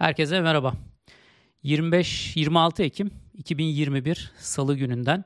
[0.00, 0.74] Herkese merhaba.
[1.64, 5.24] 25-26 Ekim 2021 Salı gününden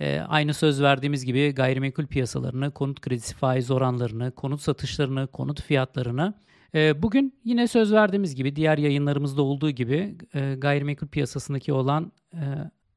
[0.00, 6.34] e, aynı söz verdiğimiz gibi gayrimenkul piyasalarını, konut kredisi faiz oranlarını, konut satışlarını, konut fiyatlarını
[6.74, 12.40] e, bugün yine söz verdiğimiz gibi diğer yayınlarımızda olduğu gibi e, gayrimenkul piyasasındaki olan e,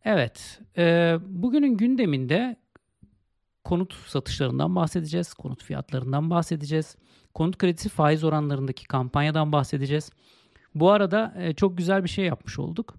[0.06, 2.56] evet e, bugünün gündeminde
[3.64, 6.96] konut satışlarından bahsedeceğiz, konut fiyatlarından bahsedeceğiz,
[7.34, 10.12] konut kredisi faiz oranlarındaki kampanyadan bahsedeceğiz.
[10.80, 12.96] Bu arada e, çok güzel bir şey yapmış olduk.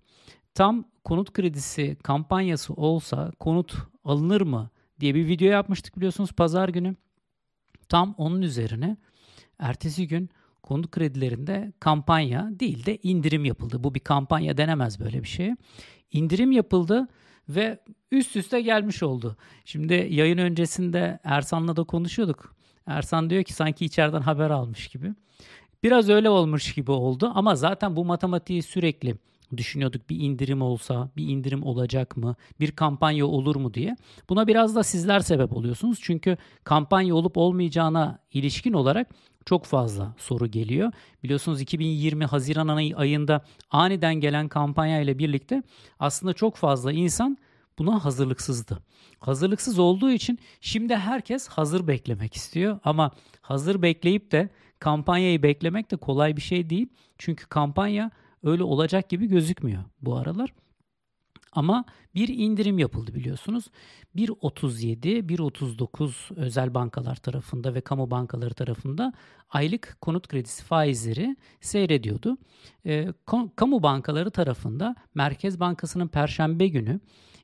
[0.55, 3.75] Tam konut kredisi kampanyası olsa konut
[4.05, 6.96] alınır mı diye bir video yapmıştık biliyorsunuz pazar günü.
[7.89, 8.96] Tam onun üzerine
[9.59, 10.31] ertesi gün
[10.63, 13.85] konut kredilerinde kampanya değil de indirim yapıldı.
[13.85, 15.55] Bu bir kampanya denemez böyle bir şey.
[16.13, 17.08] İndirim yapıldı
[17.49, 17.79] ve
[18.13, 19.36] üst üste gelmiş oldu.
[19.64, 22.57] Şimdi yayın öncesinde Ersan'la da konuşuyorduk.
[22.86, 25.14] Ersan diyor ki sanki içeriden haber almış gibi.
[25.82, 29.17] Biraz öyle olmuş gibi oldu ama zaten bu matematiği sürekli
[29.57, 33.97] düşünüyorduk bir indirim olsa, bir indirim olacak mı, bir kampanya olur mu diye.
[34.28, 35.98] Buna biraz da sizler sebep oluyorsunuz.
[36.02, 39.08] Çünkü kampanya olup olmayacağına ilişkin olarak
[39.47, 40.92] çok fazla soru geliyor.
[41.22, 45.62] Biliyorsunuz 2020 Haziran ayında aniden gelen kampanya ile birlikte
[45.98, 47.39] aslında çok fazla insan
[47.78, 48.78] buna hazırlıksızdı.
[49.20, 55.96] Hazırlıksız olduğu için şimdi herkes hazır beklemek istiyor ama hazır bekleyip de kampanyayı beklemek de
[55.96, 56.88] kolay bir şey değil.
[57.18, 58.10] Çünkü kampanya
[58.42, 60.52] öyle olacak gibi gözükmüyor bu aralar.
[61.52, 61.84] Ama
[62.14, 63.64] bir indirim yapıldı biliyorsunuz.
[64.16, 69.12] 1.37, 1.39 özel bankalar tarafında ve kamu bankaları tarafında
[69.50, 72.36] aylık konut kredisi faizleri seyrediyordu.
[72.86, 73.12] E,
[73.56, 77.00] kamu bankaları tarafında Merkez Bankası'nın perşembe günü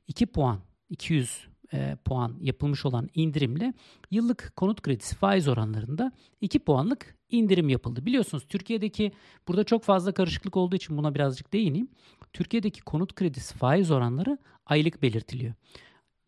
[0.07, 3.73] 2 puan 200 e, puan yapılmış olan indirimle
[4.11, 8.05] yıllık konut kredisi faiz oranlarında 2 puanlık indirim yapıldı.
[8.05, 9.11] Biliyorsunuz Türkiye'deki
[9.47, 11.87] burada çok fazla karışıklık olduğu için buna birazcık değineyim.
[12.33, 15.53] Türkiye'deki konut kredisi faiz oranları aylık belirtiliyor.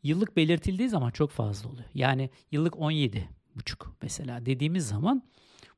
[0.04, 1.90] Yıllık belirtildiği zaman çok fazla oluyor.
[1.94, 5.24] Yani yıllık 17 buçuk mesela dediğimiz zaman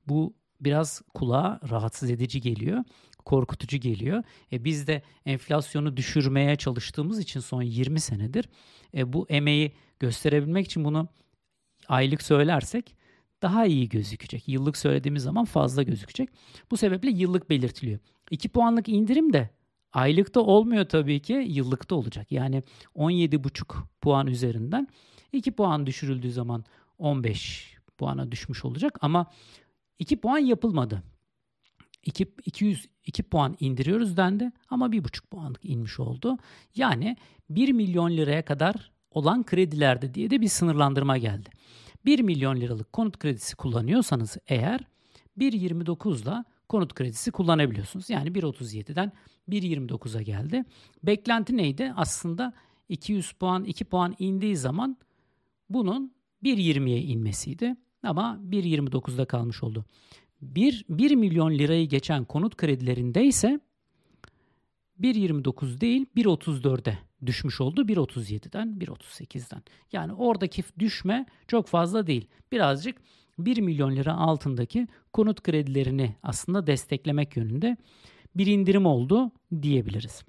[0.08, 2.84] bu biraz kulağa rahatsız edici geliyor
[3.30, 4.24] korkutucu geliyor.
[4.52, 8.50] E, biz de enflasyonu düşürmeye çalıştığımız için son 20 senedir
[8.94, 11.08] e, bu emeği gösterebilmek için bunu
[11.88, 12.96] aylık söylersek
[13.42, 14.48] daha iyi gözükecek.
[14.48, 16.30] Yıllık söylediğimiz zaman fazla gözükecek.
[16.72, 18.00] Bu sebeple yıllık belirtiliyor.
[18.32, 19.50] 2 puanlık indirim de
[19.94, 22.32] aylıkta olmuyor tabii ki yıllıkta olacak.
[22.32, 22.64] Yani
[22.96, 24.88] 17,5 puan üzerinden
[25.32, 26.64] 2 puan düşürüldüğü zaman
[26.98, 29.26] 15 puana düşmüş olacak ama
[30.00, 31.04] 2 puan yapılmadı.
[32.06, 36.38] 2, 202 puan indiriyoruz dendi ama 1,5 puanlık inmiş oldu.
[36.76, 37.18] Yani
[37.50, 41.50] 1 milyon liraya kadar olan kredilerde diye de bir sınırlandırma geldi.
[42.06, 44.82] 1 milyon liralık konut kredisi kullanıyorsanız eğer
[45.38, 48.10] 1.29'da konut kredisi kullanabiliyorsunuz.
[48.10, 49.12] Yani 1.37'den
[49.50, 50.64] 1.29'a geldi.
[51.04, 51.94] Beklenti neydi?
[51.96, 52.54] Aslında
[52.90, 54.98] 200 puan 2 puan indiği zaman
[55.70, 57.76] bunun 1.20'ye inmesiydi.
[58.04, 59.86] Ama 1.29'da kalmış oldu.
[60.42, 63.60] 1, 1 milyon lirayı geçen konut kredilerinde ise
[65.02, 69.64] 1.29 değil 1.34'e düşmüş oldu 1.37'den 1.38'den.
[69.92, 72.28] Yani oradaki düşme çok fazla değil.
[72.52, 72.98] Birazcık
[73.40, 77.78] 1 milyon lira altındaki konut kredilerini aslında desteklemek yönünde
[78.36, 80.24] bir indirim oldu diyebiliriz.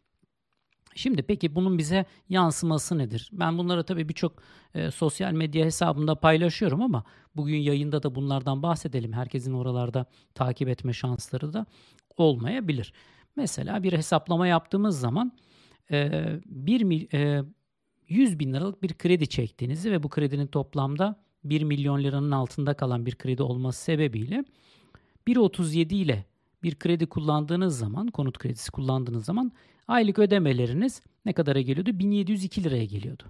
[0.94, 3.30] Şimdi peki bunun bize yansıması nedir?
[3.32, 4.42] Ben bunları tabii birçok
[4.74, 7.04] e, sosyal medya hesabında paylaşıyorum ama
[7.36, 9.12] bugün yayında da bunlardan bahsedelim.
[9.12, 11.66] Herkesin oralarda takip etme şansları da
[12.16, 12.92] olmayabilir.
[13.36, 15.32] Mesela bir hesaplama yaptığımız zaman
[15.90, 17.44] e, bir e,
[18.08, 23.06] 100 bin liralık bir kredi çektiğinizi ve bu kredinin toplamda 1 milyon liranın altında kalan
[23.06, 24.44] bir kredi olması sebebiyle
[25.26, 26.24] 1.37 ile
[26.62, 29.52] bir kredi kullandığınız zaman, konut kredisi kullandığınız zaman
[29.88, 31.98] aylık ödemeleriniz ne kadara geliyordu?
[31.98, 33.24] 1702 liraya geliyordu.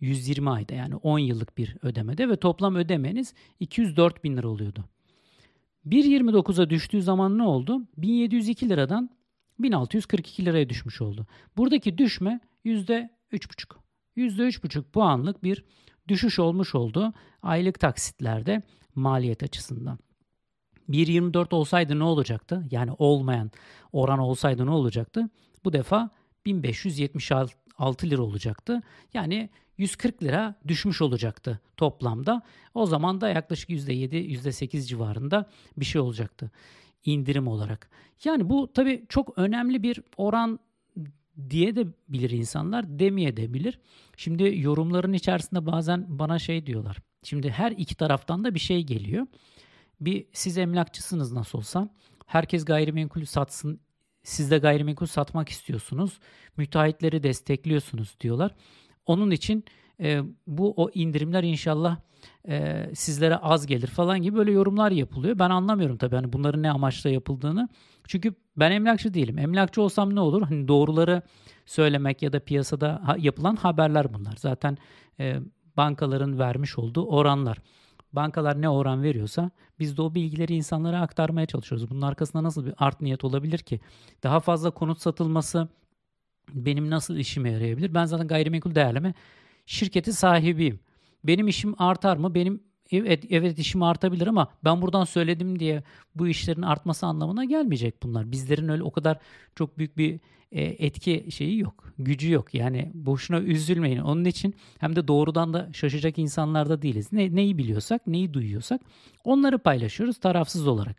[0.00, 4.84] 120 ayda yani 10 yıllık bir ödemede ve toplam ödemeniz 204 bin lira oluyordu.
[5.86, 7.82] 1.29'a düştüğü zaman ne oldu?
[7.96, 9.10] 1702 liradan
[9.58, 11.26] 1642 liraya düşmüş oldu.
[11.56, 13.08] Buradaki düşme %3,5.
[14.16, 15.64] %3,5 puanlık bir
[16.08, 17.12] düşüş olmuş oldu
[17.42, 18.62] aylık taksitlerde
[18.94, 19.98] maliyet açısından.
[20.90, 22.66] 1.24 olsaydı ne olacaktı?
[22.70, 23.50] Yani olmayan
[23.92, 25.30] oran olsaydı ne olacaktı?
[25.64, 26.10] Bu defa
[26.46, 28.82] 1576 lira olacaktı.
[29.14, 32.42] Yani 140 lira düşmüş olacaktı toplamda.
[32.74, 36.50] O zaman da yaklaşık %7, %8 civarında bir şey olacaktı
[37.04, 37.90] indirim olarak.
[38.24, 40.58] Yani bu tabii çok önemli bir oran
[41.50, 43.78] diye de bilir insanlar, demeye de bilir.
[44.16, 46.96] Şimdi yorumların içerisinde bazen bana şey diyorlar.
[47.22, 49.26] Şimdi her iki taraftan da bir şey geliyor.
[50.00, 51.88] Bir siz emlakçısınız nasıl olsa.
[52.26, 53.80] Herkes gayrimenkul satsın
[54.22, 56.18] siz de gayrimenkul satmak istiyorsunuz.
[56.56, 58.54] Müteahhitleri destekliyorsunuz diyorlar.
[59.06, 59.64] Onun için
[60.02, 61.96] e, bu o indirimler inşallah
[62.48, 65.38] e, sizlere az gelir falan gibi böyle yorumlar yapılıyor.
[65.38, 67.68] Ben anlamıyorum tabii hani bunların ne amaçla yapıldığını.
[68.06, 69.38] Çünkü ben emlakçı değilim.
[69.38, 70.42] Emlakçı olsam ne olur?
[70.42, 71.22] Hani doğruları
[71.66, 74.34] söylemek ya da piyasada ha, yapılan haberler bunlar.
[74.36, 74.78] Zaten
[75.20, 75.40] e,
[75.76, 77.58] bankaların vermiş olduğu oranlar.
[78.12, 81.90] Bankalar ne oran veriyorsa biz de o bilgileri insanlara aktarmaya çalışıyoruz.
[81.90, 83.80] Bunun arkasında nasıl bir art niyet olabilir ki?
[84.22, 85.68] Daha fazla konut satılması
[86.54, 87.94] benim nasıl işime yarayabilir?
[87.94, 89.14] Ben zaten gayrimenkul değerleme
[89.66, 90.80] şirketi sahibiyim.
[91.24, 92.34] Benim işim artar mı?
[92.34, 92.62] Benim
[92.92, 95.82] evet, evet işim artabilir ama ben buradan söyledim diye
[96.14, 98.32] bu işlerin artması anlamına gelmeyecek bunlar.
[98.32, 99.18] Bizlerin öyle o kadar
[99.54, 100.20] çok büyük bir
[100.52, 101.92] e, etki şeyi yok.
[101.98, 102.54] Gücü yok.
[102.54, 103.98] Yani boşuna üzülmeyin.
[103.98, 107.12] Onun için hem de doğrudan da şaşacak insanlar da değiliz.
[107.12, 108.80] Ne, neyi biliyorsak, neyi duyuyorsak
[109.24, 110.96] onları paylaşıyoruz tarafsız olarak.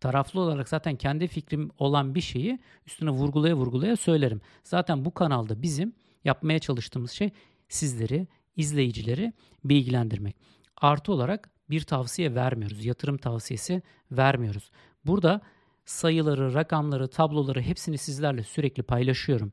[0.00, 4.40] Taraflı olarak zaten kendi fikrim olan bir şeyi üstüne vurgulaya vurgulaya söylerim.
[4.64, 5.92] Zaten bu kanalda bizim
[6.24, 7.30] yapmaya çalıştığımız şey
[7.68, 9.32] sizleri, izleyicileri
[9.64, 10.36] bilgilendirmek.
[10.76, 12.84] Artı olarak bir tavsiye vermiyoruz.
[12.84, 14.70] Yatırım tavsiyesi vermiyoruz.
[15.04, 15.40] Burada
[15.84, 19.52] sayıları, rakamları, tabloları hepsini sizlerle sürekli paylaşıyorum.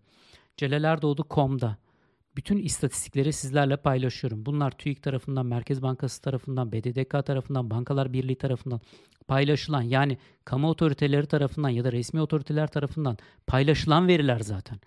[0.58, 1.78] Celalerdoğdu.com'da
[2.36, 4.46] bütün istatistikleri sizlerle paylaşıyorum.
[4.46, 8.82] Bunlar TÜİK tarafından, Merkez Bankası tarafından, BDDK tarafından, Bankalar Birliği tarafından
[9.28, 13.18] paylaşılan yani kamu otoriteleri tarafından ya da resmi otoriteler tarafından
[13.48, 14.80] paylaşılan veriler zaten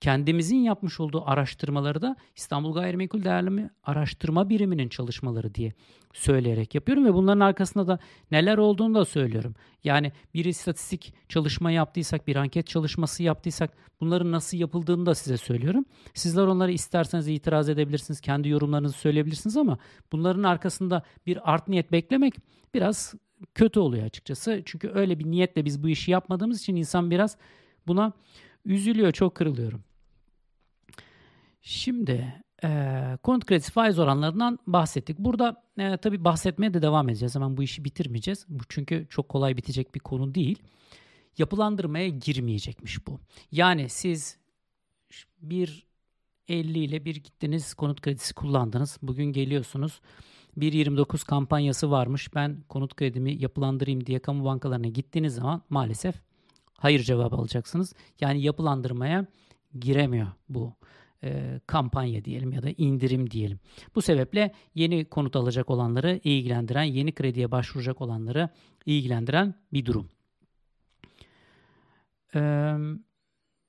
[0.00, 5.72] kendimizin yapmış olduğu araştırmaları da İstanbul Gayrimenkul Değerleme Araştırma Biriminin çalışmaları diye
[6.12, 7.98] söyleyerek yapıyorum ve bunların arkasında da
[8.30, 9.54] neler olduğunu da söylüyorum.
[9.84, 13.70] Yani bir istatistik çalışma yaptıysak, bir anket çalışması yaptıysak
[14.00, 15.84] bunların nasıl yapıldığını da size söylüyorum.
[16.14, 19.78] Sizler onları isterseniz itiraz edebilirsiniz, kendi yorumlarınızı söyleyebilirsiniz ama
[20.12, 22.34] bunların arkasında bir art niyet beklemek
[22.74, 23.14] biraz
[23.54, 24.62] kötü oluyor açıkçası.
[24.64, 27.36] Çünkü öyle bir niyetle biz bu işi yapmadığımız için insan biraz
[27.86, 28.12] buna
[28.64, 29.85] üzülüyor, çok kırılıyorum.
[31.68, 35.18] Şimdi e, konut kredisi faiz oranlarından bahsettik.
[35.18, 37.34] Burada e, tabii bahsetmeye de devam edeceğiz.
[37.34, 38.46] Hemen bu işi bitirmeyeceğiz.
[38.48, 40.58] Bu çünkü çok kolay bitecek bir konu değil.
[41.38, 43.20] Yapılandırmaya girmeyecekmiş bu.
[43.52, 44.38] Yani siz
[45.42, 45.86] bir
[46.48, 48.98] 50 ile bir gittiniz konut kredisi kullandınız.
[49.02, 50.00] Bugün geliyorsunuz.
[50.58, 52.34] 1.29 kampanyası varmış.
[52.34, 56.14] Ben konut kredimi yapılandırayım diye kamu bankalarına gittiğiniz zaman maalesef
[56.78, 57.94] hayır cevabı alacaksınız.
[58.20, 59.26] Yani yapılandırmaya
[59.80, 60.72] giremiyor bu
[61.24, 63.58] e, kampanya diyelim ya da indirim diyelim.
[63.94, 68.48] Bu sebeple yeni konut alacak olanları ilgilendiren, yeni krediye başvuracak olanları
[68.86, 70.08] ilgilendiren bir durum.
[72.34, 72.74] Ee,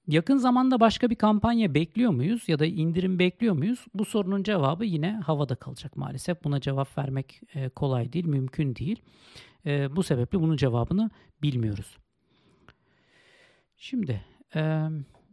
[0.08, 3.86] yakın zamanda başka bir kampanya bekliyor muyuz ya da indirim bekliyor muyuz?
[3.94, 6.44] Bu sorunun cevabı yine havada kalacak maalesef.
[6.44, 9.02] Buna cevap vermek e, kolay değil, mümkün değil.
[9.66, 11.10] E, bu sebeple bunun cevabını
[11.42, 11.98] bilmiyoruz.
[13.78, 14.22] Şimdi
[14.56, 14.88] e,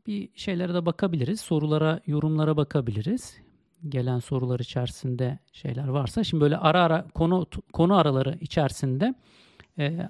[0.06, 1.40] bir şeylere de bakabiliriz.
[1.40, 3.36] Sorulara, yorumlara bakabiliriz.
[3.88, 6.24] Gelen sorular içerisinde şeyler varsa.
[6.24, 9.14] Şimdi böyle ara ara konu konu araları içerisinde
[9.78, 10.08] e,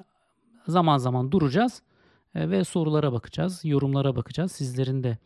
[0.66, 1.82] zaman zaman duracağız
[2.34, 4.52] e, ve sorulara bakacağız, yorumlara bakacağız.
[4.52, 5.18] Sizlerin de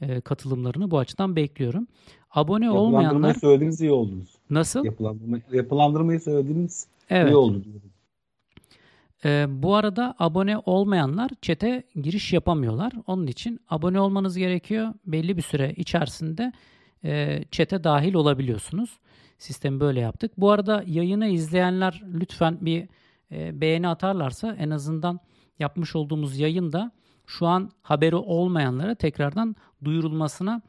[0.00, 1.86] e, katılımlarını bu açıdan bekliyorum.
[2.30, 3.02] Abone olmayanlar...
[3.02, 4.38] Yapılandırmayı söylediğiniz iyi oldunuz.
[4.50, 4.84] Nasıl?
[4.84, 7.32] Yapılandırma, yapılandırmayı söylediğiniz evet.
[7.32, 7.62] iyi oldu.
[9.24, 12.92] Ee, bu arada abone olmayanlar çete giriş yapamıyorlar.
[13.06, 14.94] Onun için abone olmanız gerekiyor.
[15.06, 16.52] Belli bir süre içerisinde
[17.04, 18.98] e, çete dahil olabiliyorsunuz.
[19.38, 20.32] Sistemi böyle yaptık.
[20.36, 22.88] Bu arada yayını izleyenler lütfen bir
[23.32, 25.20] e, beğeni atarlarsa en azından
[25.58, 26.92] yapmış olduğumuz yayında
[27.26, 30.62] şu an haberi olmayanlara tekrardan duyurulmasına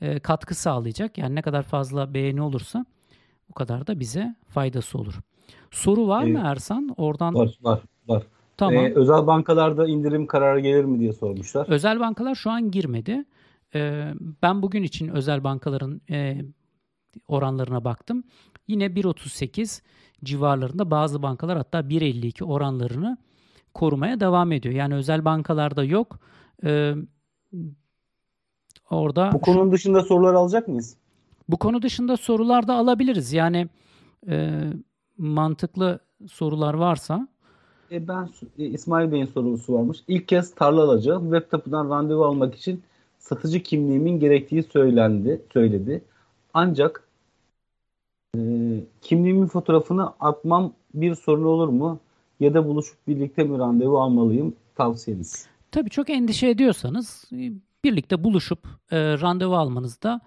[0.00, 1.18] e, katkı sağlayacak.
[1.18, 2.86] Yani ne kadar fazla beğeni olursa
[3.50, 5.20] o kadar da bize faydası olur.
[5.70, 6.94] Soru var mı Ersan?
[6.96, 8.22] Oradan var var var.
[8.56, 8.84] Tamam.
[8.84, 11.68] Ee, özel bankalarda indirim kararı gelir mi diye sormuşlar.
[11.68, 13.24] Özel bankalar şu an girmedi.
[13.74, 16.44] Ee, ben bugün için özel bankaların e,
[17.28, 18.24] oranlarına baktım.
[18.68, 19.82] Yine 1.38
[20.24, 23.18] civarlarında bazı bankalar hatta 1.52 oranlarını
[23.74, 24.74] korumaya devam ediyor.
[24.74, 26.18] Yani özel bankalarda yok.
[26.64, 26.94] Ee,
[28.90, 30.96] orada Bu konunun dışında sorular alacak mıyız?
[31.48, 33.32] Bu konu dışında sorular da alabiliriz.
[33.32, 33.68] Yani
[34.28, 34.60] e,
[35.18, 37.28] mantıklı sorular varsa
[37.90, 38.28] e ben
[38.58, 39.98] e, İsmail Bey'in sorusu varmış.
[40.08, 41.32] İlk kez tarla alacağım.
[41.32, 42.82] Web tapudan randevu almak için
[43.18, 46.04] satıcı kimliğimin gerektiği söylendi, söyledi.
[46.54, 47.08] Ancak
[48.36, 48.40] e,
[49.00, 51.98] kimliğimin fotoğrafını atmam bir sorun olur mu?
[52.40, 54.54] Ya da buluşup birlikte mi randevu almalıyım?
[54.74, 55.46] Tavsiyeniz.
[55.70, 57.52] Tabii çok endişe ediyorsanız e,
[57.84, 58.58] birlikte buluşup
[58.90, 60.20] e, randevu almanızda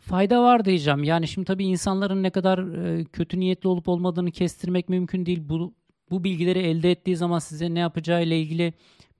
[0.00, 1.04] fayda var diyeceğim.
[1.04, 5.40] Yani şimdi tabii insanların ne kadar e, kötü niyetli olup olmadığını kestirmek mümkün değil.
[5.48, 5.74] Bu
[6.10, 8.72] bu bilgileri elde ettiği zaman size ne yapacağı ile ilgili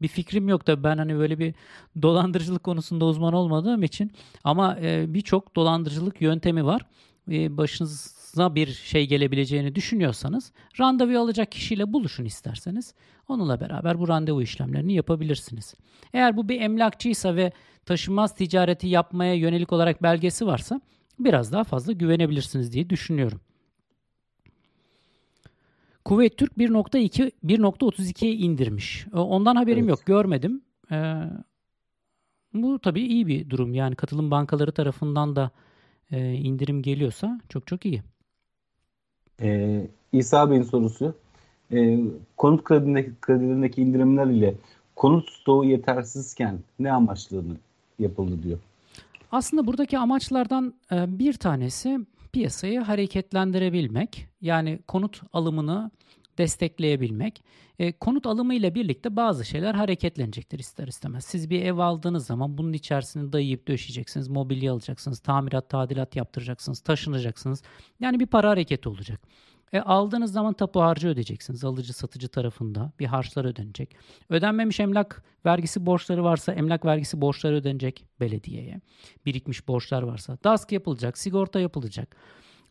[0.02, 1.54] bir fikrim yok da ben hani böyle bir
[2.02, 4.12] dolandırıcılık konusunda uzman olmadığım için
[4.44, 6.82] ama e, birçok dolandırıcılık yöntemi var.
[7.30, 12.94] E, başınıza bir şey gelebileceğini düşünüyorsanız randevu alacak kişiyle buluşun isterseniz.
[13.28, 15.74] Onunla beraber bu randevu işlemlerini yapabilirsiniz.
[16.12, 17.52] Eğer bu bir emlakçıysa ve
[17.86, 20.80] taşınmaz ticareti yapmaya yönelik olarak belgesi varsa
[21.18, 23.40] biraz daha fazla güvenebilirsiniz diye düşünüyorum.
[26.04, 29.06] Kuveyt Türk 1.2 1.32'ye indirmiş.
[29.14, 29.90] E, ondan haberim evet.
[29.90, 30.62] yok, görmedim.
[30.92, 31.14] Ee,
[32.54, 33.74] bu tabii iyi bir durum.
[33.74, 35.50] Yani katılım bankaları tarafından da
[36.10, 38.02] e, indirim geliyorsa çok çok iyi.
[39.42, 41.14] Ee, İsa Bey'in sorusu.
[41.72, 41.98] Ee,
[42.36, 44.54] konut kredilerindeki, kredilerindeki indirimler ile
[44.96, 47.44] konut stoğu yetersizken ne amaçlı
[48.00, 48.58] yapıldı diyor.
[49.32, 51.98] Aslında buradaki amaçlardan e, bir tanesi
[52.32, 54.26] piyasayı hareketlendirebilmek.
[54.40, 55.90] Yani konut alımını
[56.38, 57.42] destekleyebilmek.
[57.78, 61.24] E, konut alımı ile birlikte bazı şeyler hareketlenecektir ister istemez.
[61.24, 67.62] Siz bir ev aldığınız zaman bunun içerisine dayayıp döşeyeceksiniz, mobilya alacaksınız, tamirat, tadilat yaptıracaksınız, taşınacaksınız.
[68.00, 69.20] Yani bir para hareketi olacak.
[69.72, 71.64] E, aldığınız zaman tapu harcı ödeyeceksiniz.
[71.64, 73.96] Alıcı satıcı tarafında bir harçlar ödenecek.
[74.28, 78.80] Ödenmemiş emlak vergisi borçları varsa emlak vergisi borçları ödenecek belediyeye.
[79.26, 82.16] Birikmiş borçlar varsa DASK yapılacak, sigorta yapılacak.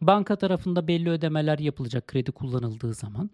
[0.02, 3.30] Banka tarafında belli ödemeler yapılacak kredi kullanıldığı zaman.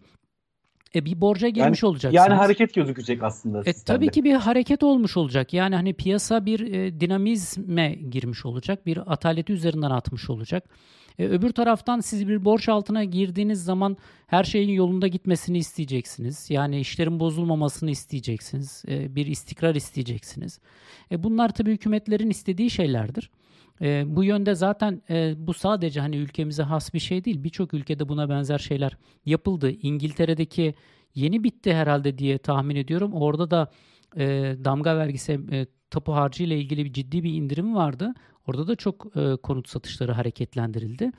[0.96, 2.14] E bir borca girmiş yani, olacaksınız.
[2.14, 3.62] Yani hareket gözükecek aslında.
[3.66, 5.52] E, tabii ki bir hareket olmuş olacak.
[5.52, 8.86] Yani hani piyasa bir e, dinamizme girmiş olacak.
[8.86, 10.64] Bir ataleti üzerinden atmış olacak.
[11.18, 16.50] E, öbür taraftan siz bir borç altına girdiğiniz zaman her şeyin yolunda gitmesini isteyeceksiniz.
[16.50, 18.84] Yani işlerin bozulmamasını isteyeceksiniz.
[18.88, 20.60] E, bir istikrar isteyeceksiniz.
[21.12, 23.30] E, bunlar tabii hükümetlerin istediği şeylerdir.
[23.82, 27.44] E, bu yönde zaten e, bu sadece hani ülkemize has bir şey değil.
[27.44, 29.70] Birçok ülkede buna benzer şeyler yapıldı.
[29.70, 30.74] İngiltere'deki
[31.14, 33.12] yeni bitti herhalde diye tahmin ediyorum.
[33.12, 33.70] Orada da
[34.16, 34.24] e,
[34.64, 38.14] damga vergisi e, tapu harcı ile ilgili bir ciddi bir indirim vardı.
[38.46, 41.12] Orada da çok e, konut satışları hareketlendirildi.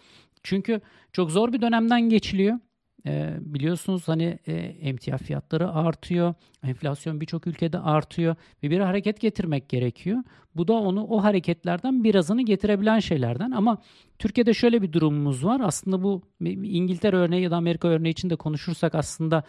[0.43, 0.81] Çünkü
[1.13, 2.59] çok zor bir dönemden geçiliyor.
[3.07, 6.33] E, biliyorsunuz hani e, emtia fiyatları artıyor.
[6.63, 10.17] Enflasyon birçok ülkede artıyor ve bir hareket getirmek gerekiyor.
[10.55, 13.77] Bu da onu o hareketlerden birazını getirebilen şeylerden ama
[14.19, 15.61] Türkiye'de şöyle bir durumumuz var.
[15.63, 16.21] Aslında bu
[16.63, 19.43] İngiltere örneği ya da Amerika örneği için de konuşursak aslında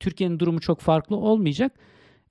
[0.00, 1.72] Türkiye'nin durumu çok farklı olmayacak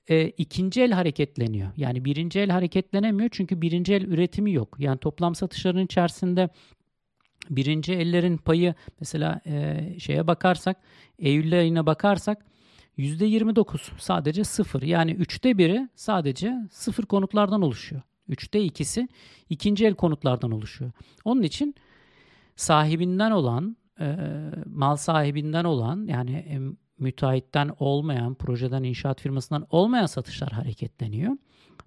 [0.07, 1.69] e, ikinci el hareketleniyor.
[1.77, 4.75] Yani birinci el hareketlenemiyor çünkü birinci el üretimi yok.
[4.79, 6.49] Yani toplam satışların içerisinde
[7.49, 10.77] birinci ellerin payı mesela e, şeye bakarsak
[11.19, 12.45] Eylül ayına bakarsak
[12.97, 14.81] %29 sadece sıfır.
[14.81, 18.01] Yani üçte biri sadece sıfır konutlardan oluşuyor.
[18.27, 19.07] Üçte ikisi
[19.49, 20.91] ikinci el konutlardan oluşuyor.
[21.25, 21.75] Onun için
[22.55, 24.15] sahibinden olan, e,
[24.65, 26.61] mal sahibinden olan yani
[26.99, 31.37] müteahhitten olmayan, projeden, inşaat firmasından olmayan satışlar hareketleniyor.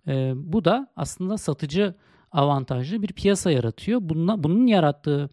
[0.06, 1.94] E, bu da aslında satıcı
[2.32, 4.00] avantajlı bir piyasa yaratıyor.
[4.02, 5.30] Bununla, bunun yarattığı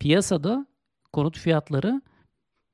[0.00, 0.66] piyasada
[1.12, 2.02] konut fiyatları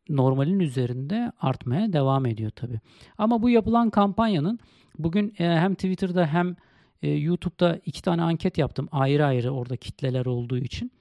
[0.08, 2.80] normalin üzerinde artmaya devam ediyor tabii.
[3.18, 4.58] Ama bu yapılan kampanyanın
[4.98, 6.56] bugün e, hem Twitter'da hem
[7.02, 10.92] e, YouTube'da iki tane anket yaptım ayrı ayrı orada kitleler olduğu için.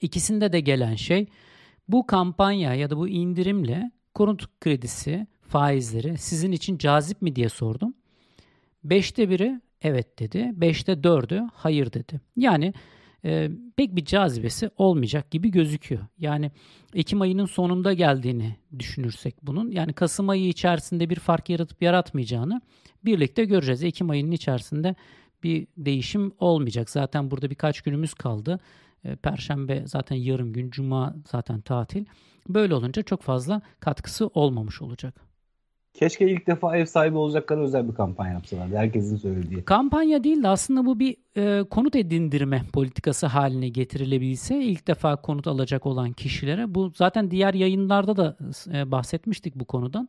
[0.00, 1.26] İkisinde de gelen şey
[1.88, 7.94] bu kampanya ya da bu indirimle konut kredisi faizleri sizin için cazip mi diye sordum.
[8.84, 10.50] Beşte biri evet dedi.
[10.54, 12.20] Beşte dördü hayır dedi.
[12.36, 12.74] Yani
[13.24, 16.02] e, pek bir cazibesi olmayacak gibi gözüküyor.
[16.18, 16.50] Yani
[16.94, 22.60] Ekim ayının sonunda geldiğini düşünürsek bunun yani Kasım ayı içerisinde bir fark yaratıp yaratmayacağını
[23.04, 23.84] birlikte göreceğiz.
[23.84, 24.94] Ekim ayının içerisinde
[25.42, 26.90] bir değişim olmayacak.
[26.90, 28.60] Zaten burada birkaç günümüz kaldı.
[29.04, 32.04] E, Perşembe zaten yarım gün, Cuma zaten tatil.
[32.48, 35.31] Böyle olunca çok fazla katkısı olmamış olacak.
[35.94, 38.76] Keşke ilk defa ev sahibi olacakları özel bir kampanya yapsalardı.
[38.76, 39.64] Herkesin söylediği.
[39.64, 45.46] Kampanya değil de aslında bu bir e, konut edindirme politikası haline getirilebilse ilk defa konut
[45.46, 48.36] alacak olan kişilere bu zaten diğer yayınlarda da
[48.72, 50.08] e, bahsetmiştik bu konudan.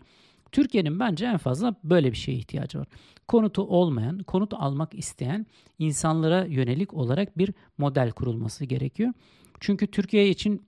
[0.51, 2.87] Türkiye'nin bence en fazla böyle bir şeye ihtiyacı var.
[3.27, 5.45] Konutu olmayan, konut almak isteyen
[5.79, 9.13] insanlara yönelik olarak bir model kurulması gerekiyor.
[9.59, 10.65] Çünkü Türkiye için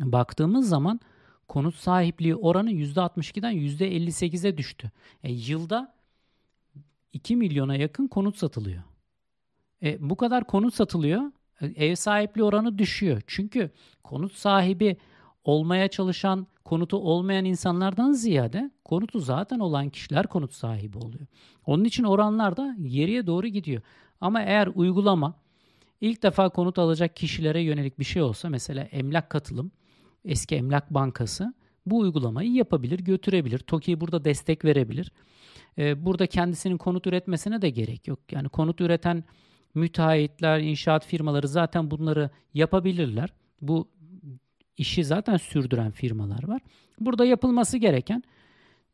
[0.00, 1.00] baktığımız zaman
[1.48, 4.90] konut sahipliği oranı %62'den %58'e düştü.
[5.22, 5.94] E, yılda
[7.12, 8.82] 2 milyona yakın konut satılıyor.
[9.82, 11.22] E, bu kadar konut satılıyor.
[11.60, 13.22] E, ev sahipliği oranı düşüyor.
[13.26, 13.70] Çünkü
[14.04, 14.96] konut sahibi
[15.44, 21.26] olmaya çalışan, konutu olmayan insanlardan ziyade konutu zaten olan kişiler konut sahibi oluyor.
[21.66, 23.82] Onun için oranlar da geriye doğru gidiyor.
[24.20, 25.34] Ama eğer uygulama
[26.00, 29.70] ilk defa konut alacak kişilere yönelik bir şey olsa mesela emlak katılım
[30.26, 31.54] eski Emlak Bankası
[31.86, 33.58] bu uygulamayı yapabilir, götürebilir.
[33.58, 35.12] TOKİ burada destek verebilir.
[35.78, 38.18] E, burada kendisinin konut üretmesine de gerek yok.
[38.32, 39.24] Yani konut üreten
[39.74, 43.32] müteahhitler, inşaat firmaları zaten bunları yapabilirler.
[43.60, 43.88] Bu
[44.76, 46.60] işi zaten sürdüren firmalar var.
[47.00, 48.22] Burada yapılması gereken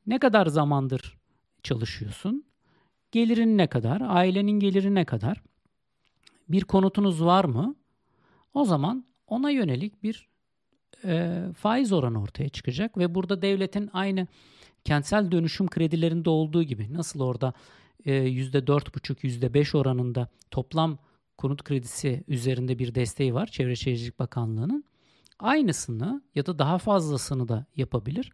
[0.06, 1.18] ne kadar zamandır
[1.62, 2.44] çalışıyorsun?
[3.12, 4.00] Gelirin ne kadar?
[4.00, 5.42] Ailenin geliri ne kadar?
[6.48, 7.74] Bir konutunuz var mı?
[8.54, 10.31] O zaman ona yönelik bir
[11.04, 14.26] e, faiz oranı ortaya çıkacak ve burada devletin aynı
[14.84, 17.52] kentsel dönüşüm kredilerinde olduğu gibi nasıl orada
[18.04, 20.98] e, %4,5 %5 oranında toplam
[21.38, 24.84] konut kredisi üzerinde bir desteği var Çevre Şehircilik Bakanlığı'nın.
[25.38, 28.32] Aynısını ya da daha fazlasını da yapabilir.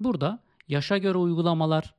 [0.00, 1.94] Burada yaşa göre uygulamalar,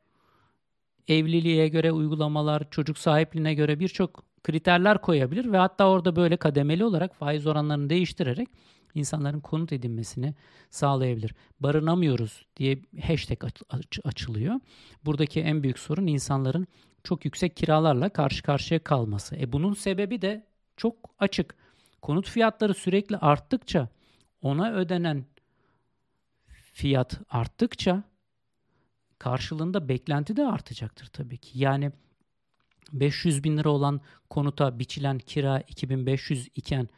[1.07, 7.15] evliliğe göre uygulamalar, çocuk sahipliğine göre birçok kriterler koyabilir ve hatta orada böyle kademeli olarak
[7.15, 8.49] faiz oranlarını değiştirerek
[8.95, 10.33] insanların konut edinmesini
[10.69, 11.35] sağlayabilir.
[11.59, 14.59] Barınamıyoruz diye hashtag aç- açılıyor.
[15.05, 16.67] Buradaki en büyük sorun insanların
[17.03, 19.35] çok yüksek kiralarla karşı karşıya kalması.
[19.35, 20.45] E bunun sebebi de
[20.77, 21.55] çok açık.
[22.01, 23.89] Konut fiyatları sürekli arttıkça
[24.41, 25.25] ona ödenen
[26.73, 28.03] fiyat arttıkça
[29.19, 31.59] karşılığında beklenti de artacaktır tabii ki.
[31.59, 31.91] Yani
[32.93, 36.89] 500 bin lira olan konuta biçilen kira 2500 iken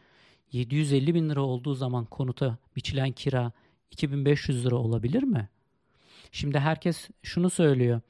[0.52, 3.52] 750 bin lira olduğu zaman konuta biçilen kira
[3.92, 5.50] 2500 lira olabilir mi?
[6.32, 8.02] Şimdi herkes şunu söylüyor.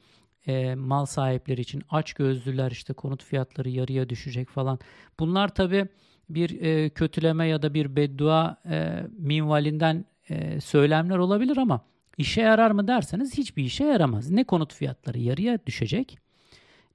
[0.47, 4.79] E, mal sahipleri için aç gözlüler işte konut fiyatları yarıya düşecek falan.
[5.19, 5.87] Bunlar tabii
[6.29, 11.81] bir e, kötüleme ya da bir beddua e, minvalinden e, söylemler olabilir ama
[12.17, 14.29] işe yarar mı derseniz hiçbir işe yaramaz.
[14.29, 16.17] Ne konut fiyatları yarıya düşecek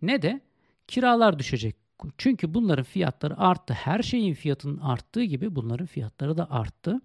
[0.03, 0.41] ne de
[0.89, 1.82] kiralar düşecek.
[2.19, 3.75] Çünkü bunların fiyatları arttı.
[3.75, 7.01] Her şeyin fiyatının arttığı gibi bunların fiyatları da arttı.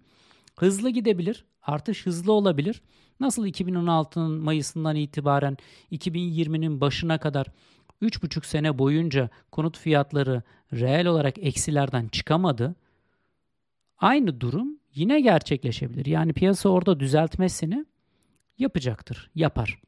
[0.58, 1.44] Hızlı gidebilir.
[1.62, 2.82] Artış hızlı olabilir.
[3.20, 5.56] Nasıl 2016'nın Mayıs'ından itibaren
[5.92, 7.46] 2020'nin başına kadar
[8.02, 12.74] 3,5 sene boyunca konut fiyatları reel olarak eksilerden çıkamadı.
[13.98, 16.06] Aynı durum yine gerçekleşebilir.
[16.06, 17.84] Yani piyasa orada düzeltmesini
[18.58, 19.78] yapacaktır, yapar.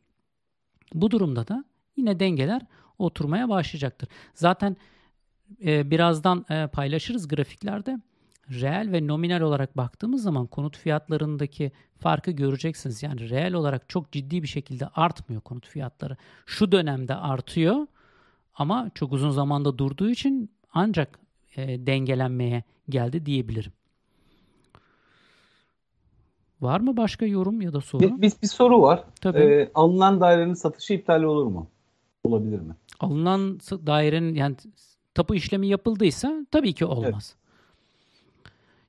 [0.95, 1.65] Bu durumda da
[1.97, 2.63] yine dengeler
[2.99, 4.09] oturmaya başlayacaktır.
[4.35, 4.77] Zaten
[5.65, 7.99] e, birazdan e, paylaşırız grafiklerde.
[8.51, 13.03] Reel ve nominal olarak baktığımız zaman konut fiyatlarındaki farkı göreceksiniz.
[13.03, 16.17] Yani reel olarak çok ciddi bir şekilde artmıyor konut fiyatları.
[16.47, 17.87] Şu dönemde artıyor
[18.55, 21.19] ama çok uzun zamanda durduğu için ancak
[21.57, 23.73] e, dengelenmeye geldi diyebilirim.
[26.61, 28.03] Var mı başka yorum ya da soru?
[28.03, 29.05] Bir, bir, bir soru var.
[29.21, 29.39] Tabii.
[29.39, 31.67] Ee, alınan dairenin satışı iptal olur mu?
[32.25, 32.75] Olabilir mi?
[33.01, 34.57] Alınan dairenin yani
[35.15, 37.35] tapu işlemi yapıldıysa tabii ki olmaz.
[37.35, 37.41] Evet.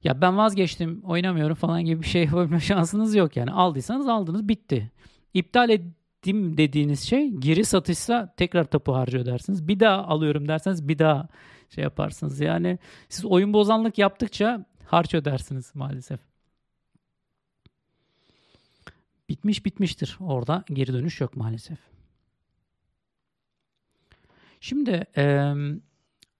[0.03, 3.51] Ya ben vazgeçtim oynamıyorum falan gibi bir şey yapabilme şansınız yok yani.
[3.51, 4.91] Aldıysanız aldınız bitti.
[5.33, 9.67] İptal ettim dediğiniz şey geri satışsa tekrar tapu harcıyor dersiniz.
[9.67, 11.27] Bir daha alıyorum derseniz bir daha
[11.69, 12.39] şey yaparsınız.
[12.39, 12.79] Yani
[13.09, 16.19] siz oyun bozanlık yaptıkça harç ödersiniz maalesef.
[19.29, 20.17] Bitmiş bitmiştir.
[20.19, 21.77] Orada geri dönüş yok maalesef.
[24.59, 25.53] Şimdi e,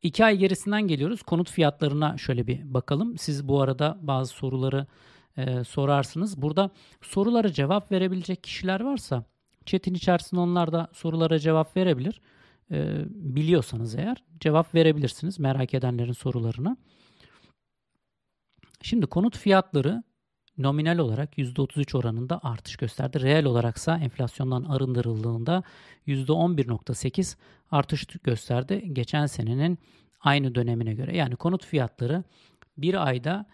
[0.03, 1.23] iki ay gerisinden geliyoruz.
[1.23, 3.17] Konut fiyatlarına şöyle bir bakalım.
[3.17, 4.87] Siz bu arada bazı soruları
[5.37, 6.41] e, sorarsınız.
[6.41, 6.69] Burada
[7.01, 9.23] sorulara cevap verebilecek kişiler varsa
[9.65, 12.21] chat'in içerisinde onlar da sorulara cevap verebilir.
[12.71, 16.77] E, biliyorsanız eğer cevap verebilirsiniz merak edenlerin sorularına.
[18.81, 20.03] Şimdi konut fiyatları
[20.63, 23.21] nominal olarak %33 oranında artış gösterdi.
[23.21, 25.63] Reel olaraksa enflasyondan arındırıldığında
[26.07, 27.35] %11.8
[27.71, 29.79] artış gösterdi geçen senenin
[30.21, 31.17] aynı dönemine göre.
[31.17, 32.23] Yani konut fiyatları
[32.77, 33.45] bir ayda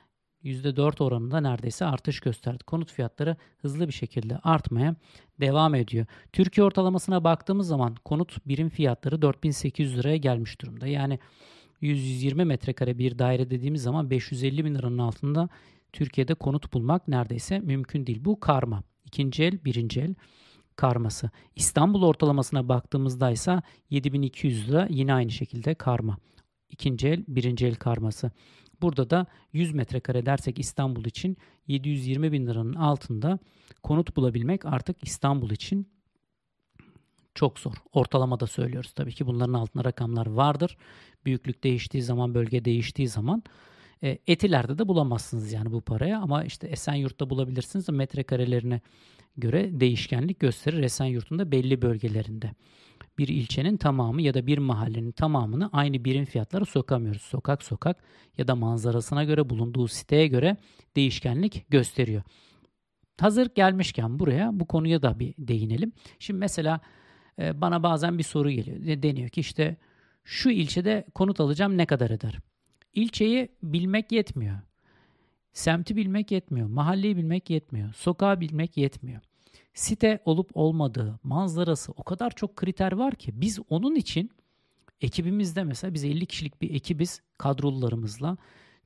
[0.44, 2.64] %4 oranında neredeyse artış gösterdi.
[2.64, 4.96] Konut fiyatları hızlı bir şekilde artmaya
[5.40, 6.06] devam ediyor.
[6.34, 10.88] Türkiye ortalamasına baktığımız zaman konut birim fiyatları 4800 liraya gelmiş durumda.
[10.88, 11.20] Yani
[11.82, 15.50] 100-120 metrekare bir daire dediğimiz zaman 550 bin liranın altında
[15.98, 18.26] Türkiye'de konut bulmak neredeyse mümkün değil.
[18.26, 18.84] Bu karma.
[19.06, 20.16] İkinci el, birinci el
[20.76, 21.30] karması.
[21.56, 26.18] İstanbul ortalamasına baktığımızda ise 7200 lira yine aynı şekilde karma.
[26.70, 28.32] İkinci el, birinci el karması.
[28.82, 33.40] Burada da 100 metrekare dersek İstanbul için 720 bin liranın altında
[33.84, 35.88] konut bulabilmek artık İstanbul için
[37.36, 37.74] çok zor.
[37.94, 40.78] Ortalamada söylüyoruz tabii ki bunların altında rakamlar vardır.
[41.26, 43.44] Büyüklük değiştiği zaman, bölge değiştiği zaman
[44.04, 47.90] e, etilerde de bulamazsınız yani bu paraya ama işte Esenyurt'ta bulabilirsiniz.
[47.90, 48.82] Metrekarelerine
[49.38, 52.52] göre değişkenlik gösterir Esenyurt'un belli bölgelerinde.
[53.18, 57.22] Bir ilçenin tamamı ya da bir mahallenin tamamını aynı birim fiyatlara sokamıyoruz.
[57.22, 57.98] Sokak sokak
[58.38, 60.58] ya da manzarasına göre bulunduğu siteye göre
[60.96, 62.24] değişkenlik gösteriyor.
[63.20, 65.92] Hazır gelmişken buraya bu konuya da bir değinelim.
[66.20, 66.80] Şimdi mesela
[67.40, 69.04] e, bana bazen bir soru geliyor.
[69.04, 69.78] Deniyor ki işte
[70.24, 72.40] şu ilçede konut alacağım ne kadar eder?
[72.94, 74.60] İlçeyi bilmek yetmiyor.
[75.54, 76.68] Semti bilmek yetmiyor.
[76.68, 77.94] Mahalleyi bilmek yetmiyor.
[77.94, 79.22] Sokağı bilmek yetmiyor.
[79.74, 84.32] Site olup olmadığı, manzarası o kadar çok kriter var ki biz onun için
[85.02, 88.38] ekibimizde mesela biz 50 kişilik bir ekibiz kadrolularımızla.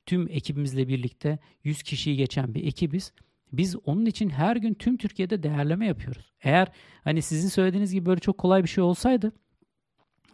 [0.06, 3.12] Tüm ekibimizle birlikte 100 kişiyi geçen bir ekibiz.
[3.52, 6.32] Biz onun için her gün tüm Türkiye'de değerleme yapıyoruz.
[6.40, 6.68] Eğer
[7.04, 9.32] hani sizin söylediğiniz gibi böyle çok kolay bir şey olsaydı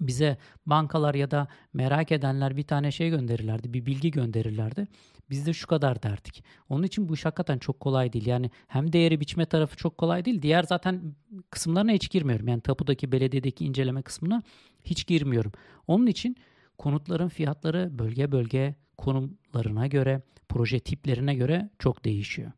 [0.00, 4.86] bize bankalar ya da merak edenler bir tane şey gönderirlerdi, bir bilgi gönderirlerdi.
[5.30, 6.44] Biz de şu kadar derdik.
[6.68, 8.26] Onun için bu iş hakikaten çok kolay değil.
[8.26, 10.42] Yani hem değeri biçme tarafı çok kolay değil.
[10.42, 11.14] Diğer zaten
[11.50, 12.48] kısımlarına hiç girmiyorum.
[12.48, 14.42] Yani tapudaki, belediyedeki inceleme kısmına
[14.84, 15.52] hiç girmiyorum.
[15.86, 16.36] Onun için
[16.78, 22.52] konutların fiyatları bölge bölge konumlarına göre, proje tiplerine göre çok değişiyor.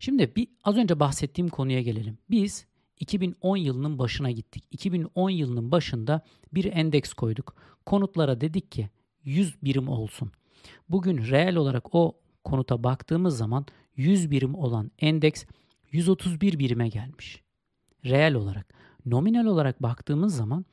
[0.00, 2.18] Şimdi bir az önce bahsettiğim konuya gelelim.
[2.30, 2.66] Biz
[3.00, 4.64] 2010 yılının başına gittik.
[4.70, 6.20] 2010 yılının başında
[6.52, 7.54] bir endeks koyduk.
[7.86, 8.90] Konutlara dedik ki
[9.24, 10.32] 100 birim olsun.
[10.88, 15.44] Bugün reel olarak o konuta baktığımız zaman 100 birim olan endeks
[15.92, 17.42] 131 birime gelmiş.
[18.04, 18.74] Reel olarak.
[19.06, 20.64] Nominal olarak baktığımız zaman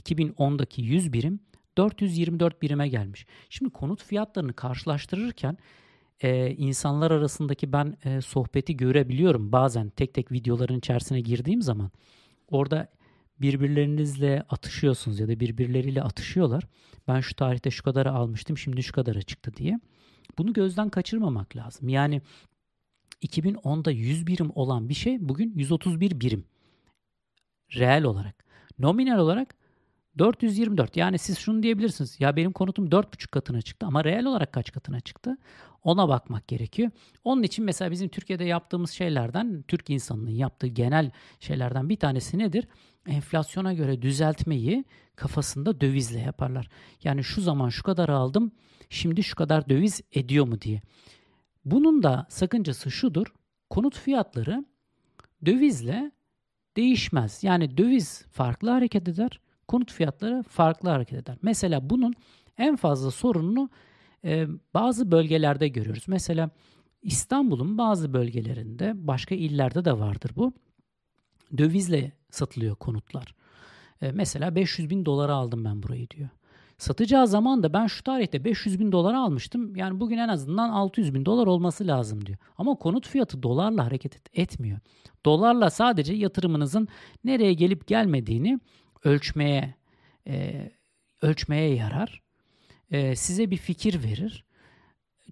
[0.00, 1.40] 2010'daki 100 birim
[1.76, 3.26] 424 birime gelmiş.
[3.50, 5.58] Şimdi konut fiyatlarını karşılaştırırken
[6.20, 9.52] e, insanlar arasındaki ben e, sohbeti görebiliyorum.
[9.52, 11.90] Bazen tek tek videoların içerisine girdiğim zaman
[12.48, 12.88] orada
[13.40, 16.64] birbirlerinizle atışıyorsunuz ya da birbirleriyle atışıyorlar.
[17.08, 19.80] Ben şu tarihte şu kadara almıştım şimdi şu kadara çıktı diye.
[20.38, 21.88] Bunu gözden kaçırmamak lazım.
[21.88, 22.22] Yani
[23.22, 26.44] 2010'da 100 birim olan bir şey bugün 131 birim.
[27.74, 28.44] Reel olarak.
[28.78, 29.54] Nominal olarak
[30.18, 30.96] 424.
[30.96, 32.20] Yani siz şunu diyebilirsiniz.
[32.20, 35.36] Ya benim konutum 4,5 katına çıktı ama reel olarak kaç katına çıktı?
[35.84, 36.90] Ona bakmak gerekiyor.
[37.24, 41.10] Onun için mesela bizim Türkiye'de yaptığımız şeylerden, Türk insanının yaptığı genel
[41.40, 42.68] şeylerden bir tanesi nedir?
[43.06, 44.84] Enflasyona göre düzeltmeyi
[45.16, 46.68] kafasında dövizle yaparlar.
[47.04, 48.52] Yani şu zaman şu kadar aldım,
[48.90, 50.82] şimdi şu kadar döviz ediyor mu diye.
[51.64, 53.26] Bunun da sakıncası şudur.
[53.70, 54.64] Konut fiyatları
[55.46, 56.12] dövizle
[56.76, 57.44] değişmez.
[57.44, 61.36] Yani döviz farklı hareket eder konut fiyatları farklı hareket eder.
[61.42, 62.14] Mesela bunun
[62.58, 63.70] en fazla sorununu
[64.24, 66.04] e, bazı bölgelerde görüyoruz.
[66.06, 66.50] Mesela
[67.02, 70.52] İstanbul'un bazı bölgelerinde başka illerde de vardır bu.
[71.58, 73.34] Dövizle satılıyor konutlar.
[74.02, 76.28] E, mesela 500 bin dolara aldım ben burayı diyor.
[76.78, 79.76] Satacağı zaman da ben şu tarihte 500 bin dolara almıştım.
[79.76, 82.38] Yani bugün en azından 600 bin dolar olması lazım diyor.
[82.58, 84.78] Ama konut fiyatı dolarla hareket et, etmiyor.
[85.24, 86.88] Dolarla sadece yatırımınızın
[87.24, 88.60] nereye gelip gelmediğini
[89.04, 89.74] ölçmeye
[90.26, 90.70] e,
[91.22, 92.22] ölçmeye yarar.
[92.90, 94.44] E, size bir fikir verir.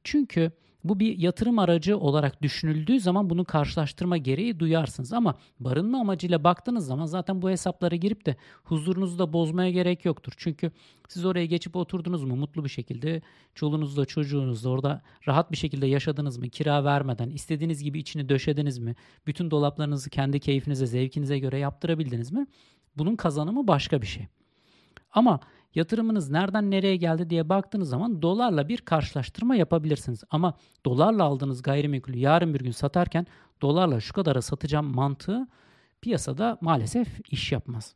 [0.05, 0.53] Çünkü
[0.89, 5.13] bu bir yatırım aracı olarak düşünüldüğü zaman bunu karşılaştırma gereği duyarsınız.
[5.13, 10.33] Ama barınma amacıyla baktığınız zaman zaten bu hesaplara girip de huzurunuzu da bozmaya gerek yoktur.
[10.37, 10.71] Çünkü
[11.09, 13.23] siz oraya geçip oturdunuz mu mutlu bir şekilde
[13.55, 16.49] çoluğunuzla çocuğunuzla orada rahat bir şekilde yaşadınız mı?
[16.49, 18.95] Kira vermeden istediğiniz gibi içini döşediniz mi?
[19.27, 22.47] Bütün dolaplarınızı kendi keyfinize, zevkinize göre yaptırabildiniz mi?
[22.97, 24.27] Bunun kazanımı başka bir şey.
[25.13, 25.41] Ama
[25.77, 30.25] yatırımınız nereden nereye geldi diye baktığınız zaman dolarla bir karşılaştırma yapabilirsiniz.
[30.31, 33.27] Ama dolarla aldığınız gayrimenkulü yarın bir gün satarken
[33.63, 35.49] dolarla şu kadara satacağım mantığı
[36.01, 37.95] piyasada maalesef iş yapmaz.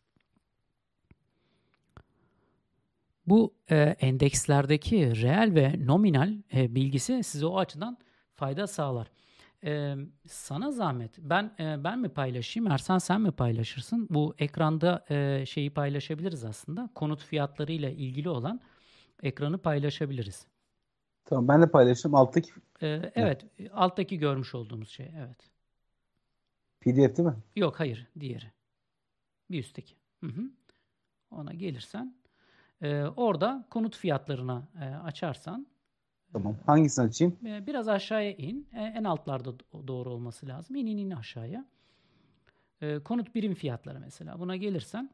[3.26, 7.98] Bu e, endekslerdeki reel ve nominal e, bilgisi size o açıdan
[8.34, 9.10] fayda sağlar.
[9.64, 9.94] Ee,
[10.26, 11.18] sana zahmet.
[11.18, 12.70] Ben e, ben mi paylaşayım?
[12.70, 14.06] Ersan sen mi paylaşırsın?
[14.10, 16.90] Bu ekranda e, şeyi paylaşabiliriz aslında.
[16.94, 18.60] Konut fiyatları ile ilgili olan
[19.22, 20.46] ekranı paylaşabiliriz.
[21.24, 22.14] Tamam ben de paylaşayım.
[22.14, 25.12] Alttaki ee, evet, alttaki görmüş olduğumuz şey.
[25.18, 25.50] Evet.
[26.80, 27.36] PDF değil mi?
[27.56, 28.52] Yok, hayır, diğeri.
[29.50, 29.94] Bir üstteki.
[30.20, 30.42] Hı hı.
[31.30, 32.14] Ona gelirsen
[32.82, 35.66] e, orada konut fiyatlarına e, açarsan
[36.32, 36.56] Tamam.
[36.66, 37.36] Hangisini açayım?
[37.46, 38.66] Ee, biraz aşağıya in.
[38.72, 39.52] E, en altlarda
[39.88, 40.76] doğru olması lazım.
[40.76, 41.64] İn in in aşağıya.
[42.82, 44.40] Ee, konut birim fiyatları mesela.
[44.40, 45.10] Buna gelirsen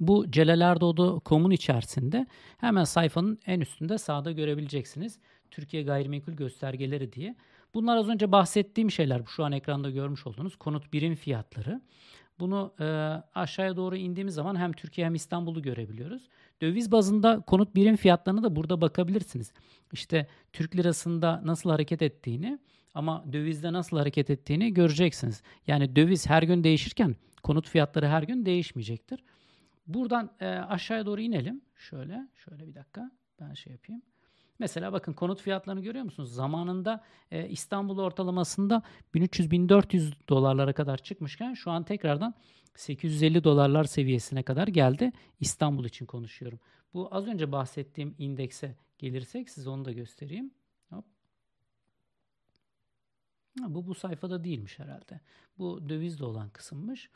[0.00, 2.26] bu Celalerdoğdu.com'un içerisinde
[2.58, 5.18] hemen sayfanın en üstünde sağda görebileceksiniz.
[5.50, 7.36] Türkiye Gayrimenkul Göstergeleri diye.
[7.74, 9.22] Bunlar az önce bahsettiğim şeyler.
[9.26, 11.80] Şu an ekranda görmüş olduğunuz konut birim fiyatları.
[12.40, 12.84] Bunu e,
[13.34, 16.28] aşağıya doğru indiğimiz zaman hem Türkiye hem İstanbul'u görebiliyoruz.
[16.62, 19.52] Döviz bazında konut birim fiyatlarına da burada bakabilirsiniz.
[19.92, 22.58] İşte Türk lirasında nasıl hareket ettiğini
[22.94, 25.42] ama dövizde nasıl hareket ettiğini göreceksiniz.
[25.66, 29.24] Yani döviz her gün değişirken konut fiyatları her gün değişmeyecektir.
[29.86, 31.60] Buradan e, aşağıya doğru inelim.
[31.76, 34.02] Şöyle, şöyle bir dakika ben şey yapayım.
[34.60, 36.34] Mesela bakın konut fiyatlarını görüyor musunuz?
[36.34, 38.82] Zamanında e, İstanbul ortalamasında
[39.14, 42.34] 1300-1400 dolarlara kadar çıkmışken şu an tekrardan
[42.74, 45.12] 850 dolarlar seviyesine kadar geldi.
[45.40, 46.60] İstanbul için konuşuyorum.
[46.94, 50.50] Bu az önce bahsettiğim indekse gelirsek size onu da göstereyim.
[53.58, 55.20] Bu bu sayfada değilmiş herhalde.
[55.58, 57.10] Bu dövizde olan kısımmış.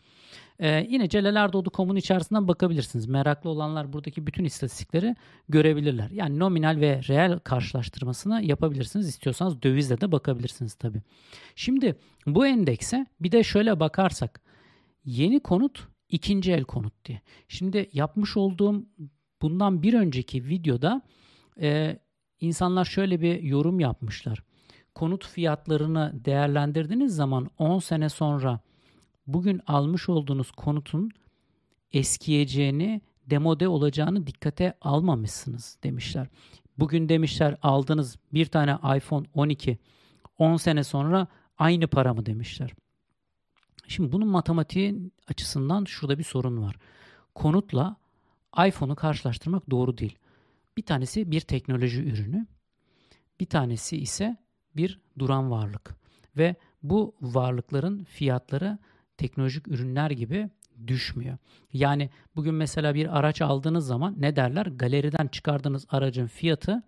[0.59, 3.07] Ee, yine celelerdoğdu.com'un içerisinden bakabilirsiniz.
[3.07, 5.17] Meraklı olanlar buradaki bütün istatistikleri
[5.49, 6.11] görebilirler.
[6.11, 9.09] Yani nominal ve reel karşılaştırmasını yapabilirsiniz.
[9.09, 11.03] İstiyorsanız dövizle de bakabilirsiniz tabii.
[11.57, 14.41] Şimdi bu endekse bir de şöyle bakarsak
[15.05, 17.21] yeni konut ikinci el konut diye.
[17.49, 18.87] Şimdi yapmış olduğum
[19.43, 21.03] bundan bir önceki videoda
[21.61, 21.99] e,
[22.41, 24.43] insanlar şöyle bir yorum yapmışlar
[24.95, 28.61] konut fiyatlarını değerlendirdiğiniz zaman 10 sene sonra
[29.27, 31.11] bugün almış olduğunuz konutun
[31.93, 36.29] eskiyeceğini, demode olacağını dikkate almamışsınız demişler.
[36.79, 39.79] Bugün demişler aldığınız bir tane iPhone 12
[40.39, 41.27] 10 sene sonra
[41.59, 42.75] aynı para mı demişler.
[43.89, 46.77] Şimdi bunun matematiği açısından şurada bir sorun var.
[47.35, 47.97] Konutla
[48.67, 50.19] iPhone'u karşılaştırmak doğru değil.
[50.77, 52.47] Bir tanesi bir teknoloji ürünü,
[53.41, 54.37] bir tanesi ise
[54.77, 55.97] bir duran varlık
[56.37, 58.79] ve bu varlıkların fiyatları
[59.17, 60.51] teknolojik ürünler gibi
[60.87, 61.39] düşmüyor.
[61.73, 64.67] Yani bugün mesela bir araç aldığınız zaman ne derler?
[64.67, 66.83] Galeriden çıkardığınız aracın fiyatı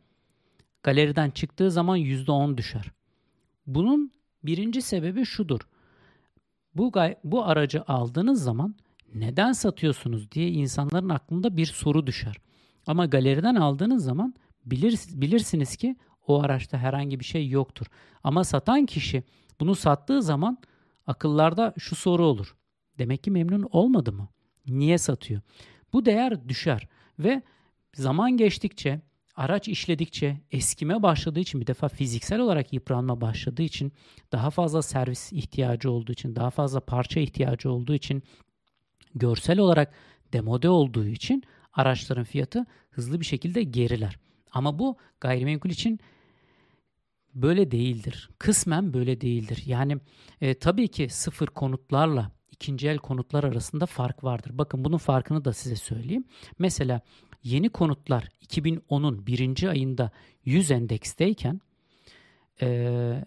[0.83, 2.93] galeriden çıktığı zaman %10 düşer.
[3.67, 4.11] Bunun
[4.43, 5.61] birinci sebebi şudur.
[6.75, 6.93] Bu,
[7.25, 8.75] bu aracı aldığınız zaman
[9.15, 12.37] neden satıyorsunuz diye insanların aklında bir soru düşer.
[12.87, 15.97] Ama galeriden aldığınız zaman bilir, bilirsiniz ki
[16.27, 17.87] o araçta herhangi bir şey yoktur.
[18.25, 19.23] Ama satan kişi
[19.61, 20.59] bunu sattığı zaman
[21.07, 22.57] akıllarda şu soru olur.
[22.99, 24.29] Demek ki memnun olmadı mı?
[24.67, 25.41] Niye satıyor?
[25.93, 27.43] Bu değer düşer ve
[27.95, 29.01] zaman geçtikçe,
[29.37, 33.93] araç işledikçe, eskime başladığı için bir defa fiziksel olarak yıpranma başladığı için,
[34.33, 38.23] daha fazla servis ihtiyacı olduğu için, daha fazla parça ihtiyacı olduğu için,
[39.15, 39.95] görsel olarak
[40.33, 44.19] demode olduğu için araçların fiyatı hızlı bir şekilde geriler.
[44.53, 46.01] Ama bu gayrimenkul için
[47.43, 48.31] böyle değildir.
[48.39, 49.63] Kısmen böyle değildir.
[49.67, 49.99] Yani
[50.41, 54.51] e, tabii ki sıfır konutlarla ikinci el konutlar arasında fark vardır.
[54.55, 56.25] Bakın bunun farkını da size söyleyeyim.
[56.59, 57.01] Mesela
[57.43, 60.11] yeni konutlar 2010'un birinci ayında
[60.45, 61.61] 100 endeksteyken
[62.63, 63.25] e,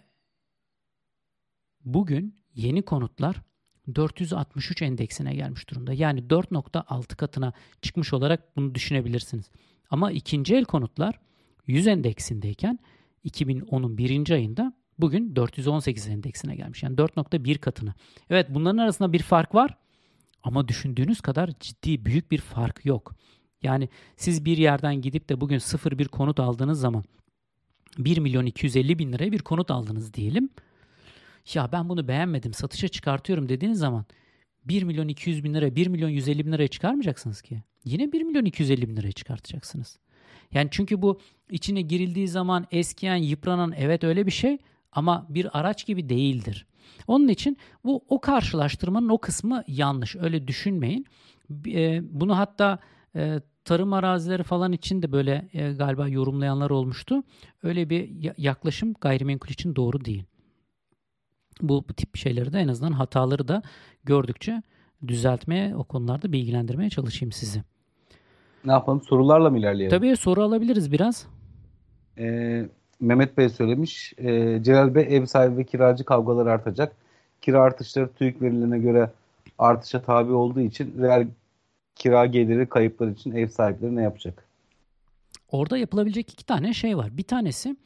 [1.84, 3.36] bugün yeni konutlar
[3.94, 5.92] 463 endeksine gelmiş durumda.
[5.92, 9.50] Yani 4.6 katına çıkmış olarak bunu düşünebilirsiniz.
[9.90, 11.20] Ama ikinci el konutlar
[11.66, 12.78] 100 endeksindeyken
[13.24, 16.82] 2010'un birinci ayında bugün 418 endeksine gelmiş.
[16.82, 17.94] Yani 4.1 katını.
[18.30, 19.76] Evet bunların arasında bir fark var
[20.42, 23.14] ama düşündüğünüz kadar ciddi büyük bir fark yok.
[23.62, 27.04] Yani siz bir yerden gidip de bugün sıfır bir konut aldığınız zaman
[27.98, 30.48] 1 milyon 250 bin liraya bir konut aldınız diyelim.
[31.54, 34.04] Ya ben bunu beğenmedim satışa çıkartıyorum dediğiniz zaman
[34.64, 37.62] 1 milyon 200 bin lira 1 milyon 150 bin liraya çıkarmayacaksınız ki.
[37.84, 39.98] Yine 1 milyon 250 bin liraya çıkartacaksınız.
[40.54, 44.58] Yani çünkü bu içine girildiği zaman eskiyen, yıpranan evet öyle bir şey
[44.92, 46.66] ama bir araç gibi değildir.
[47.06, 50.16] Onun için bu o karşılaştırmanın o kısmı yanlış.
[50.16, 51.06] Öyle düşünmeyin.
[51.66, 52.78] E, bunu hatta
[53.16, 57.22] e, tarım arazileri falan için de böyle e, galiba yorumlayanlar olmuştu.
[57.62, 60.24] Öyle bir yaklaşım gayrimenkul için doğru değil.
[61.62, 63.62] Bu, bu tip şeyleri de en azından hataları da
[64.04, 64.62] gördükçe
[65.08, 67.62] düzeltmeye, o konularda bilgilendirmeye çalışayım sizi.
[68.64, 69.02] Ne yapalım?
[69.02, 69.98] Sorularla mı ilerleyelim?
[69.98, 71.26] Tabii soru alabiliriz biraz.
[72.18, 72.66] Ee,
[73.00, 74.12] Mehmet Bey söylemiş.
[74.18, 76.96] E, Celal Bey ev sahibi ve kiracı kavgaları artacak.
[77.40, 79.10] Kira artışları TÜİK verilerine göre
[79.58, 81.26] artışa tabi olduğu için reel
[81.94, 84.44] kira geliri kayıpları için ev sahipleri ne yapacak?
[85.50, 87.16] Orada yapılabilecek iki tane şey var.
[87.16, 87.76] Bir tanesi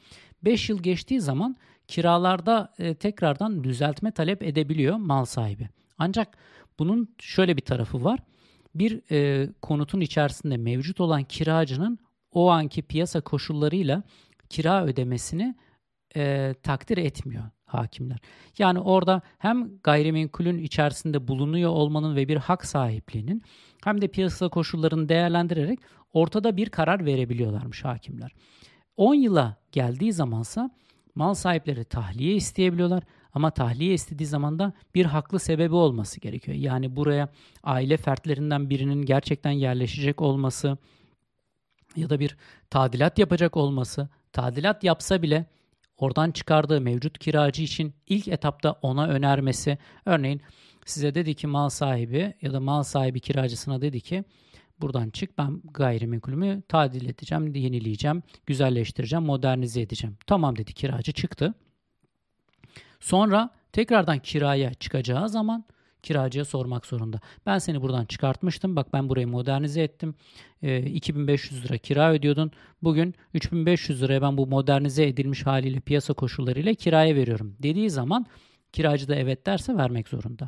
[0.43, 1.55] 5 yıl geçtiği zaman
[1.87, 5.69] kiralarda e, tekrardan düzeltme talep edebiliyor mal sahibi.
[5.97, 6.37] Ancak
[6.79, 8.19] bunun şöyle bir tarafı var
[8.75, 11.99] bir e, konutun içerisinde mevcut olan kiracının
[12.31, 14.03] o anki piyasa koşullarıyla
[14.49, 15.55] kira ödemesini
[16.15, 18.17] e, takdir etmiyor hakimler.
[18.57, 23.41] Yani orada hem gayrimenkulün içerisinde bulunuyor olmanın ve bir hak sahipliğinin
[23.83, 25.79] hem de piyasa koşullarını değerlendirerek
[26.13, 28.31] ortada bir karar verebiliyorlarmış hakimler.
[28.97, 30.69] 10 yıla geldiği zamansa
[31.15, 33.03] mal sahipleri tahliye isteyebiliyorlar.
[33.35, 36.57] Ama tahliye istediği zaman da bir haklı sebebi olması gerekiyor.
[36.57, 37.29] Yani buraya
[37.63, 40.77] aile fertlerinden birinin gerçekten yerleşecek olması
[41.95, 42.37] ya da bir
[42.69, 45.45] tadilat yapacak olması, tadilat yapsa bile
[45.97, 49.77] oradan çıkardığı mevcut kiracı için ilk etapta ona önermesi.
[50.05, 50.41] Örneğin
[50.85, 54.23] size dedi ki mal sahibi ya da mal sahibi kiracısına dedi ki
[54.81, 60.17] Buradan çık ben gayrimenkulümü tadil edeceğim, yenileyeceğim, güzelleştireceğim, modernize edeceğim.
[60.27, 61.53] Tamam dedi kiracı çıktı.
[62.99, 65.65] Sonra tekrardan kiraya çıkacağı zaman
[66.05, 67.19] kiracıya sormak zorunda.
[67.45, 68.75] Ben seni buradan çıkartmıştım.
[68.75, 70.15] Bak ben burayı modernize ettim.
[70.61, 72.51] E, 2500 lira kira ödüyordun.
[72.83, 78.25] Bugün 3500 liraya ben bu modernize edilmiş haliyle piyasa koşullarıyla kiraya veriyorum dediği zaman
[78.73, 80.47] kiracı da evet derse vermek zorunda.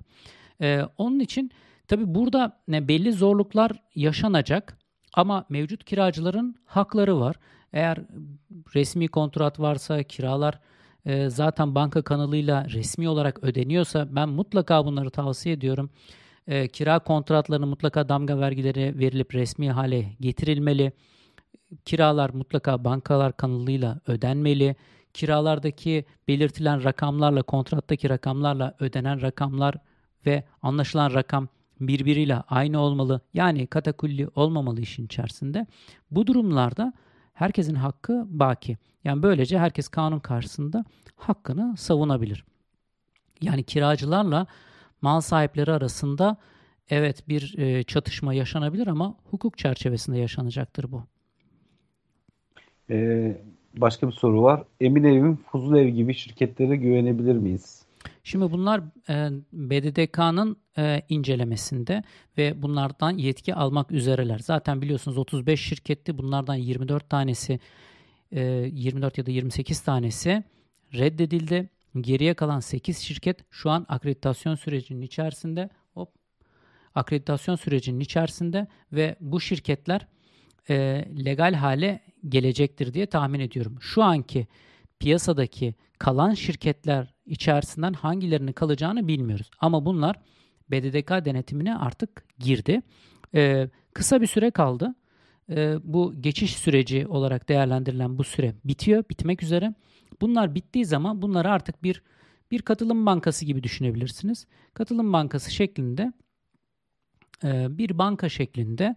[0.61, 1.51] E, onun için
[1.87, 4.77] tabi burada ne belli zorluklar yaşanacak
[5.13, 7.35] ama mevcut kiracıların hakları var.
[7.73, 7.97] Eğer
[8.75, 10.59] resmi kontrat varsa kiralar
[11.07, 15.89] e, zaten banka kanalıyla resmi olarak ödeniyorsa ben mutlaka bunları tavsiye ediyorum.
[16.47, 20.91] E, kira kontratlarının mutlaka damga vergileri verilip resmi hale getirilmeli.
[21.85, 24.75] Kiralar mutlaka bankalar kanalıyla ödenmeli.
[25.13, 29.75] Kiralardaki belirtilen rakamlarla, kontrattaki rakamlarla ödenen rakamlar
[30.25, 31.47] ve anlaşılan rakam
[31.79, 33.21] birbiriyle aynı olmalı.
[33.33, 35.67] Yani katakulli olmamalı işin içerisinde.
[36.11, 36.93] Bu durumlarda
[37.37, 38.77] herkesin hakkı baki.
[39.03, 42.45] Yani böylece herkes kanun karşısında hakkını savunabilir.
[43.41, 44.47] Yani kiracılarla
[45.01, 46.37] mal sahipleri arasında
[46.89, 51.03] evet bir e, çatışma yaşanabilir ama hukuk çerçevesinde yaşanacaktır bu.
[52.89, 53.41] Ee,
[53.77, 54.63] başka bir soru var.
[54.79, 57.85] Emin Evim, Fuzul Ev gibi şirketlere güvenebilir miyiz?
[58.23, 62.03] Şimdi bunlar e, BDDK'nın e, incelemesinde
[62.37, 64.39] ve bunlardan yetki almak üzereler.
[64.39, 66.17] Zaten biliyorsunuz 35 şirketti.
[66.17, 67.59] Bunlardan 24 tanesi
[68.31, 70.43] e, 24 ya da 28 tanesi
[70.93, 71.69] reddedildi.
[72.01, 75.69] Geriye kalan 8 şirket şu an akreditasyon sürecinin içerisinde.
[75.93, 76.09] Hop.
[76.95, 80.07] Akreditasyon sürecinin içerisinde ve bu şirketler
[80.69, 80.75] e,
[81.25, 83.77] legal hale gelecektir diye tahmin ediyorum.
[83.81, 84.47] Şu anki
[84.99, 89.49] piyasadaki kalan şirketler içerisinden hangilerinin kalacağını bilmiyoruz.
[89.59, 90.15] Ama bunlar
[90.71, 92.81] BDDK denetimine artık girdi.
[93.35, 94.95] Ee, kısa bir süre kaldı.
[95.49, 99.73] Ee, bu geçiş süreci olarak değerlendirilen bu süre bitiyor, bitmek üzere.
[100.21, 102.03] Bunlar bittiği zaman bunları artık bir
[102.51, 104.47] bir katılım bankası gibi düşünebilirsiniz.
[104.73, 106.13] Katılım bankası şeklinde
[107.43, 108.95] e, bir banka şeklinde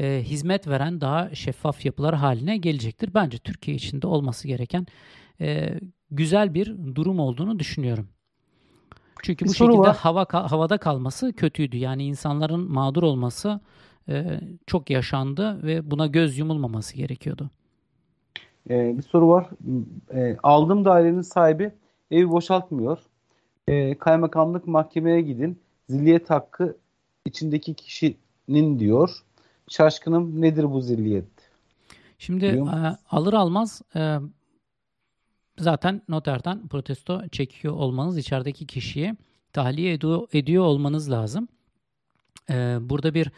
[0.00, 3.14] e, hizmet veren daha şeffaf yapılar haline gelecektir.
[3.14, 4.86] Bence Türkiye içinde olması gereken
[5.40, 8.08] e, güzel bir durum olduğunu düşünüyorum.
[9.22, 9.96] Çünkü bir bu şekilde var.
[9.96, 11.76] hava havada kalması kötüydü.
[11.76, 13.60] Yani insanların mağdur olması
[14.08, 17.50] e, çok yaşandı ve buna göz yumulmaması gerekiyordu.
[18.70, 19.46] Ee, bir soru var.
[20.14, 21.72] E, aldığım dairenin sahibi
[22.10, 22.98] evi boşaltmıyor.
[23.68, 25.58] E, kaymakamlık mahkemeye gidin.
[25.88, 26.76] Zilliyet hakkı
[27.24, 29.10] içindeki kişinin diyor.
[29.68, 31.28] Şaşkınım nedir bu zilliyet?
[32.18, 32.62] Şimdi e,
[33.10, 34.18] alır almaz e,
[35.58, 39.16] zaten noterden protesto çekiyor olmanız içerideki kişiyi
[39.52, 41.48] tahliye ediyor, ediyor olmanız lazım.
[42.50, 43.30] Ee, burada bir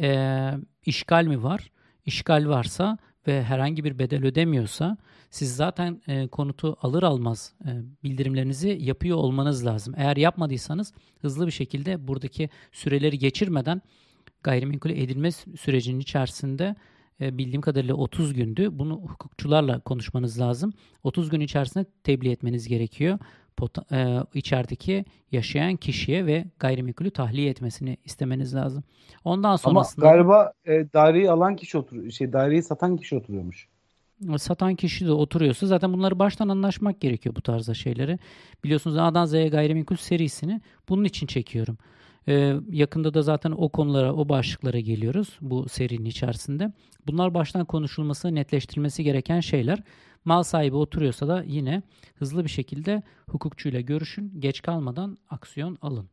[0.00, 0.50] e,
[0.86, 1.70] işgal mi var?
[2.06, 4.96] İşgal varsa ve herhangi bir bedel ödemiyorsa
[5.30, 7.70] siz zaten e, konutu alır almaz e,
[8.04, 9.94] bildirimlerinizi yapıyor olmanız lazım.
[9.96, 13.82] Eğer yapmadıysanız hızlı bir şekilde buradaki süreleri geçirmeden
[14.42, 16.76] gayrimenkul edilme sürecinin içerisinde
[17.20, 18.68] bildiğim kadarıyla 30 gündü.
[18.72, 20.72] Bunu hukukçularla konuşmanız lazım.
[21.02, 23.18] 30 gün içerisinde tebliğ etmeniz gerekiyor.
[23.56, 28.84] Pot- e, içerideki yaşayan kişiye ve gayrimenkulü tahliye etmesini istemeniz lazım.
[29.24, 32.10] Ondan sonrasında Ama galiba e, daireyi alan kişi oturuyor.
[32.10, 33.68] Şey daireyi satan kişi oturuyormuş.
[34.38, 38.18] Satan kişi de oturuyorsa zaten bunları baştan anlaşmak gerekiyor bu tarzda şeyleri.
[38.64, 41.78] Biliyorsunuz A'dan Z'ye gayrimenkul serisini bunun için çekiyorum.
[42.28, 46.72] Ee, yakında da zaten o konulara, o başlıklara geliyoruz bu serinin içerisinde.
[47.06, 49.82] Bunlar baştan konuşulması, netleştirilmesi gereken şeyler.
[50.24, 51.82] Mal sahibi oturuyorsa da yine
[52.14, 54.40] hızlı bir şekilde hukukçuyla görüşün.
[54.40, 56.08] Geç kalmadan aksiyon alın.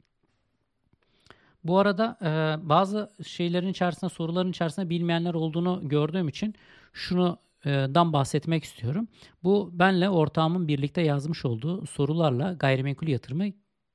[1.64, 2.30] Bu arada e,
[2.70, 6.56] bazı şeylerin içerisinde, soruların içerisinde bilmeyenler olduğunu gördüğüm için
[6.94, 9.08] şunu e, dan bahsetmek istiyorum.
[9.44, 13.46] Bu benle ortağımın birlikte yazmış olduğu sorularla gayrimenkul yatırımı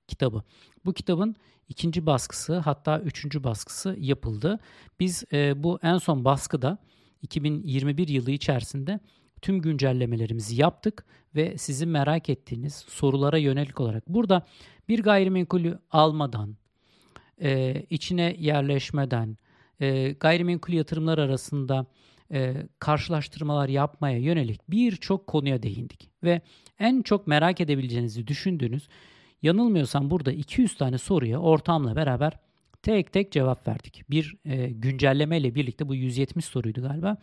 [0.09, 0.43] kitabı.
[0.85, 1.37] Bu kitabın
[1.69, 4.59] ikinci baskısı hatta üçüncü baskısı yapıldı.
[5.01, 6.79] Biz e, bu en son baskıda
[7.23, 9.01] 2021 yılı içerisinde
[9.43, 14.47] tüm güncellemelerimizi yaptık ve sizin merak ettiğiniz sorulara yönelik olarak burada
[14.89, 16.57] bir gayrimenkulü almadan,
[17.43, 19.37] e, içine yerleşmeden,
[19.81, 21.87] e, gayrimenkul yatırımlar arasında
[22.33, 26.11] e, karşılaştırmalar yapmaya yönelik birçok konuya değindik.
[26.25, 26.41] Ve
[26.79, 28.89] en çok merak edebileceğinizi düşündüğünüz
[29.43, 32.33] Yanılmıyorsam burada 200 tane soruya ortamla beraber
[32.83, 34.11] tek tek cevap verdik.
[34.11, 37.17] Bir e, güncelleme ile birlikte bu 170 soruydu galiba.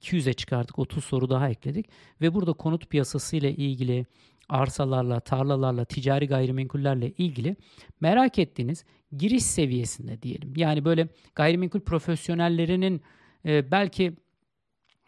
[0.00, 0.78] 200'e çıkardık.
[0.78, 1.86] 30 soru daha ekledik.
[2.20, 4.06] Ve burada konut piyasası ile ilgili
[4.48, 7.56] arsalarla, tarlalarla, ticari gayrimenkullerle ilgili
[8.00, 8.84] merak ettiğiniz
[9.16, 10.52] giriş seviyesinde diyelim.
[10.56, 13.02] Yani böyle gayrimenkul profesyonellerinin
[13.46, 14.16] e, belki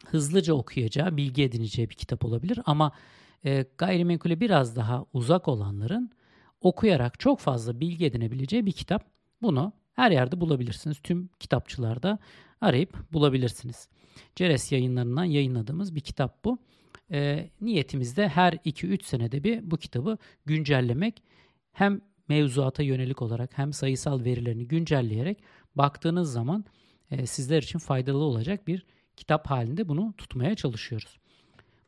[0.07, 2.93] hızlıca okuyacağı, bilgi edineceği bir kitap olabilir ama
[3.45, 6.11] e, gayrimenkule biraz daha uzak olanların
[6.65, 9.05] okuyarak çok fazla bilgi edinebileceği bir kitap.
[9.43, 10.99] Bunu her yerde bulabilirsiniz.
[11.03, 12.19] Tüm kitapçılarda
[12.61, 13.89] arayıp bulabilirsiniz.
[14.37, 16.59] Ceres yayınlarından yayınladığımız bir kitap bu.
[17.11, 21.23] E, niyetimiz de her 2-3 senede bir bu kitabı güncellemek.
[21.73, 25.39] Hem mevzuata yönelik olarak hem sayısal verilerini güncelleyerek
[25.75, 26.65] baktığınız zaman
[27.11, 28.87] e, sizler için faydalı olacak bir
[29.17, 31.19] kitap halinde bunu tutmaya çalışıyoruz.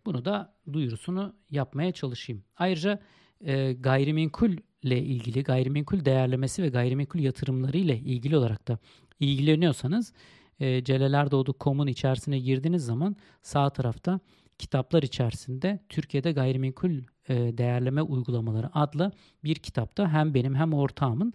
[0.07, 2.45] Bunu da duyurusunu yapmaya çalışayım.
[2.57, 3.01] Ayrıca
[3.41, 8.79] e, gayrimenkul ile ilgili gayrimenkul değerlemesi ve gayrimenkul yatırımları ile ilgili olarak da
[9.21, 10.13] ilgileniyorsanız
[10.61, 14.21] e, celelerdoğdu.com'un içerisine girdiğiniz zaman sağ tarafta
[14.59, 16.91] kitaplar içerisinde Türkiye'de gayrimenkul
[17.29, 19.13] e, değerleme uygulamaları adlı
[19.45, 21.33] bir kitapta hem benim hem ortağımın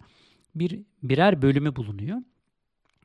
[0.54, 2.18] bir birer bölümü bulunuyor.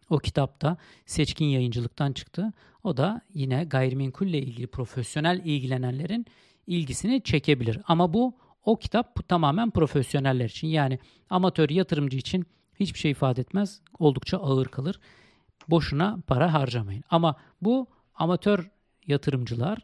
[0.10, 2.54] O kitapta seçkin yayıncılıktan çıktı.
[2.84, 6.26] O da yine gayrimenkulle ilgili profesyonel ilgilenenlerin
[6.68, 7.80] ilgisini çekebilir.
[7.88, 8.36] Ama bu
[8.68, 10.68] o kitap bu tamamen profesyoneller için.
[10.68, 11.00] Yani
[11.30, 12.46] amatör yatırımcı için
[12.80, 13.82] hiçbir şey ifade etmez.
[14.00, 15.00] Oldukça ağır kalır.
[15.68, 17.04] Boşuna para harcamayın.
[17.10, 18.72] Ama bu amatör
[19.08, 19.80] yatırımcılar,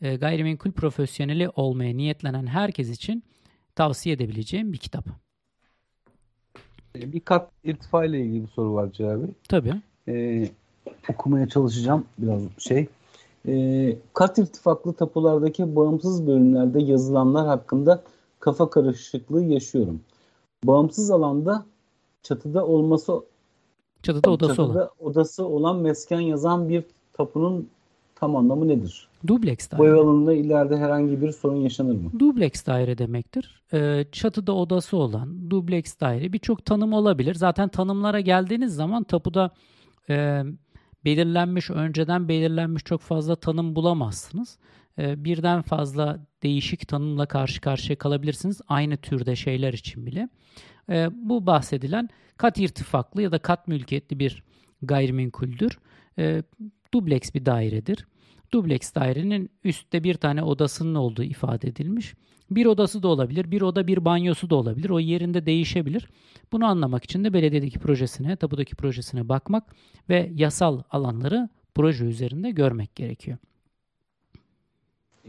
[0.00, 3.24] e, gayrimenkul profesyoneli olmaya niyetlenen herkes için
[3.74, 5.04] tavsiye edebileceğim bir kitap.
[6.96, 9.28] Bir kat irtifa ile ilgili bir soru var Cevabı.
[9.48, 9.74] Tabii.
[10.08, 10.48] Ee,
[11.08, 12.88] okumaya çalışacağım biraz şey.
[13.48, 18.02] Ee, kat irtifaklı tapulardaki bağımsız bölümlerde yazılanlar hakkında
[18.46, 20.00] kafa karışıklığı yaşıyorum.
[20.64, 21.66] Bağımsız alanda
[22.22, 23.12] çatıda olması
[24.02, 24.90] çatıda odası çatıda olan.
[24.98, 27.68] odası olan mesken yazan bir tapunun
[28.14, 29.08] tam anlamı nedir?
[29.26, 29.82] Dubleks daire.
[29.82, 32.10] Bu ev alımında ileride herhangi bir sorun yaşanır mı?
[32.18, 33.62] Dubleks daire demektir.
[33.72, 37.34] Ee, çatıda odası olan dubleks daire birçok tanım olabilir.
[37.34, 39.50] Zaten tanımlara geldiğiniz zaman tapuda
[40.10, 40.42] e,
[41.04, 44.58] belirlenmiş, önceden belirlenmiş çok fazla tanım bulamazsınız.
[44.98, 48.60] E, birden fazla değişik tanımla karşı karşıya kalabilirsiniz.
[48.68, 50.28] Aynı türde şeyler için bile.
[50.90, 54.42] E, bu bahsedilen kat irtifaklı ya da kat mülkiyetli bir
[54.82, 55.78] gayrimenkuldür.
[56.18, 56.42] E,
[56.94, 58.06] dubleks bir dairedir.
[58.52, 62.14] Dubleks dairenin üstte bir tane odasının olduğu ifade edilmiş.
[62.50, 64.90] Bir odası da olabilir, bir oda bir banyosu da olabilir.
[64.90, 66.08] O yerinde değişebilir.
[66.52, 69.64] Bunu anlamak için de belediyedeki projesine, tabudaki projesine bakmak
[70.08, 73.38] ve yasal alanları proje üzerinde görmek gerekiyor.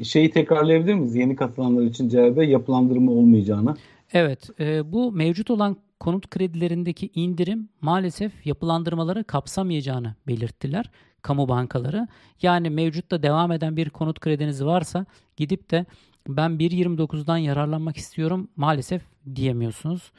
[0.04, 1.16] Şeyi tekrarlayabilir miyiz?
[1.16, 3.76] Yeni katılanlar için CHB yapılandırma olmayacağını.
[4.14, 10.92] Evet, e, bu mevcut olan konut kredilerindeki indirim maalesef yapılandırmaları kapsamayacağını belirttiler
[11.22, 12.08] kamu bankaları.
[12.42, 15.06] Yani mevcutta devam eden bir konut krediniz varsa
[15.38, 15.86] gidip de
[16.28, 19.02] ben 1.29'dan yararlanmak istiyorum maalesef
[19.36, 20.12] diyemiyorsunuz.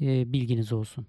[0.00, 1.06] E, bilginiz olsun.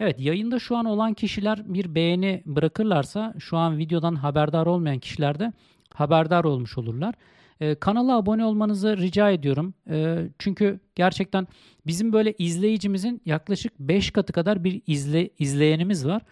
[0.00, 5.38] Evet yayında şu an olan kişiler bir beğeni bırakırlarsa şu an videodan haberdar olmayan kişiler
[5.38, 5.52] de
[5.94, 7.14] haberdar olmuş olurlar.
[7.60, 9.74] E, kanala abone olmanızı rica ediyorum.
[9.90, 11.46] E, çünkü gerçekten
[11.86, 16.22] bizim böyle izleyicimizin yaklaşık 5 katı kadar bir izle, izleyenimiz var.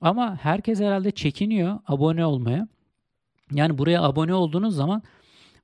[0.00, 2.68] Ama herkes herhalde çekiniyor abone olmaya.
[3.52, 5.02] Yani buraya abone olduğunuz zaman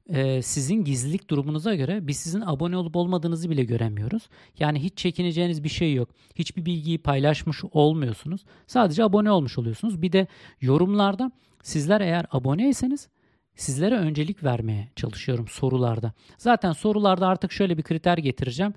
[0.09, 4.29] e, sizin gizlilik durumunuza göre biz sizin abone olup olmadığınızı bile göremiyoruz.
[4.59, 6.09] Yani hiç çekineceğiniz bir şey yok.
[6.35, 8.45] Hiçbir bilgiyi paylaşmış olmuyorsunuz.
[8.67, 10.03] Sadece abone olmuş oluyorsunuz.
[10.03, 10.27] Bir de
[10.61, 11.31] yorumlarda
[11.63, 13.09] sizler eğer aboneyseniz
[13.57, 16.13] sizlere öncelik vermeye çalışıyorum sorularda.
[16.39, 18.75] Zaten sorularda artık şöyle bir kriter getireceğim.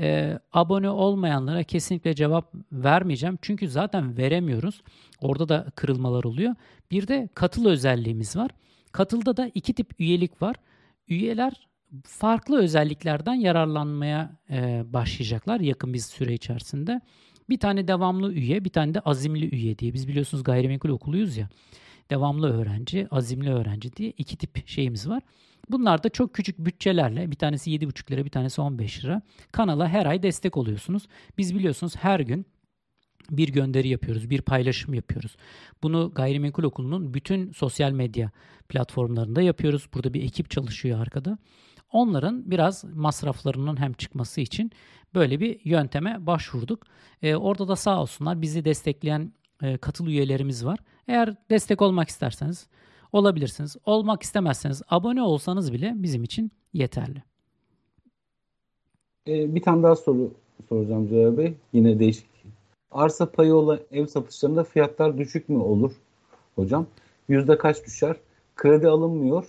[0.00, 3.38] E, abone olmayanlara kesinlikle cevap vermeyeceğim.
[3.42, 4.82] Çünkü zaten veremiyoruz.
[5.20, 6.54] Orada da kırılmalar oluyor.
[6.90, 8.50] Bir de katıl özelliğimiz var.
[8.92, 10.56] Katılda da iki tip üyelik var.
[11.08, 11.68] Üyeler
[12.04, 17.00] farklı özelliklerden yararlanmaya e, başlayacaklar yakın bir süre içerisinde.
[17.48, 19.94] Bir tane devamlı üye, bir tane de azimli üye diye.
[19.94, 21.48] Biz biliyorsunuz gayrimenkul okuluyuz ya.
[22.12, 25.22] Devamlı öğrenci, azimli öğrenci diye iki tip şeyimiz var.
[25.70, 30.06] Bunlar da çok küçük bütçelerle bir tanesi 7,5 lira bir tanesi 15 lira kanala her
[30.06, 31.02] ay destek oluyorsunuz.
[31.38, 32.46] Biz biliyorsunuz her gün
[33.30, 35.36] bir gönderi yapıyoruz, bir paylaşım yapıyoruz.
[35.82, 38.30] Bunu Gayrimenkul Okulu'nun bütün sosyal medya
[38.68, 39.88] platformlarında yapıyoruz.
[39.94, 41.38] Burada bir ekip çalışıyor arkada.
[41.90, 44.72] Onların biraz masraflarının hem çıkması için
[45.14, 46.86] böyle bir yönteme başvurduk.
[47.22, 49.32] Ee, orada da sağ olsunlar bizi destekleyen
[49.62, 50.78] e, katıl üyelerimiz var.
[51.08, 52.68] Eğer destek olmak isterseniz
[53.12, 53.76] olabilirsiniz.
[53.86, 57.22] Olmak istemezseniz abone olsanız bile bizim için yeterli.
[59.28, 60.30] Ee, bir tane daha soru
[60.68, 61.54] soracağım Cevher Bey.
[61.72, 62.26] Yine değişik.
[62.90, 65.92] Arsa payı olan ev satışlarında fiyatlar düşük mü olur
[66.56, 66.86] hocam?
[67.28, 68.16] Yüzde kaç düşer?
[68.56, 69.44] Kredi alınmıyor.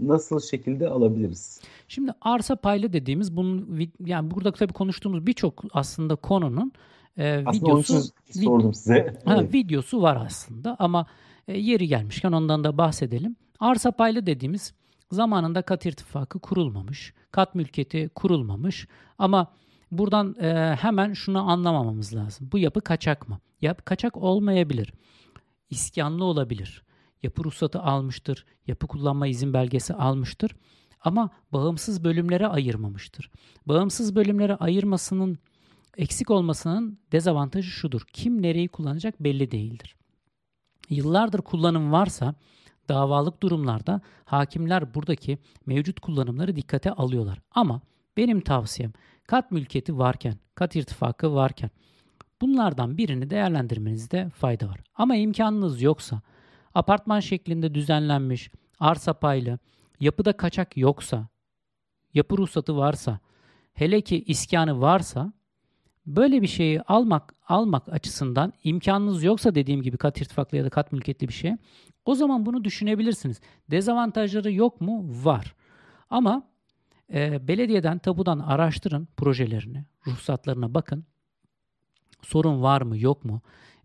[0.00, 1.60] Nasıl şekilde alabiliriz?
[1.88, 6.72] Şimdi arsa paylı dediğimiz bunun yani burada tabii konuştuğumuz birçok aslında konunun
[7.18, 9.20] e, videosu için sordum size.
[9.24, 11.06] Ha, videosu var aslında ama
[11.48, 13.36] e, yeri gelmişken ondan da bahsedelim.
[13.60, 14.74] Arsa paylı dediğimiz
[15.12, 18.88] zamanında kat irtifakı kurulmamış, kat mülkiyeti kurulmamış
[19.18, 19.52] ama
[19.90, 22.48] buradan e, hemen şunu anlamamamız lazım.
[22.52, 23.40] Bu yapı kaçak mı?
[23.60, 24.92] Yapı kaçak olmayabilir.
[25.70, 26.82] İskanlı olabilir.
[27.22, 30.56] Yapı ruhsatı almıştır, yapı kullanma izin belgesi almıştır
[31.00, 33.30] ama bağımsız bölümlere ayırmamıştır.
[33.66, 35.38] Bağımsız bölümlere ayırmasının
[35.98, 38.02] eksik olmasının dezavantajı şudur.
[38.12, 39.96] Kim nereyi kullanacak belli değildir.
[40.90, 42.34] Yıllardır kullanım varsa
[42.88, 47.40] davalık durumlarda hakimler buradaki mevcut kullanımları dikkate alıyorlar.
[47.50, 47.80] Ama
[48.16, 48.92] benim tavsiyem
[49.26, 51.70] kat mülkiyeti varken, kat irtifakı varken
[52.40, 54.80] bunlardan birini değerlendirmenizde fayda var.
[54.94, 56.20] Ama imkanınız yoksa
[56.74, 59.58] apartman şeklinde düzenlenmiş, arsa paylı,
[60.00, 61.28] yapıda kaçak yoksa,
[62.14, 63.18] yapı ruhsatı varsa,
[63.72, 65.32] hele ki iskanı varsa
[66.16, 70.92] böyle bir şeyi almak almak açısından imkanınız yoksa dediğim gibi kat irtifaklı ya da kat
[70.92, 71.52] mülkiyetli bir şey
[72.04, 73.40] o zaman bunu düşünebilirsiniz.
[73.70, 75.04] Dezavantajları yok mu?
[75.24, 75.54] Var.
[76.10, 76.42] Ama
[77.12, 81.04] e, belediyeden, tapudan araştırın projelerini, ruhsatlarına bakın.
[82.22, 83.40] Sorun var mı, yok mu?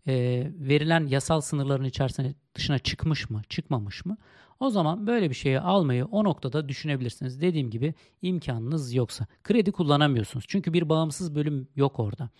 [0.06, 0.12] E,
[0.54, 4.16] verilen yasal sınırların içerisine dışına çıkmış mı, çıkmamış mı?
[4.60, 7.40] O zaman böyle bir şeyi almayı o noktada düşünebilirsiniz.
[7.40, 9.26] Dediğim gibi imkanınız yoksa.
[9.44, 10.44] Kredi kullanamıyorsunuz.
[10.48, 12.30] Çünkü bir bağımsız bölüm yok orada.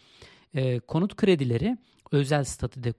[0.54, 1.78] E, konut kredileri
[2.12, 2.94] özel statüde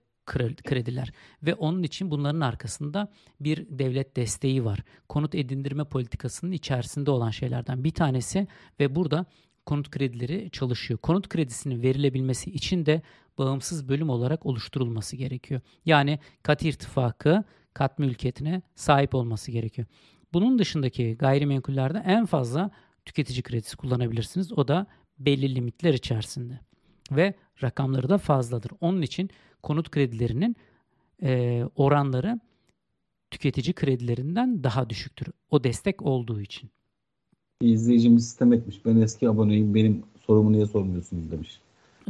[0.65, 1.11] krediler
[1.43, 4.79] ve onun için bunların arkasında bir devlet desteği var.
[5.09, 8.47] Konut edindirme politikasının içerisinde olan şeylerden bir tanesi
[8.79, 9.25] ve burada
[9.65, 10.99] konut kredileri çalışıyor.
[10.99, 13.01] Konut kredisinin verilebilmesi için de
[13.37, 15.61] bağımsız bölüm olarak oluşturulması gerekiyor.
[15.85, 17.43] Yani kat irtifakı,
[17.75, 19.87] kat mülkiyetine sahip olması gerekiyor.
[20.33, 22.71] Bunun dışındaki gayrimenkullerde en fazla
[23.05, 24.53] tüketici kredisi kullanabilirsiniz.
[24.53, 24.87] O da
[25.19, 26.59] belli limitler içerisinde.
[27.11, 28.71] Ve rakamları da fazladır.
[28.81, 29.29] Onun için
[29.63, 30.55] konut kredilerinin
[31.23, 32.39] e, oranları
[33.31, 35.27] tüketici kredilerinden daha düşüktür.
[35.51, 36.69] O destek olduğu için.
[37.61, 38.85] İzleyicimiz sistem etmiş.
[38.85, 39.75] Ben eski aboneyim.
[39.75, 41.59] Benim sorumu niye sormuyorsunuz demiş.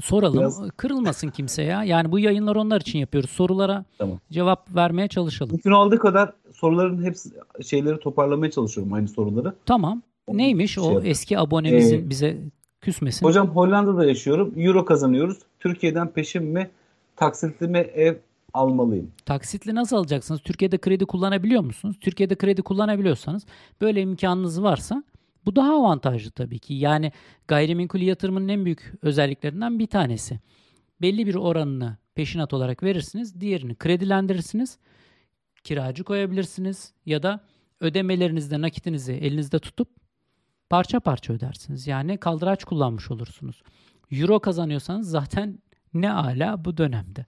[0.02, 0.40] Soralım.
[0.40, 0.70] Biraz...
[0.78, 1.84] Kırılmasın kimse ya.
[1.84, 3.30] Yani bu yayınlar onlar için yapıyoruz.
[3.30, 4.20] Sorulara tamam.
[4.32, 5.52] cevap vermeye çalışalım.
[5.52, 7.30] Mümkün olduğu kadar soruların hepsi
[7.66, 9.56] şeyleri toparlamaya çalışıyorum aynı soruları.
[9.66, 10.02] Tamam.
[10.28, 11.12] Onu Neymiş şey o yapayım.
[11.12, 12.38] eski abonemizin ee, bize
[12.82, 13.26] küsmesin?
[13.26, 14.54] Hocam Hollanda'da yaşıyorum.
[14.58, 15.38] Euro kazanıyoruz.
[15.60, 16.70] Türkiye'den peşin mi
[17.16, 18.16] taksitli mi ev
[18.54, 19.12] almalıyım?
[19.26, 20.42] Taksitli nasıl alacaksınız?
[20.42, 21.96] Türkiye'de kredi kullanabiliyor musunuz?
[22.02, 23.46] Türkiye'de kredi kullanabiliyorsanız
[23.82, 25.04] böyle imkanınız varsa
[25.46, 26.74] bu daha avantajlı tabii ki.
[26.74, 27.12] Yani
[27.48, 30.40] gayrimenkul yatırımının en büyük özelliklerinden bir tanesi.
[31.02, 33.42] Belli bir oranını peşinat olarak verirsiniz.
[33.42, 34.78] Diğerini kredilendirirsiniz.
[35.64, 37.44] Kiracı koyabilirsiniz ya da
[37.80, 39.90] ödemelerinizde nakitinizi elinizde tutup
[40.70, 41.88] parça parça ödersiniz.
[41.88, 43.64] Yani kaldıraç kullanmış olursunuz.
[44.12, 45.60] Euro kazanıyorsanız zaten
[45.94, 47.26] ne ala bu dönemde.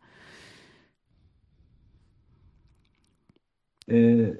[3.91, 4.33] Ee,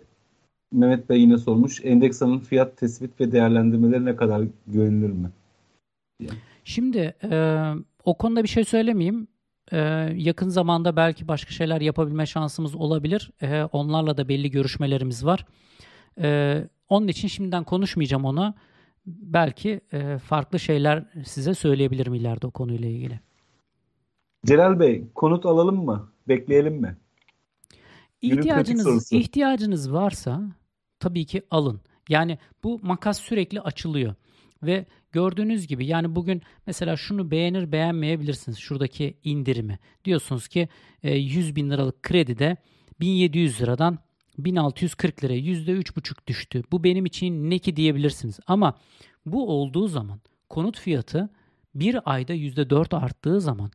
[0.72, 1.82] Mehmet Bey yine sormuş.
[1.86, 5.30] Endeksanın fiyat tespit ve değerlendirmeleri ne kadar güvenilir mi?
[6.64, 7.62] Şimdi e,
[8.06, 9.28] o konuda bir şey söylemeyeyim.
[9.72, 9.78] E,
[10.16, 13.32] yakın zamanda belki başka şeyler yapabilme şansımız olabilir.
[13.42, 15.46] E, onlarla da belli görüşmelerimiz var.
[16.22, 18.54] E, onun için şimdiden konuşmayacağım ona.
[19.06, 23.20] Belki e, farklı şeyler size söyleyebilirim ileride o konuyla ilgili.
[24.46, 26.12] Celal Bey, konut alalım mı?
[26.28, 26.98] Bekleyelim mi?
[28.22, 30.42] İhtiyacınız, ihtiyacınız varsa
[31.00, 31.82] tabii ki alın.
[32.10, 34.16] Yani bu makas sürekli açılıyor.
[34.64, 38.58] Ve gördüğünüz gibi yani bugün mesela şunu beğenir beğenmeyebilirsiniz.
[38.58, 39.80] Şuradaki indirimi.
[40.06, 40.70] Diyorsunuz ki
[41.04, 42.58] 100 e, bin liralık kredide
[43.00, 44.00] 1700 liradan
[44.38, 46.64] 1640 liraya %3,5 düştü.
[46.72, 48.40] Bu benim için ne ki diyebilirsiniz.
[48.48, 48.78] Ama
[49.26, 51.30] bu olduğu zaman konut fiyatı
[51.76, 53.72] bir ayda %4 arttığı zaman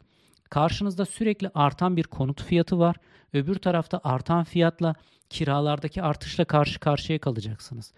[0.52, 2.96] Karşınızda sürekli artan bir konut fiyatı var.
[3.32, 4.94] Öbür tarafta artan fiyatla
[5.32, 7.92] kiralardaki artışla karşı karşıya kalacaksınız.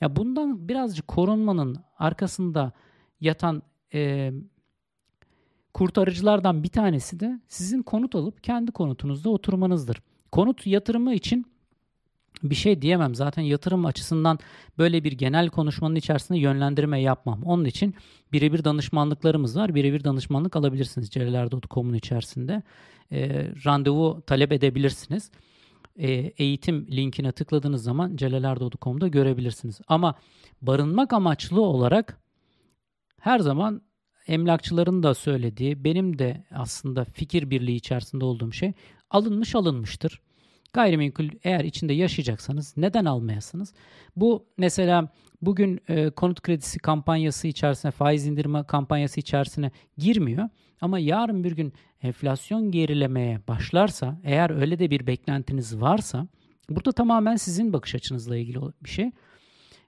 [0.00, 2.72] Ya bundan birazcık korunmanın arkasında
[3.20, 3.62] yatan
[3.94, 4.32] e,
[5.74, 10.02] kurtarıcılardan bir tanesi de sizin konut alıp kendi konutunuzda oturmanızdır.
[10.32, 11.46] Konut yatırımı için
[12.42, 13.14] bir şey diyemem.
[13.14, 14.38] Zaten yatırım açısından
[14.78, 17.42] böyle bir genel konuşmanın içerisinde yönlendirme yapmam.
[17.42, 17.94] Onun için
[18.32, 19.74] birebir danışmanlıklarımız var.
[19.74, 22.62] Birebir danışmanlık alabilirsiniz celeler.com'un içerisinde.
[23.12, 25.30] E, randevu talep edebilirsiniz.
[25.98, 29.80] E, eğitim linkine tıkladığınız zaman celeler.com'da görebilirsiniz.
[29.88, 30.14] Ama
[30.62, 32.20] barınmak amaçlı olarak
[33.20, 33.82] her zaman
[34.26, 38.72] emlakçıların da söylediği, benim de aslında fikir birliği içerisinde olduğum şey
[39.10, 40.20] alınmış alınmıştır
[40.72, 43.74] Gayrimenkul eğer içinde yaşayacaksanız neden almayasınız?
[44.16, 45.08] Bu mesela
[45.42, 50.48] bugün e, konut kredisi kampanyası içerisine, faiz indirme kampanyası içerisine girmiyor.
[50.80, 51.72] Ama yarın bir gün
[52.02, 56.26] enflasyon gerilemeye başlarsa, eğer öyle de bir beklentiniz varsa,
[56.70, 59.10] burada tamamen sizin bakış açınızla ilgili bir şey.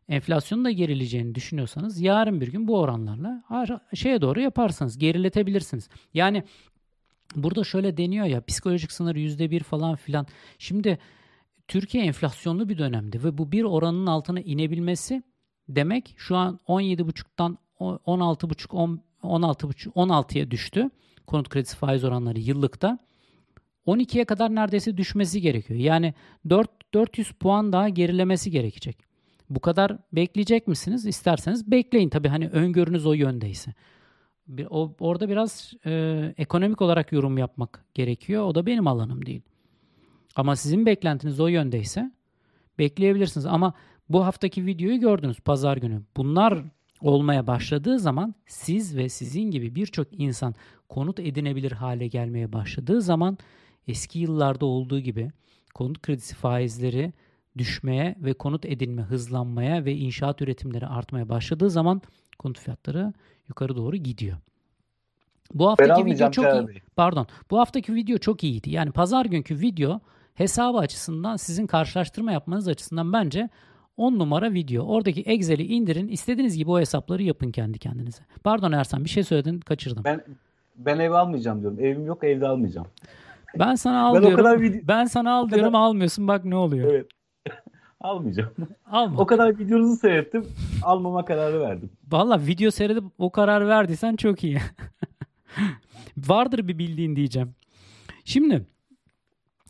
[0.08, 3.44] Enflasyonun da gerileceğini düşünüyorsanız yarın bir gün bu oranlarla
[3.94, 5.88] şeye doğru yaparsanız geriletebilirsiniz.
[6.14, 6.44] Yani
[7.36, 10.26] burada şöyle deniyor ya psikolojik sınır %1 falan filan.
[10.58, 10.98] Şimdi
[11.68, 15.22] Türkiye enflasyonlu bir dönemde ve bu bir oranın altına inebilmesi
[15.68, 18.76] demek şu an 17,5'tan 16,5
[19.22, 20.90] 16,5 16'ya düştü.
[21.26, 22.98] Konut kredisi faiz oranları yıllıkta.
[23.86, 25.80] 12'ye kadar neredeyse düşmesi gerekiyor.
[25.80, 26.14] Yani
[26.50, 28.96] 4 400 puan daha gerilemesi gerekecek.
[29.50, 31.06] Bu kadar bekleyecek misiniz?
[31.06, 33.74] İsterseniz bekleyin tabii hani öngörünüz o yöndeyse.
[34.46, 38.44] Bir, o, orada biraz e, ekonomik olarak yorum yapmak gerekiyor.
[38.44, 39.42] O da benim alanım değil.
[40.36, 42.12] Ama sizin beklentiniz o yöndeyse
[42.78, 43.46] bekleyebilirsiniz.
[43.46, 43.74] Ama
[44.08, 46.02] bu haftaki videoyu gördünüz pazar günü.
[46.16, 46.64] Bunlar
[47.00, 50.54] olmaya başladığı zaman siz ve sizin gibi birçok insan
[50.88, 53.38] konut edinebilir hale gelmeye başladığı zaman
[53.88, 55.30] eski yıllarda olduğu gibi
[55.74, 57.12] konut kredisi faizleri
[57.58, 62.02] düşmeye ve konut edinme hızlanmaya ve inşaat üretimleri artmaya başladığı zaman
[62.38, 63.12] konut fiyatları
[63.48, 64.36] yukarı doğru gidiyor.
[65.54, 66.82] Bu haftaki video çok iyi.
[66.96, 67.26] Pardon.
[67.50, 68.70] Bu haftaki video çok iyiydi.
[68.70, 70.00] Yani pazar günkü video
[70.34, 73.48] hesabı açısından sizin karşılaştırma yapmanız açısından bence
[73.96, 74.84] 10 numara video.
[74.84, 76.08] Oradaki Excel'i indirin.
[76.08, 78.22] İstediğiniz gibi o hesapları yapın kendi kendinize.
[78.44, 80.04] Pardon Ersan bir şey söyledin kaçırdım.
[80.04, 80.24] Ben
[80.76, 81.80] ben ev almayacağım diyorum.
[81.80, 82.86] Evim yok evde almayacağım.
[83.58, 84.40] Ben sana al ben diyorum.
[84.40, 84.80] O kadar video...
[84.88, 85.84] Ben sana al diyorum kadar...
[85.84, 86.92] almıyorsun bak ne oluyor.
[86.92, 87.06] Evet.
[88.00, 88.50] Almayacağım.
[88.86, 89.20] Alma.
[89.20, 90.46] O kadar videonuzu seyrettim.
[90.82, 91.90] Almama kararı verdim.
[92.10, 94.60] Valla video seyredip o karar verdiysen çok iyi.
[96.16, 97.54] Vardır bir bildiğin diyeceğim.
[98.24, 98.66] Şimdi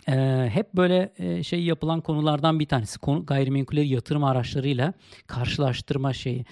[0.09, 4.93] e, hep böyle e, şey yapılan konulardan bir tanesi konu, gayrimenkulleri yatırım araçlarıyla
[5.27, 6.45] karşılaştırma şeyi.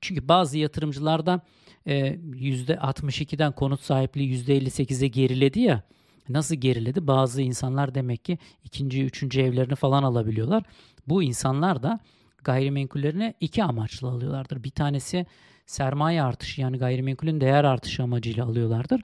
[0.00, 1.40] Çünkü bazı yatırımcılarda
[1.86, 5.82] e, %62'den konut sahipliği %58'e geriledi ya.
[6.28, 7.06] Nasıl geriledi?
[7.06, 10.62] Bazı insanlar demek ki ikinci, üçüncü evlerini falan alabiliyorlar.
[11.06, 12.00] Bu insanlar da
[12.44, 14.64] gayrimenkullerine iki amaçla alıyorlardır.
[14.64, 15.26] Bir tanesi
[15.66, 19.02] sermaye artışı yani gayrimenkulün değer artışı amacıyla alıyorlardır.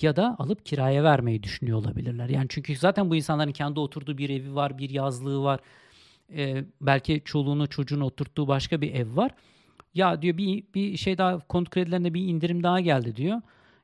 [0.00, 2.28] Ya da alıp kiraya vermeyi düşünüyor olabilirler.
[2.28, 5.60] Yani çünkü zaten bu insanların kendi oturduğu bir evi var, bir yazlığı var.
[6.36, 9.30] Ee, belki çoluğunu çocuğunu oturttuğu başka bir ev var.
[9.94, 13.40] Ya diyor bir, bir şey daha konut kredilerinde bir indirim daha geldi diyor.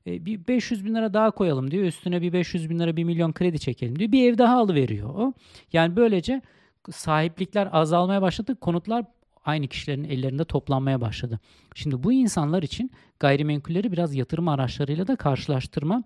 [0.07, 1.85] E, bir 500 bin lira daha koyalım diyor.
[1.85, 4.13] Üstüne bir 500 bin lira 1 milyon kredi çekelim diyor.
[4.13, 5.33] Bir ev daha alıveriyor o.
[5.73, 6.43] Yani böylece
[6.91, 8.57] sahiplikler azalmaya başladı.
[8.61, 9.05] Konutlar
[9.45, 11.41] aynı kişilerin ellerinde toplanmaya başladı.
[11.75, 12.91] Şimdi bu insanlar için
[13.21, 16.03] gayrimenkulleri biraz yatırım araçlarıyla da karşılaştırma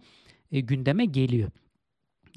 [0.52, 1.50] e, gündeme geliyor.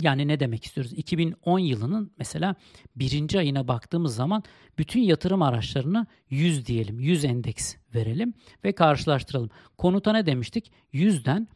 [0.02, 0.94] Yani ne demek istiyoruz?
[0.94, 2.56] 2010 yılının mesela
[2.96, 4.44] birinci ayına baktığımız zaman
[4.78, 8.34] bütün yatırım araçlarını 100 diyelim, 100 endeks verelim
[8.64, 9.50] ve karşılaştıralım.
[9.78, 10.72] Konuta ne demiştik?
[10.94, 11.48] 100'den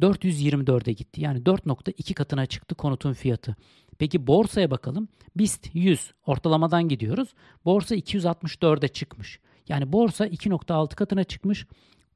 [0.00, 1.20] 424'e gitti.
[1.20, 3.56] Yani 4.2 katına çıktı konutun fiyatı.
[4.00, 5.08] Peki borsaya bakalım.
[5.36, 7.34] BIST 100 ortalamadan gidiyoruz.
[7.64, 9.40] Borsa 264'e çıkmış.
[9.68, 11.66] Yani borsa 2.6 katına çıkmış.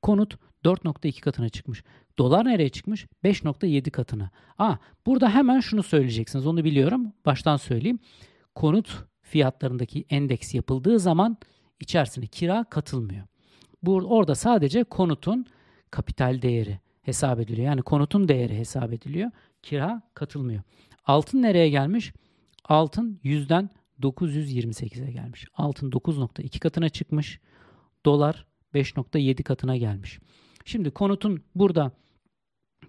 [0.02, 1.84] Konut 4.2 katına çıkmış.
[2.18, 3.06] Dolar nereye çıkmış?
[3.24, 4.30] 5.7 katına.
[4.58, 4.74] Aa,
[5.06, 6.46] burada hemen şunu söyleyeceksiniz.
[6.46, 7.12] Onu biliyorum.
[7.26, 7.98] Baştan söyleyeyim.
[8.54, 11.36] Konut fiyatlarındaki endeks yapıldığı zaman
[11.80, 13.26] içerisine kira katılmıyor.
[13.82, 15.46] Bu orada sadece konutun
[15.90, 17.66] kapital değeri hesap ediliyor.
[17.66, 19.30] Yani konutun değeri hesap ediliyor.
[19.62, 20.62] Kira katılmıyor.
[21.06, 22.12] Altın nereye gelmiş?
[22.64, 23.70] Altın 100'den
[24.02, 25.46] 928'e gelmiş.
[25.54, 27.40] Altın 9.2 katına çıkmış.
[28.06, 30.18] Dolar 5.7 katına gelmiş.
[30.64, 31.92] Şimdi konutun burada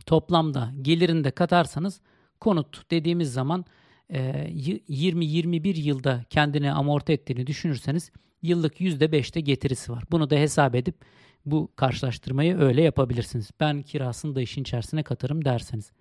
[0.05, 2.01] toplamda gelirinde katarsanız
[2.39, 3.65] konut dediğimiz zaman
[4.09, 8.11] 20-21 e, yılda kendini amorti ettiğini düşünürseniz
[8.41, 10.03] yıllık %5'te getirisi var.
[10.11, 10.95] Bunu da hesap edip
[11.45, 13.49] bu karşılaştırmayı öyle yapabilirsiniz.
[13.59, 15.91] Ben kirasını da işin içerisine katarım derseniz.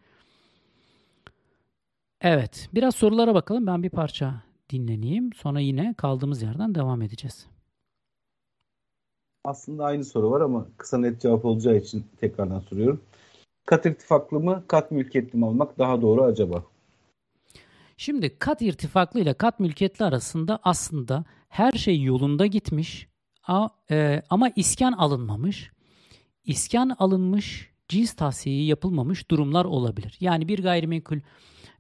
[2.27, 3.67] Evet, biraz sorulara bakalım.
[3.67, 4.35] Ben bir parça
[4.71, 5.33] dinleneyim.
[5.33, 7.47] Sonra yine kaldığımız yerden devam edeceğiz.
[9.45, 13.01] Aslında aynı soru var ama kısa net cevap olacağı için tekrardan soruyorum.
[13.67, 16.65] Kat irtifaklı mı, kat mülkiyetli mi almak daha doğru acaba?
[17.97, 23.09] Şimdi kat irtifaklı ile kat mülkiyetli arasında aslında her şey yolunda gitmiş
[23.91, 25.73] e, ama iskan alınmamış.
[26.45, 30.17] İskan alınmış, cins tahsiyi yapılmamış durumlar olabilir.
[30.21, 31.21] Yani bir gayrimenkul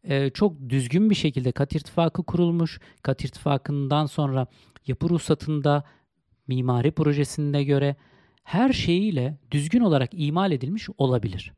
[0.04, 2.80] e, çok düzgün bir şekilde kat irtifakı kurulmuş.
[3.02, 4.46] Kat irtifakından sonra
[4.86, 5.84] yapı ruhsatında,
[6.46, 7.96] mimari projesinde göre
[8.44, 11.52] her şeyiyle düzgün olarak imal edilmiş olabilir.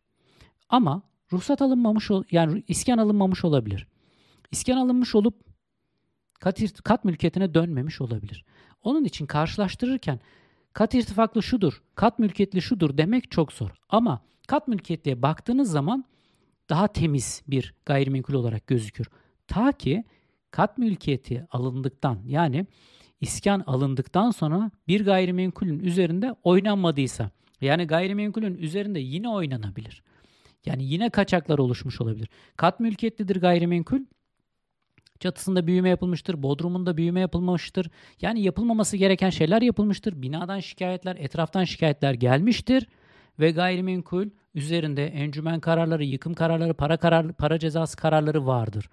[0.68, 1.02] Ama
[1.32, 3.86] ruhsat alınmamış yani iskan alınmamış olabilir.
[4.50, 5.34] İskan alınmış olup
[6.40, 8.44] kat, kat mülkiyetine dönmemiş olabilir.
[8.82, 10.20] Onun için karşılaştırırken
[10.72, 13.70] kat irtifaklı şudur, kat mülkiyetli şudur demek çok zor.
[13.88, 16.05] Ama kat mülkiyetliye baktığınız zaman
[16.68, 19.09] daha temiz bir gayrimenkul olarak gözükür.
[19.47, 20.05] Ta ki
[20.51, 22.66] kat mülkiyeti alındıktan yani
[23.20, 27.30] iskan alındıktan sonra bir gayrimenkulün üzerinde oynanmadıysa
[27.61, 30.03] yani gayrimenkulün üzerinde yine oynanabilir.
[30.66, 32.28] Yani yine kaçaklar oluşmuş olabilir.
[32.57, 34.01] Kat mülkiyetlidir gayrimenkul.
[35.20, 37.90] Çatısında büyüme yapılmıştır, bodrumunda büyüme yapılmıştır.
[38.20, 40.22] Yani yapılmaması gereken şeyler yapılmıştır.
[40.22, 42.86] Binadan şikayetler, etraftan şikayetler gelmiştir
[43.39, 48.91] ve gayrimenkul üzerinde encümen kararları, yıkım kararları, para karar, para cezası kararları vardır.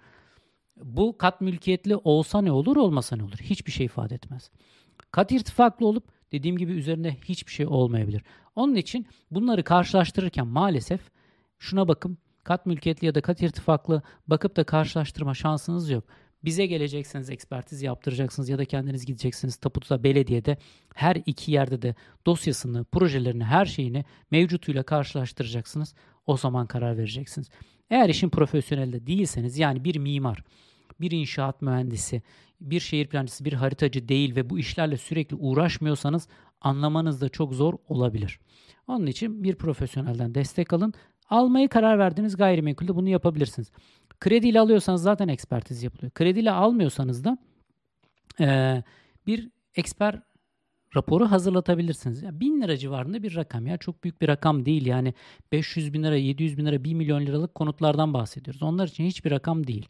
[0.76, 3.38] Bu kat mülkiyetli olsa ne olur, olmasa ne olur?
[3.40, 4.50] Hiçbir şey ifade etmez.
[5.10, 8.22] Kat irtifaklı olup dediğim gibi üzerinde hiçbir şey olmayabilir.
[8.56, 11.00] Onun için bunları karşılaştırırken maalesef
[11.58, 16.04] şuna bakın kat mülkiyetli ya da kat irtifaklı bakıp da karşılaştırma şansınız yok.
[16.44, 20.56] Bize geleceksiniz, ekspertiz yaptıracaksınız ya da kendiniz gideceksiniz taputa belediyede
[20.94, 21.94] her iki yerde de
[22.26, 25.94] dosyasını, projelerini, her şeyini mevcutuyla karşılaştıracaksınız.
[26.26, 27.48] O zaman karar vereceksiniz.
[27.90, 30.44] Eğer işin profesyonelde değilseniz yani bir mimar,
[31.00, 32.22] bir inşaat mühendisi,
[32.60, 36.28] bir şehir plancısı, bir haritacı değil ve bu işlerle sürekli uğraşmıyorsanız
[36.60, 38.40] anlamanız da çok zor olabilir.
[38.86, 40.94] Onun için bir profesyonelden destek alın.
[41.30, 43.72] Almayı karar verdiğiniz gayrimenkulde bunu yapabilirsiniz.
[44.24, 46.10] Krediyle alıyorsanız zaten ekspertiz yapılıyor.
[46.10, 47.38] Krediyle almıyorsanız da
[48.40, 48.82] e,
[49.26, 50.20] bir eksper
[50.96, 52.22] raporu hazırlatabilirsiniz.
[52.22, 55.14] Yani bin lira civarında bir rakam ya çok büyük bir rakam değil yani
[55.52, 58.62] 500 bin lira 700 bin lira 1 milyon liralık konutlardan bahsediyoruz.
[58.62, 59.88] Onlar için hiçbir rakam değil.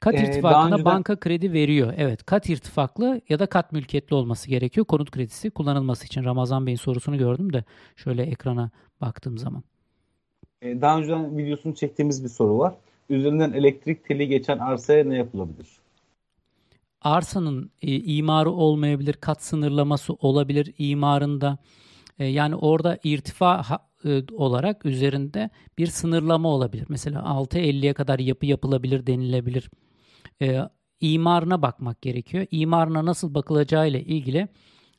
[0.00, 0.84] Kat ee, irtifakına önceden...
[0.84, 1.94] banka kredi veriyor.
[1.96, 4.86] Evet kat irtifaklı ya da kat mülkiyetli olması gerekiyor.
[4.86, 6.24] Konut kredisi kullanılması için.
[6.24, 7.64] Ramazan Bey'in sorusunu gördüm de
[7.96, 8.70] şöyle ekrana
[9.00, 9.62] baktığım zaman.
[10.62, 12.74] Ee, daha önceden videosunu çektiğimiz bir soru var.
[13.08, 15.68] Üzerinden elektrik teli geçen arsaya ne yapılabilir?
[17.02, 21.58] Arsanın e, imarı olmayabilir, kat sınırlaması olabilir imarında.
[22.18, 26.86] E, yani orada irtifa ha, e, olarak üzerinde bir sınırlama olabilir.
[26.88, 29.70] Mesela 6.50'ye kadar yapı yapılabilir denilebilir
[30.42, 30.60] e,
[31.00, 32.46] imarına bakmak gerekiyor.
[32.50, 34.48] İmarına nasıl bakılacağı ile ilgili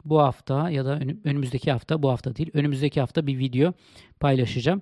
[0.06, 3.74] bu hafta ya da önümüzdeki hafta, bu hafta değil, önümüzdeki hafta bir video
[4.20, 4.82] paylaşacağım.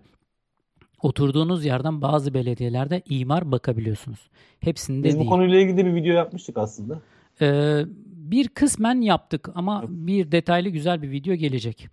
[1.01, 4.29] Oturduğunuz yerden bazı belediyelerde imar bakabiliyorsunuz.
[4.59, 5.25] Hepsinde Biz değil.
[5.25, 7.01] bu konuyla ilgili bir video yapmıştık aslında.
[7.41, 11.87] Ee, bir kısmen yaptık ama bir detaylı güzel bir video gelecek.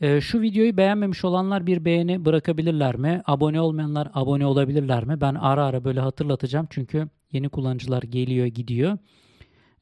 [0.00, 3.22] Ee, şu videoyu beğenmemiş olanlar bir beğeni bırakabilirler mi?
[3.26, 5.20] Abone olmayanlar abone olabilirler mi?
[5.20, 8.98] Ben ara ara böyle hatırlatacağım çünkü Yeni kullanıcılar geliyor gidiyor.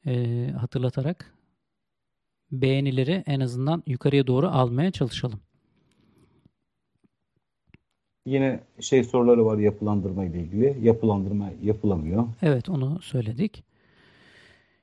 [0.05, 1.33] Ee, hatırlatarak
[2.51, 5.39] beğenileri en azından yukarıya doğru almaya çalışalım.
[8.27, 10.77] Yine şey soruları var yapılandırma ile ilgili.
[10.81, 12.25] Yapılandırma yapılamıyor.
[12.41, 13.63] Evet onu söyledik.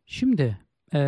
[0.07, 0.59] Şimdi
[0.95, 0.99] e,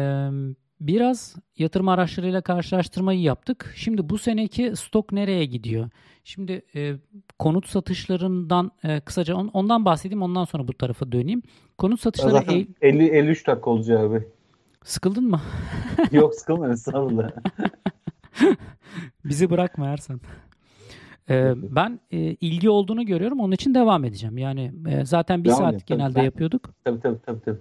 [0.81, 3.73] biraz yatırım araçlarıyla karşılaştırmayı yaptık.
[3.77, 5.91] Şimdi bu seneki stok nereye gidiyor?
[6.25, 6.95] Şimdi e,
[7.39, 11.43] konut satışlarından e, kısaca on, ondan bahsedeyim ondan sonra bu tarafa döneyim.
[11.79, 14.23] Konut satışları Zaten 50 53 dakika olacak abi.
[14.85, 15.41] Sıkıldın mı?
[16.13, 17.31] Yok sıkılmadım estağfurullah.
[19.25, 20.21] Bizi bırakma Ersan.
[21.31, 23.41] Ee, ben e, ilgi olduğunu görüyorum.
[23.41, 24.39] Onun için devam edeceğim.
[24.39, 26.71] Yani e, zaten bir devam saat edeyim, genelde tabii, yapıyorduk.
[26.85, 27.41] Tabii tabii tabii.
[27.41, 27.59] tabii.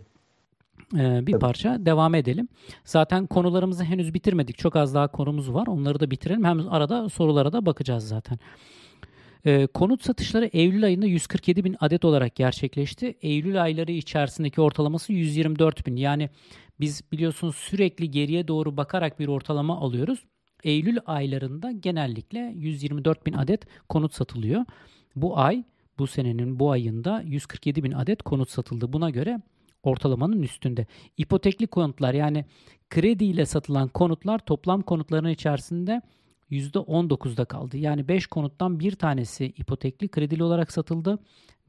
[0.96, 1.40] Ee, bir tabii.
[1.40, 2.48] parça devam edelim.
[2.84, 4.58] Zaten konularımızı henüz bitirmedik.
[4.58, 5.68] Çok az daha konumuz var.
[5.68, 6.44] Onları da bitirelim.
[6.44, 8.40] Hem arada sorulara da bakacağız zaten.
[9.46, 13.18] Ee, konut satışları Eylül ayında 147 bin adet olarak gerçekleşti.
[13.22, 15.96] Eylül ayları içerisindeki ortalaması 124 bin.
[15.96, 16.30] Yani
[16.80, 20.26] biz biliyorsunuz sürekli geriye doğru bakarak bir ortalama alıyoruz.
[20.66, 24.66] Eylül aylarında genellikle 124 bin adet konut satılıyor.
[25.16, 25.64] Bu ay,
[26.00, 28.94] bu senenin bu ayında 147 bin adet konut satıldı.
[28.94, 29.42] Buna göre
[29.84, 30.86] ortalamanın üstünde.
[31.18, 32.46] İpotekli konutlar yani
[32.90, 36.02] krediyle satılan konutlar toplam konutların içerisinde
[36.52, 37.78] %19'da kaldı.
[37.78, 41.20] Yani 5 konuttan bir tanesi ipotekli kredili olarak satıldı.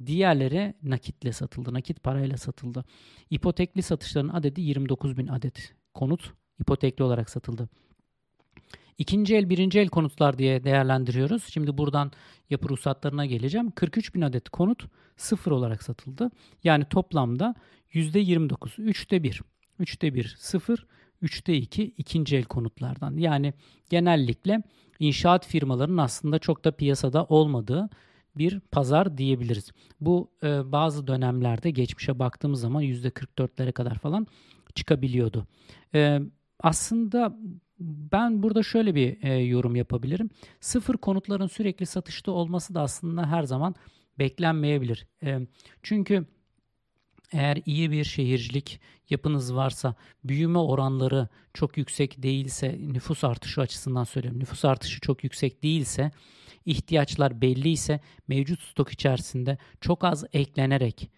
[0.06, 1.74] Diğerleri nakitle satıldı.
[1.74, 2.84] Nakit parayla satıldı.
[3.30, 7.68] İpotekli satışların adedi 29 bin adet konut ipotekli olarak satıldı.
[8.98, 11.44] İkinci el, birinci el konutlar diye değerlendiriyoruz.
[11.44, 12.12] Şimdi buradan
[12.50, 13.70] yapı ruhsatlarına geleceğim.
[13.70, 14.84] 43 bin adet konut
[15.16, 16.30] sıfır olarak satıldı.
[16.64, 17.54] Yani toplamda
[17.92, 19.42] %29, üçte bir.
[19.78, 20.86] Üçte bir sıfır,
[21.22, 23.16] üçte iki ikinci el konutlardan.
[23.16, 23.54] Yani
[23.90, 24.62] genellikle
[24.98, 27.88] inşaat firmalarının aslında çok da piyasada olmadığı
[28.36, 29.70] bir pazar diyebiliriz.
[30.00, 34.26] Bu e, bazı dönemlerde geçmişe baktığımız zaman %44'lere kadar falan
[34.74, 35.46] çıkabiliyordu.
[35.94, 36.20] E,
[36.60, 37.36] aslında
[37.80, 40.30] ben burada şöyle bir e, yorum yapabilirim.
[40.60, 43.74] Sıfır konutların sürekli satışta olması da aslında her zaman
[44.18, 45.06] beklenmeyebilir.
[45.22, 45.40] E,
[45.82, 46.26] çünkü
[47.32, 54.40] Eğer iyi bir şehircilik yapınız varsa, büyüme oranları çok yüksek değilse, nüfus artışı açısından söylüyorum,
[54.40, 56.10] nüfus artışı çok yüksek değilse,
[56.66, 61.10] ihtiyaçlar belli ise mevcut stok içerisinde çok az eklenerek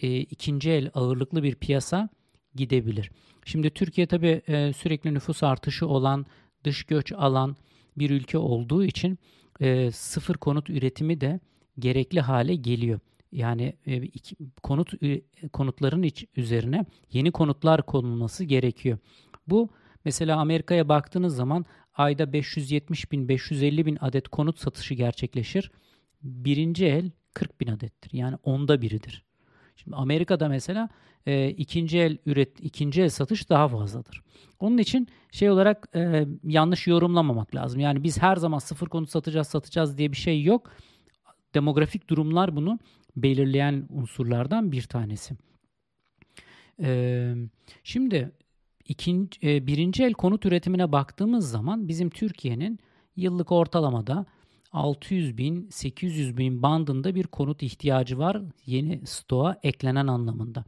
[0.00, 2.08] e, ikinci el ağırlıklı bir piyasa
[2.54, 3.10] gidebilir.
[3.44, 6.26] Şimdi Türkiye tabii e, sürekli nüfus artışı olan,
[6.64, 7.56] dış göç alan
[7.98, 9.18] bir ülke olduğu için
[9.60, 11.40] e, sıfır konut üretimi de
[11.78, 13.00] gerekli hale geliyor.
[13.32, 14.92] Yani e, iki, konut
[15.52, 18.98] konutların iç üzerine yeni konutlar konulması gerekiyor.
[19.46, 19.68] Bu
[20.04, 25.70] mesela Amerika'ya baktığınız zaman ayda 570 bin 550 bin adet konut satışı gerçekleşir.
[26.22, 28.10] Birinci el 40 bin adettir.
[28.12, 29.24] Yani onda biridir.
[29.76, 30.88] Şimdi Amerika'da mesela
[31.26, 34.22] e, ikinci el üret ikinci el satış daha fazladır.
[34.60, 37.80] Onun için şey olarak e, yanlış yorumlamamak lazım.
[37.80, 40.70] Yani biz her zaman sıfır konut satacağız satacağız diye bir şey yok.
[41.54, 42.78] Demografik durumlar bunu
[43.16, 45.36] belirleyen unsurlardan bir tanesi.
[46.82, 47.34] E,
[47.84, 48.32] şimdi
[48.88, 52.78] ikinci, e, birinci el konut üretimine baktığımız zaman bizim Türkiye'nin
[53.16, 54.26] yıllık ortalamada
[54.72, 60.64] 600 bin 800 bin bandında bir konut ihtiyacı var yeni stoğa eklenen anlamında.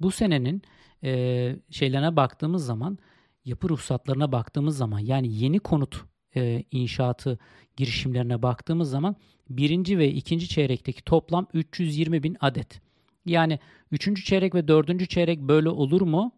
[0.00, 0.62] Bu senenin
[1.04, 2.98] e, şeylerine baktığımız zaman
[3.44, 6.04] yapı ruhsatlarına baktığımız zaman yani yeni konut
[6.36, 7.38] e, inşaatı
[7.76, 9.16] girişimlerine baktığımız zaman
[9.50, 12.80] birinci ve ikinci çeyrekteki toplam 320 bin adet.
[13.26, 13.58] Yani
[13.90, 16.32] üçüncü çeyrek ve dördüncü çeyrek böyle olur mu?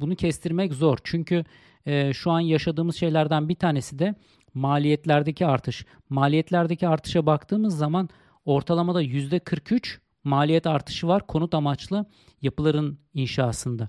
[0.00, 0.98] Bunu kestirmek zor.
[1.04, 1.44] Çünkü
[1.86, 4.14] e, şu an yaşadığımız şeylerden bir tanesi de
[4.54, 5.86] maliyetlerdeki artış.
[6.08, 8.08] Maliyetlerdeki artışa baktığımız zaman
[8.44, 12.06] ortalamada %43 maliyet artışı var konut amaçlı
[12.42, 13.88] yapıların inşasında.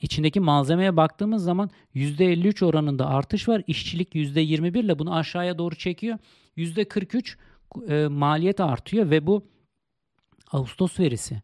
[0.00, 3.62] İçindeki malzemeye baktığımız zaman %53 oranında artış var.
[3.66, 6.18] İşçilik %21 ile bunu aşağıya doğru çekiyor.
[6.56, 7.36] %43
[7.88, 9.46] e, maliyet artıyor ve bu
[10.52, 11.42] Ağustos verisi.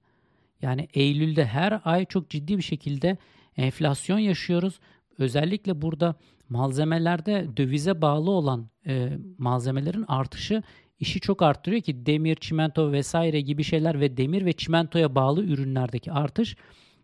[0.63, 3.17] Yani Eylül'de her ay çok ciddi bir şekilde
[3.57, 4.81] enflasyon yaşıyoruz.
[5.19, 6.15] Özellikle burada
[6.49, 10.63] malzemelerde dövize bağlı olan e, malzemelerin artışı
[11.01, 16.13] işi çok arttırıyor ki demir, çimento vesaire gibi şeyler ve demir ve çimentoya bağlı ürünlerdeki
[16.13, 16.57] artış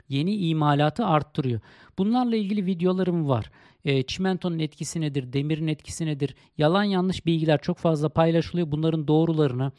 [0.08, 1.60] yeni imalatı arttırıyor.
[1.98, 3.50] Bunlarla ilgili videolarım var.
[3.84, 6.34] E, çimentonun etkisi nedir, demirin etkisi nedir?
[6.58, 8.70] Yalan yanlış bilgiler çok fazla paylaşılıyor.
[8.70, 9.72] Bunların doğrularını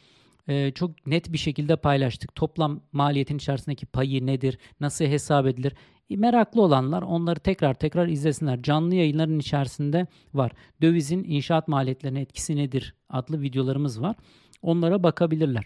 [0.48, 2.34] e, çok net bir şekilde paylaştık.
[2.34, 5.72] Toplam maliyetin içerisindeki payı nedir, nasıl hesap edilir?
[6.10, 8.62] Meraklı olanlar onları tekrar tekrar izlesinler.
[8.62, 10.52] Canlı yayınların içerisinde var.
[10.82, 14.16] Dövizin inşaat maliyetlerine etkisi nedir adlı videolarımız var.
[14.62, 15.64] Onlara bakabilirler.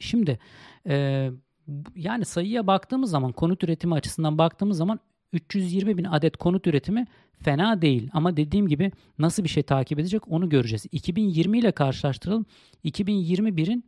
[0.00, 0.38] Şimdi
[0.86, 1.30] e,
[1.96, 5.00] yani sayıya baktığımız zaman konut üretimi açısından baktığımız zaman
[5.32, 7.06] 320 bin adet konut üretimi
[7.42, 8.10] fena değil.
[8.12, 10.86] Ama dediğim gibi nasıl bir şey takip edecek onu göreceğiz.
[10.92, 12.46] 2020 ile karşılaştıralım.
[12.84, 13.84] 2021'in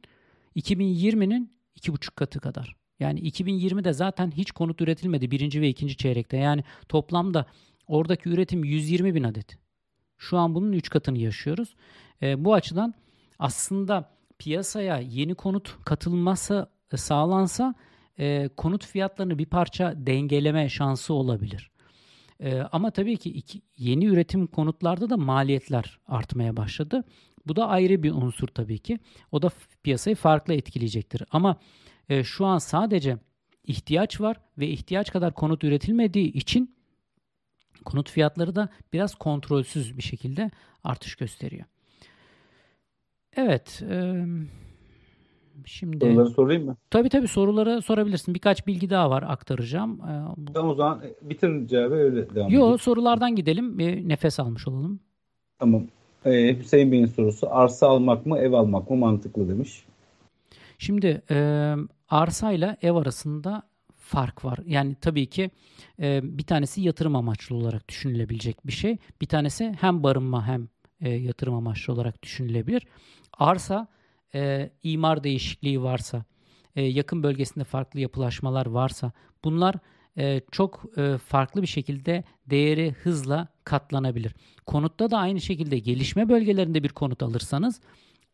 [0.56, 2.79] 2020'nin 2,5 katı kadar.
[3.00, 6.36] Yani 2020'de zaten hiç konut üretilmedi birinci ve ikinci çeyrekte.
[6.36, 7.46] Yani toplamda
[7.86, 9.58] oradaki üretim 120 bin adet.
[10.18, 11.76] Şu an bunun 3 katını yaşıyoruz.
[12.22, 12.94] E, bu açıdan
[13.38, 17.74] aslında piyasaya yeni konut katılması sağlansa
[18.18, 21.70] e, konut fiyatlarını bir parça dengeleme şansı olabilir.
[22.40, 27.04] E, ama tabii ki iki, yeni üretim konutlarda da maliyetler artmaya başladı.
[27.46, 28.98] Bu da ayrı bir unsur tabii ki.
[29.32, 29.50] O da
[29.82, 31.22] piyasayı farklı etkileyecektir.
[31.30, 31.56] Ama
[32.10, 33.18] e, şu an sadece
[33.64, 36.74] ihtiyaç var ve ihtiyaç kadar konut üretilmediği için
[37.84, 40.50] konut fiyatları da biraz kontrolsüz bir şekilde
[40.84, 41.64] artış gösteriyor.
[43.36, 43.82] Evet.
[43.90, 44.26] E,
[45.64, 46.76] şimdi Soruları sorayım mı?
[46.90, 48.34] Tabii tabii soruları sorabilirsin.
[48.34, 50.00] Birkaç bilgi daha var aktaracağım.
[50.00, 50.12] E,
[50.54, 53.78] tamam o zaman bitirin cevabı öyle devam Yok sorulardan gidelim.
[53.78, 55.00] Bir nefes almış olalım.
[55.58, 55.86] Tamam.
[56.24, 59.84] Ee, Hüseyin Bey'in sorusu arsa almak mı ev almak mı mantıklı demiş.
[60.78, 61.74] Şimdi e,
[62.10, 63.62] arsayla ev arasında
[63.96, 64.58] fark var.
[64.66, 65.50] Yani tabii ki
[66.00, 68.96] e, bir tanesi yatırım amaçlı olarak düşünülebilecek bir şey.
[69.20, 70.68] Bir tanesi hem barınma hem
[71.00, 72.86] e, yatırım amaçlı olarak düşünülebilir.
[73.38, 73.88] Arsa
[74.34, 76.24] e, imar değişikliği varsa,
[76.76, 79.12] e, yakın bölgesinde farklı yapılaşmalar varsa
[79.44, 79.74] bunlar
[80.18, 84.34] e, çok e, farklı bir şekilde değeri hızla katlanabilir.
[84.66, 87.80] Konutta da aynı şekilde gelişme bölgelerinde bir konut alırsanız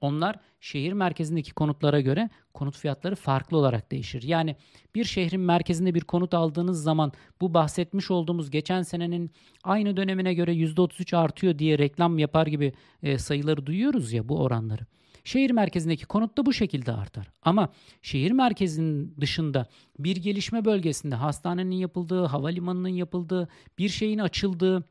[0.01, 4.23] onlar şehir merkezindeki konutlara göre konut fiyatları farklı olarak değişir.
[4.23, 4.57] Yani
[4.95, 9.31] bir şehrin merkezinde bir konut aldığınız zaman bu bahsetmiş olduğumuz geçen senenin
[9.65, 12.73] aynı dönemine göre %33 artıyor diye reklam yapar gibi
[13.03, 14.87] e, sayıları duyuyoruz ya bu oranları.
[15.25, 17.29] Şehir merkezindeki konut da bu şekilde artar.
[17.43, 17.69] Ama
[18.03, 19.67] şehir merkezinin dışında
[19.99, 24.85] bir gelişme bölgesinde hastanenin yapıldığı, havalimanının yapıldığı, bir şeyin açıldığı,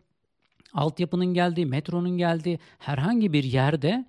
[0.74, 4.06] altyapının geldiği, metronun geldiği herhangi bir yerde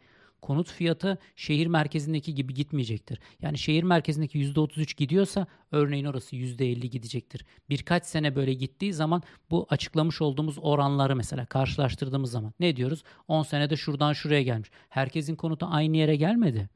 [0.46, 3.18] konut fiyatı şehir merkezindeki gibi gitmeyecektir.
[3.42, 7.44] Yani şehir merkezindeki %33 gidiyorsa örneğin orası %50 gidecektir.
[7.68, 13.02] Birkaç sene böyle gittiği zaman bu açıklamış olduğumuz oranları mesela karşılaştırdığımız zaman ne diyoruz?
[13.28, 14.70] 10 senede şuradan şuraya gelmiş.
[14.88, 16.68] Herkesin konutu aynı yere gelmedi.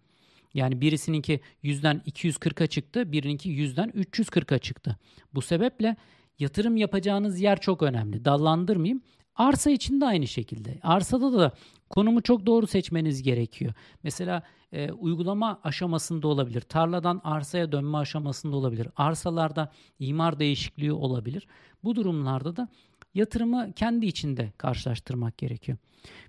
[0.55, 4.97] Yani birisininki yüzden 240'a çıktı, birininki yüzden 340'a çıktı.
[5.35, 5.97] Bu sebeple
[6.39, 8.25] yatırım yapacağınız yer çok önemli.
[8.25, 9.03] Dallandırmayayım.
[9.35, 10.79] Arsa için de aynı şekilde.
[10.83, 11.53] Arsada da
[11.91, 13.73] konumu çok doğru seçmeniz gerekiyor.
[14.03, 16.61] Mesela e, uygulama aşamasında olabilir.
[16.61, 18.89] Tarladan arsaya dönme aşamasında olabilir.
[18.97, 21.47] Arsalarda imar değişikliği olabilir.
[21.85, 22.69] Bu durumlarda da
[23.15, 25.79] yatırımı kendi içinde karşılaştırmak gerekiyor.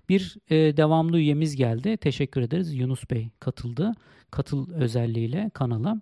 [0.08, 1.96] Bir e, devamlı üyemiz geldi.
[1.96, 2.74] Teşekkür ederiz.
[2.74, 3.92] Yunus Bey katıldı.
[4.30, 6.00] Katıl özelliğiyle kanala.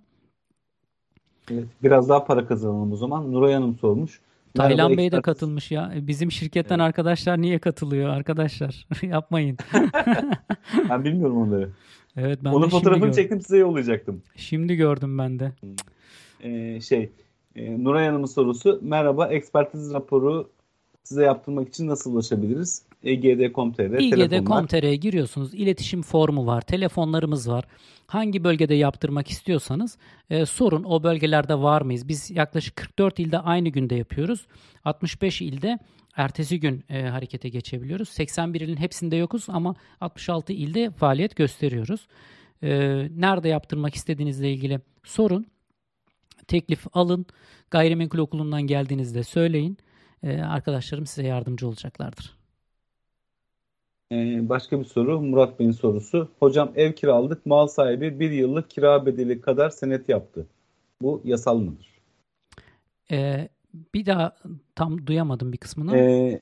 [1.51, 3.33] Evet, biraz daha para kazanalım o zaman.
[3.33, 4.21] Nuray Hanım sormuş.
[4.55, 5.93] Taylan Bey de katılmış ya.
[5.97, 6.87] Bizim şirketten evet.
[6.87, 8.87] arkadaşlar niye katılıyor arkadaşlar?
[9.03, 9.59] Yapmayın.
[10.91, 11.71] ben bilmiyorum onları.
[12.17, 14.23] Evet ben Onun de fotoğrafını şimdi çektim size yollayacaktım.
[14.37, 15.53] Şimdi gördüm ben de.
[16.43, 17.11] Ee, şey
[17.57, 18.81] e, Nuray Hanım'ın sorusu.
[18.83, 20.51] Merhaba ekspertiz raporu
[21.05, 22.83] size yaptırmak için nasıl ulaşabiliriz?
[23.05, 25.55] EGD.com.tr EGD.com.tr'ye giriyorsunuz.
[25.55, 26.61] İletişim formu var.
[26.61, 27.65] Telefonlarımız var.
[28.07, 29.99] Hangi bölgede yaptırmak istiyorsanız
[30.31, 30.85] e, sorun.
[30.85, 32.09] O bölgelerde var mıyız?
[32.09, 34.47] Biz yaklaşık 44 ilde aynı günde yapıyoruz.
[34.85, 35.79] 65 ilde
[36.17, 38.09] ertesi gün e, harekete geçebiliyoruz.
[38.09, 42.09] 81 ilin hepsinde yokuz ama 66 ilde faaliyet gösteriyoruz.
[42.63, 42.71] E,
[43.17, 45.47] nerede yaptırmak istediğinizle ilgili sorun.
[46.49, 47.27] Teklif alın.
[47.71, 49.79] Gayrimenkul okulundan geldiğinizde söyleyin.
[50.23, 52.40] E, arkadaşlarım size yardımcı olacaklardır.
[54.13, 56.29] Ee, başka bir soru Murat Bey'in sorusu.
[56.39, 60.47] Hocam ev kiraladık mal sahibi bir yıllık kira bedeli kadar senet yaptı.
[61.03, 61.89] Bu yasal mıdır?
[63.11, 63.49] Ee,
[63.95, 64.37] bir daha
[64.75, 65.97] tam duyamadım bir kısmını.
[65.97, 66.41] Ee,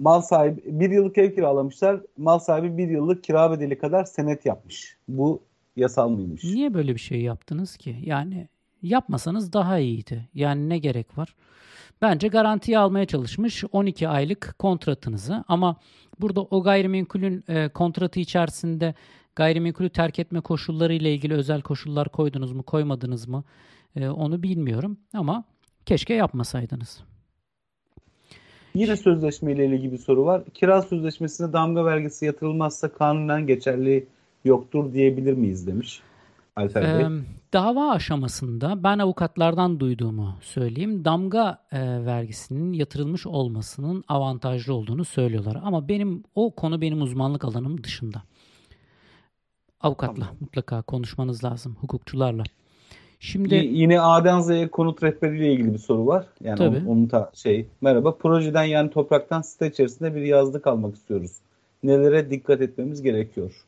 [0.00, 2.00] mal sahibi bir yıllık ev kiralamışlar.
[2.16, 4.96] Mal sahibi bir yıllık kira bedeli kadar senet yapmış.
[5.08, 5.42] Bu
[5.76, 6.44] yasal mıymış?
[6.44, 7.96] Niye böyle bir şey yaptınız ki?
[8.02, 8.48] Yani
[8.82, 10.28] yapmasanız daha iyiydi.
[10.34, 11.34] Yani ne gerek var?
[12.02, 15.76] Bence garantiye almaya çalışmış 12 aylık kontratınızı ama
[16.22, 18.94] burada o gayrimenkulün e, kontratı içerisinde
[19.36, 23.44] gayrimenkulü terk etme koşulları ile ilgili özel koşullar koydunuz mu koymadınız mı
[23.96, 25.44] e, onu bilmiyorum ama
[25.86, 27.04] keşke yapmasaydınız.
[28.74, 30.42] Yine sözleşme ile ilgili bir soru var.
[30.54, 34.06] Kira sözleşmesine damga vergisi yatırılmazsa kanunen geçerli
[34.44, 36.02] yoktur diyebilir miyiz demiş.
[36.56, 37.06] Alper Bey.
[37.06, 37.20] Ee,
[37.52, 41.04] dava aşamasında ben avukatlardan duyduğumu söyleyeyim.
[41.04, 45.60] Damga e, vergisinin yatırılmış olmasının avantajlı olduğunu söylüyorlar.
[45.64, 48.22] Ama benim o konu benim uzmanlık alanım dışında.
[49.80, 50.36] Avukatla tamam.
[50.40, 52.42] mutlaka konuşmanız lazım, hukukçularla.
[53.20, 56.26] Şimdi y- yine A'dan Z'ye konut rehberiyle ilgili bir soru var.
[56.40, 56.76] Yani tabii.
[56.76, 61.32] onun, onun ta şey merhaba projeden yani topraktan site içerisinde bir yazlık almak istiyoruz.
[61.82, 63.64] Nelere dikkat etmemiz gerekiyor?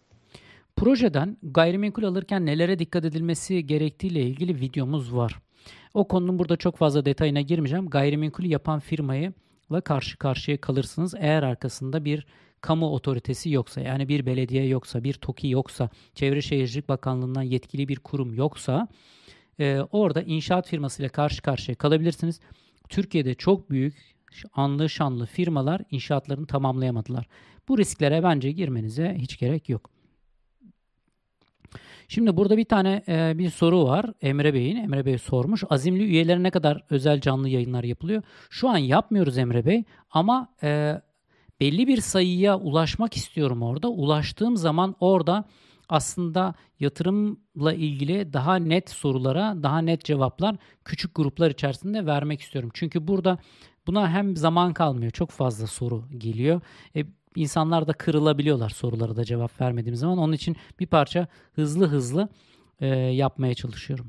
[0.77, 5.41] Projeden gayrimenkul alırken nelere dikkat edilmesi gerektiğiyle ilgili videomuz var.
[5.95, 7.89] O konunun burada çok fazla detayına girmeyeceğim.
[7.91, 9.33] Gayrimenkulü yapan firmayı
[9.71, 11.15] ve karşı karşıya kalırsınız.
[11.19, 12.27] Eğer arkasında bir
[12.61, 17.99] kamu otoritesi yoksa yani bir belediye yoksa bir TOKİ yoksa Çevre Şehircilik Bakanlığı'ndan yetkili bir
[17.99, 18.89] kurum yoksa
[19.61, 22.41] e, orada inşaat firmasıyla karşı karşıya kalabilirsiniz.
[22.89, 24.15] Türkiye'de çok büyük
[24.53, 27.27] anlı şanlı firmalar inşaatlarını tamamlayamadılar.
[27.69, 29.94] Bu risklere bence girmenize hiç gerek yok.
[32.09, 34.77] Şimdi burada bir tane e, bir soru var Emre Bey'in.
[34.77, 35.65] Emre Bey sormuş.
[35.71, 38.23] Azimli üyelere ne kadar özel canlı yayınlar yapılıyor?
[38.51, 41.01] Şu an yapmıyoruz Emre Bey ama e,
[41.61, 43.89] belli bir sayıya ulaşmak istiyorum orada.
[43.89, 45.45] Ulaştığım zaman orada
[45.89, 52.71] aslında yatırımla ilgili daha net sorulara daha net cevaplar küçük gruplar içerisinde vermek istiyorum.
[52.75, 53.39] Çünkü burada
[53.87, 55.13] buna hem zaman kalmıyor.
[55.13, 56.61] Çok fazla soru geliyor.
[56.97, 57.05] E,
[57.37, 60.19] insanlar da kırılabiliyorlar sorulara da cevap vermediğim zaman.
[60.19, 62.29] Onun için bir parça hızlı hızlı
[62.81, 64.07] e, yapmaya çalışıyorum.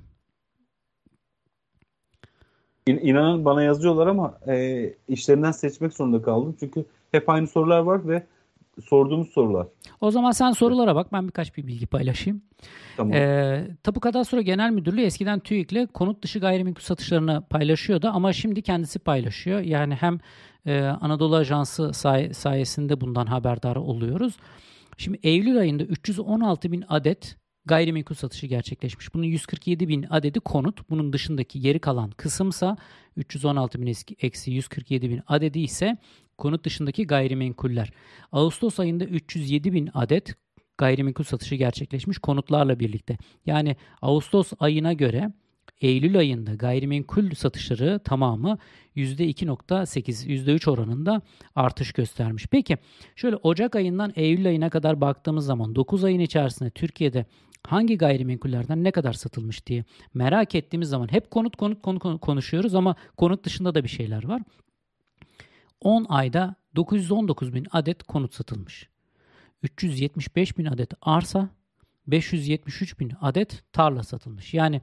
[2.87, 6.55] İnanın bana yazıyorlar ama e, işlerinden seçmek zorunda kaldım.
[6.59, 8.23] Çünkü hep aynı sorular var ve
[8.83, 9.67] sorduğumuz sorular.
[10.01, 11.13] O zaman sen sorulara bak.
[11.13, 12.41] Ben birkaç bir bilgi paylaşayım.
[12.97, 13.13] Tamam.
[13.13, 18.99] Ee, Tapu Kadastro Genel Müdürlüğü eskiden TÜİK'le konut dışı gayrimenkul satışlarını paylaşıyordu ama şimdi kendisi
[18.99, 19.59] paylaşıyor.
[19.59, 20.17] Yani hem
[20.65, 24.37] e, Anadolu Ajansı say- sayesinde bundan haberdar oluyoruz.
[24.97, 29.13] Şimdi Eylül ayında 316 bin adet gayrimenkul satışı gerçekleşmiş.
[29.13, 30.89] Bunun 147 bin adedi konut.
[30.89, 32.77] Bunun dışındaki geri kalan kısımsa
[33.17, 35.97] 316 bin eksi 147 bin adedi ise
[36.37, 37.91] konut dışındaki gayrimenkuller.
[38.31, 40.35] Ağustos ayında 307 bin adet
[40.77, 43.17] gayrimenkul satışı gerçekleşmiş konutlarla birlikte.
[43.45, 45.31] Yani Ağustos ayına göre
[45.81, 48.57] Eylül ayında gayrimenkul satışları tamamı
[48.95, 51.21] %2.8, %3 oranında
[51.55, 52.47] artış göstermiş.
[52.47, 52.77] Peki
[53.15, 57.25] şöyle Ocak ayından Eylül ayına kadar baktığımız zaman 9 ayın içerisinde Türkiye'de
[57.67, 59.83] hangi gayrimenkullerden ne kadar satılmış diye
[60.13, 64.41] merak ettiğimiz zaman hep konut konut konut konuşuyoruz ama konut dışında da bir şeyler var.
[65.85, 68.89] 10 ayda 919 bin adet konut satılmış.
[69.63, 71.49] 375 bin adet arsa,
[72.07, 74.53] 573 bin adet tarla satılmış.
[74.53, 74.81] Yani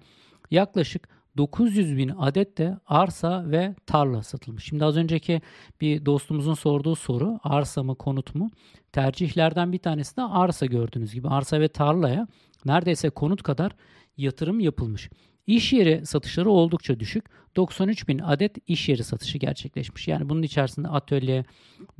[0.50, 4.64] yaklaşık 900 bin adet de arsa ve tarla satılmış.
[4.64, 5.40] Şimdi az önceki
[5.80, 8.50] bir dostumuzun sorduğu soru arsa mı konut mu?
[8.92, 11.28] Tercihlerden bir tanesi de arsa gördüğünüz gibi.
[11.28, 12.28] Arsa ve tarlaya
[12.64, 13.72] neredeyse konut kadar
[14.16, 15.11] yatırım yapılmış.
[15.47, 17.24] İş yeri satışları oldukça düşük.
[17.57, 20.09] 93 bin adet iş yeri satışı gerçekleşmiş.
[20.09, 21.45] Yani bunun içerisinde atölye,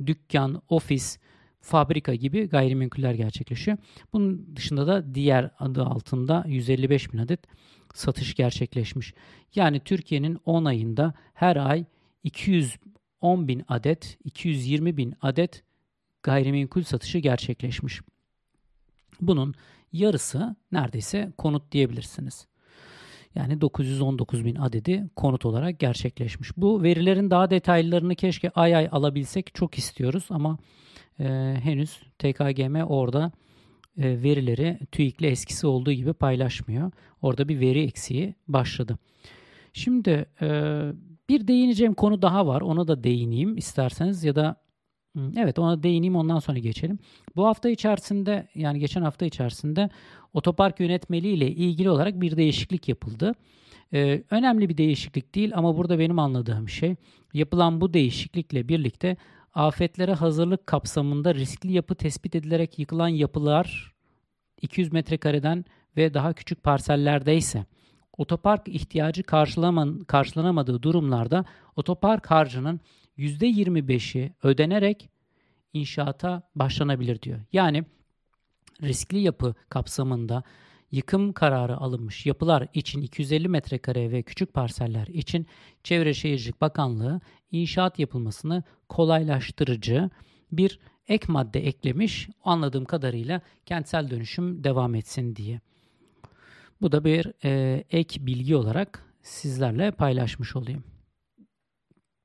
[0.05, 1.19] dükkan, ofis,
[1.61, 3.77] fabrika gibi gayrimenkuller gerçekleşiyor.
[4.13, 7.39] Bunun dışında da diğer adı altında 155 bin adet
[7.93, 9.13] satış gerçekleşmiş.
[9.55, 11.85] Yani Türkiye'nin 10 ayında her ay
[12.23, 15.63] 210 bin adet, 220 bin adet
[16.23, 18.01] gayrimenkul satışı gerçekleşmiş.
[19.21, 19.55] Bunun
[19.93, 22.47] yarısı neredeyse konut diyebilirsiniz.
[23.35, 26.57] Yani 919 bin adedi konut olarak gerçekleşmiş.
[26.57, 30.57] Bu verilerin daha detaylarını keşke ay ay alabilsek çok istiyoruz ama
[31.19, 31.25] e,
[31.63, 33.31] henüz TKGM orada
[33.97, 36.91] e, verileri TÜİK'le eskisi olduğu gibi paylaşmıyor.
[37.21, 38.97] Orada bir veri eksiği başladı.
[39.73, 40.47] Şimdi e,
[41.29, 42.61] bir değineceğim konu daha var.
[42.61, 44.62] Ona da değineyim isterseniz ya da
[45.37, 46.99] evet ona değineyim ondan sonra geçelim.
[47.35, 49.89] Bu hafta içerisinde yani geçen hafta içerisinde
[50.33, 53.33] otopark yönetmeliği ile ilgili olarak bir değişiklik yapıldı.
[53.93, 56.95] Ee, önemli bir değişiklik değil ama burada benim anladığım şey
[57.33, 59.17] yapılan bu değişiklikle birlikte
[59.53, 63.93] afetlere hazırlık kapsamında riskli yapı tespit edilerek yıkılan yapılar
[64.61, 65.65] 200 metrekareden
[65.97, 67.65] ve daha küçük parsellerdeyse
[68.17, 69.23] otopark ihtiyacı
[70.07, 71.45] karşılanamadığı durumlarda
[71.75, 72.79] otopark harcının
[73.17, 75.09] %25'i ödenerek
[75.73, 77.39] inşaata başlanabilir diyor.
[77.53, 77.83] Yani
[78.81, 80.43] riskli yapı kapsamında
[80.91, 85.47] yıkım kararı alınmış yapılar için 250 metrekare ve küçük parseller için
[85.83, 90.09] Çevre Şehircilik Bakanlığı inşaat yapılmasını kolaylaştırıcı
[90.51, 92.29] bir ek madde eklemiş.
[92.43, 95.61] Anladığım kadarıyla kentsel dönüşüm devam etsin diye.
[96.81, 100.83] Bu da bir e, ek bilgi olarak sizlerle paylaşmış olayım.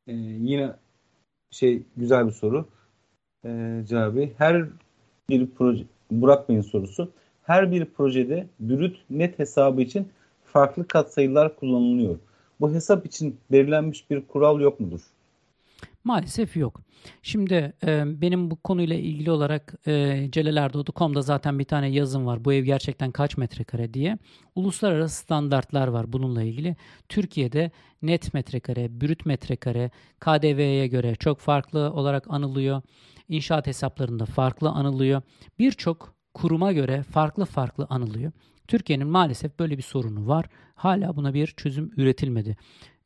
[0.08, 0.72] Ee, yine
[1.50, 2.68] şey güzel bir soru.
[3.44, 4.32] Ee, Bey.
[4.38, 4.64] Her
[5.28, 7.12] bir proje Burak Bey'in sorusu.
[7.42, 10.08] Her bir projede brüt net hesabı için
[10.44, 12.18] farklı katsayılar kullanılıyor.
[12.60, 15.00] Bu hesap için belirlenmiş bir kural yok mudur?
[16.04, 16.80] Maalesef yok.
[17.22, 22.44] Şimdi e, benim bu konuyla ilgili olarak e, celelerdoğdu.com'da zaten bir tane yazım var.
[22.44, 24.18] Bu ev gerçekten kaç metrekare diye.
[24.54, 26.76] Uluslararası standartlar var bununla ilgili.
[27.08, 27.70] Türkiye'de
[28.02, 29.90] net metrekare, brüt metrekare,
[30.20, 32.82] KDV'ye göre çok farklı olarak anılıyor.
[33.28, 35.22] İnşaat hesaplarında farklı anılıyor.
[35.58, 38.32] Birçok kuruma göre farklı farklı anılıyor.
[38.68, 40.46] Türkiye'nin maalesef böyle bir sorunu var.
[40.74, 42.56] Hala buna bir çözüm üretilmedi.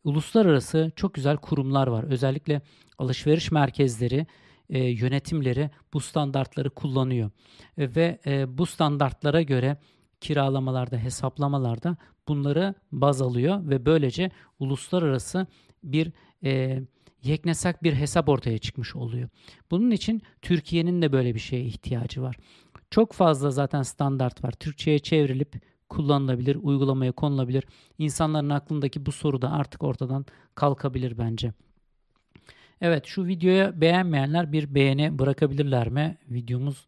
[0.05, 2.05] Uluslararası çok güzel kurumlar var.
[2.05, 2.61] Özellikle
[2.99, 4.27] alışveriş merkezleri,
[4.71, 7.31] e, yönetimleri bu standartları kullanıyor.
[7.79, 9.77] E, ve e, bu standartlara göre
[10.21, 11.97] kiralamalarda, hesaplamalarda
[12.29, 15.47] bunları baz alıyor ve böylece uluslararası
[15.85, 16.13] bir
[16.45, 16.83] e,
[17.23, 19.29] yeknesak bir hesap ortaya çıkmış oluyor.
[19.71, 22.37] Bunun için Türkiye'nin de böyle bir şeye ihtiyacı var.
[22.91, 24.53] Çok fazla zaten standart var.
[24.53, 25.63] Türkçe'ye çevrilip
[25.93, 27.65] kullanılabilir, uygulamaya konulabilir.
[27.99, 30.25] İnsanların aklındaki bu soru da artık ortadan
[30.55, 31.53] kalkabilir bence.
[32.81, 36.17] Evet şu videoya beğenmeyenler bir beğeni bırakabilirler mi?
[36.31, 36.87] Videomuz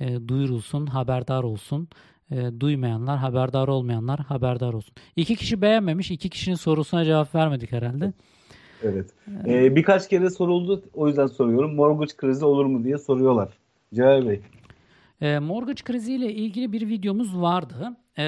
[0.00, 1.88] e, duyurulsun, haberdar olsun.
[2.30, 4.94] E, duymayanlar, haberdar olmayanlar haberdar olsun.
[5.16, 8.12] İki kişi beğenmemiş, iki kişinin sorusuna cevap vermedik herhalde.
[8.82, 9.10] Evet.
[9.46, 11.74] Ee, birkaç kere soruldu, o yüzden soruyorum.
[11.74, 13.48] Mortgage krizi olur mu diye soruyorlar.
[13.94, 14.40] Cevap Bey.
[15.20, 17.96] E, mortgage kriziyle ilgili bir videomuz vardı.
[18.18, 18.22] E,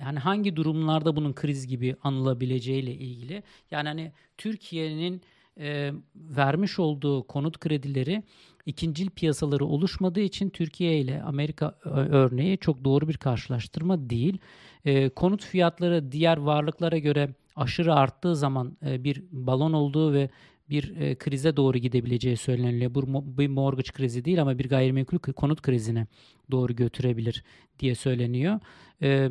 [0.00, 3.42] yani hangi durumlarda bunun kriz gibi anılabileceğiyle ilgili.
[3.70, 5.22] Yani hani Türkiye'nin
[5.60, 8.22] e, vermiş olduğu konut kredileri
[8.66, 14.38] ikincil piyasaları oluşmadığı için Türkiye ile Amerika örneği çok doğru bir karşılaştırma değil.
[14.84, 20.30] E, konut fiyatları diğer varlıklara göre aşırı arttığı zaman e, bir balon olduğu ve
[20.70, 22.94] bir e, krize doğru gidebileceği söyleniliyor.
[22.94, 26.06] Bu bir mortgage krizi değil ama bir gayrimenkul konut krizine
[26.50, 27.44] doğru götürebilir
[27.78, 28.60] diye söyleniyor.
[29.02, 29.30] E,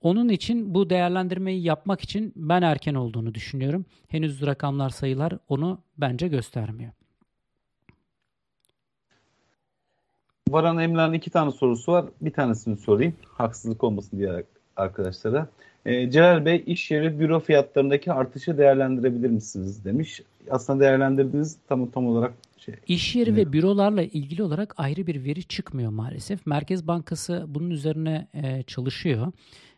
[0.00, 3.84] onun için bu değerlendirmeyi yapmak için ben erken olduğunu düşünüyorum.
[4.08, 6.92] Henüz rakamlar sayılar onu bence göstermiyor.
[10.48, 12.04] Varan Emrah'ın iki tane sorusu var.
[12.20, 13.14] Bir tanesini sorayım.
[13.26, 14.44] Haksızlık olmasın diye
[14.76, 15.48] arkadaşlara.
[15.86, 20.22] E, Celal Bey iş yeri büro fiyatlarındaki artışı değerlendirebilir misiniz demiş.
[20.50, 22.74] Aslında değerlendirdiğiniz tam tam olarak şey.
[22.86, 26.46] İş yeri ve bürolarla ilgili olarak ayrı bir veri çıkmıyor maalesef.
[26.46, 29.32] Merkez Bankası bunun üzerine e, çalışıyor.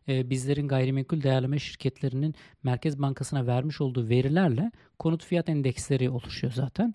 [0.09, 6.95] E, bizlerin gayrimenkul değerleme şirketlerinin Merkez Bankası'na vermiş olduğu verilerle konut fiyat endeksleri oluşuyor zaten.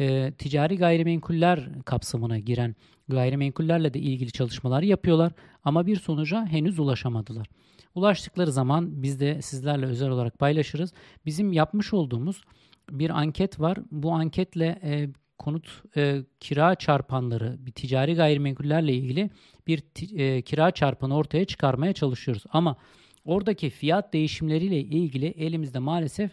[0.00, 2.76] E, ticari gayrimenkuller kapsamına giren
[3.08, 5.32] gayrimenkullerle de ilgili çalışmalar yapıyorlar
[5.64, 7.46] ama bir sonuca henüz ulaşamadılar.
[7.94, 10.92] Ulaştıkları zaman biz de sizlerle özel olarak paylaşırız.
[11.26, 12.42] Bizim yapmış olduğumuz
[12.90, 13.78] bir anket var.
[13.90, 15.08] Bu anketle e,
[15.38, 19.30] konut e, kira çarpanları, bir ticari gayrimenkullerle ilgili
[19.66, 19.82] bir
[20.18, 22.44] e, kira çarpanı ortaya çıkarmaya çalışıyoruz.
[22.50, 22.76] Ama
[23.24, 26.30] oradaki fiyat değişimleriyle ilgili elimizde maalesef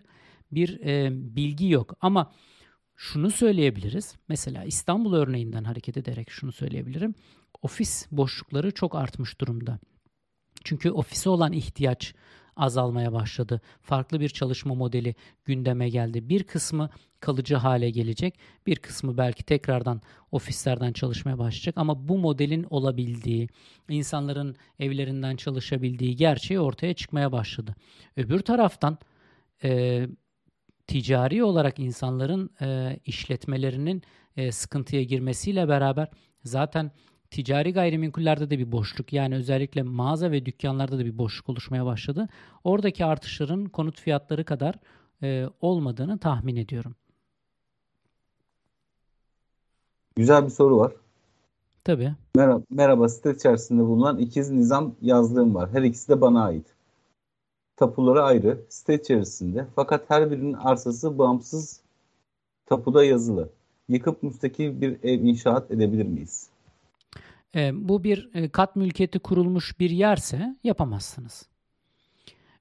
[0.52, 1.95] bir e, bilgi yok.
[2.02, 2.31] Ama
[2.95, 4.15] şunu söyleyebiliriz.
[4.27, 7.15] Mesela İstanbul örneğinden hareket ederek şunu söyleyebilirim.
[7.61, 9.80] Ofis boşlukları çok artmış durumda.
[10.64, 12.14] Çünkü ofise olan ihtiyaç
[12.56, 13.61] azalmaya başladı.
[13.81, 15.15] Farklı bir çalışma modeli
[15.45, 16.30] gündeme geldi.
[16.30, 18.40] Bir kısmı kalıcı hale gelecek.
[18.68, 23.49] Bir kısmı belki tekrardan ofislerden çalışmaya başlayacak ama bu modelin olabildiği,
[23.90, 27.76] insanların evlerinden çalışabildiği gerçeği ortaya çıkmaya başladı.
[28.18, 28.98] Öbür taraftan
[29.64, 30.07] e,
[30.88, 34.03] ticari olarak insanların e, işletmelerinin
[34.38, 36.07] e, sıkıntıya girmesiyle beraber
[36.44, 36.91] zaten
[37.31, 42.27] ticari gayrimenkullerde de bir boşluk yani özellikle mağaza ve dükkanlarda da bir boşluk oluşmaya başladı.
[42.64, 44.76] Oradaki artışların konut fiyatları kadar
[45.23, 46.95] e, olmadığını tahmin ediyorum.
[50.15, 50.93] Güzel bir soru var.
[51.84, 52.14] Tabii.
[52.35, 55.69] Merhaba, merhaba site içerisinde bulunan ikiz nizam yazlığım var.
[55.69, 56.65] Her ikisi de bana ait.
[57.76, 59.68] Tapuları ayrı, site içerisinde.
[59.76, 61.81] Fakat her birinin arsası bağımsız
[62.65, 63.49] tapuda yazılı.
[63.89, 66.49] Yıkıp müstakil bir ev inşaat edebilir miyiz?
[67.55, 71.49] E, bu bir e, kat mülkiyeti kurulmuş bir yerse yapamazsınız.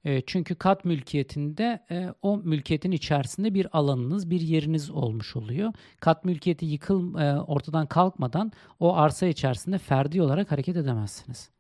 [0.05, 5.73] E, çünkü kat mülkiyetinde e, o mülkiyetin içerisinde bir alanınız, bir yeriniz olmuş oluyor.
[6.01, 11.51] Kat mülkiyeti yıkıl e, ortadan kalkmadan o arsa içerisinde ferdi olarak hareket edemezsiniz.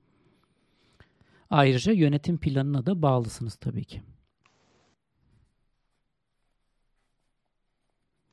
[1.50, 4.02] Ayrıca yönetim planına da bağlısınız tabii ki.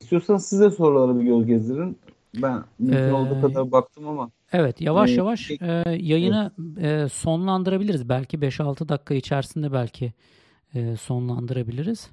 [0.00, 1.98] İstiyorsanız size soruları bir göz gezdirin.
[2.34, 4.30] Ben mümkün ee, olduğu kadar baktım ama.
[4.52, 6.50] Evet yavaş ee, yavaş e, yayını
[6.80, 8.08] e, sonlandırabiliriz.
[8.08, 10.12] Belki 5-6 dakika içerisinde belki
[10.74, 12.10] e, sonlandırabiliriz.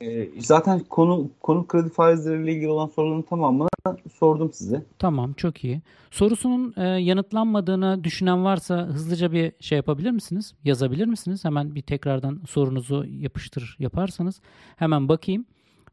[0.00, 3.68] E, zaten konu konut kredi faizleriyle ilgili olan soruların tamamını
[4.12, 4.82] sordum size.
[4.98, 5.82] Tamam çok iyi.
[6.10, 10.54] Sorusunun e, yanıtlanmadığını düşünen varsa hızlıca bir şey yapabilir misiniz?
[10.64, 11.44] Yazabilir misiniz?
[11.44, 14.40] Hemen bir tekrardan sorunuzu yapıştır yaparsanız
[14.76, 15.44] hemen bakayım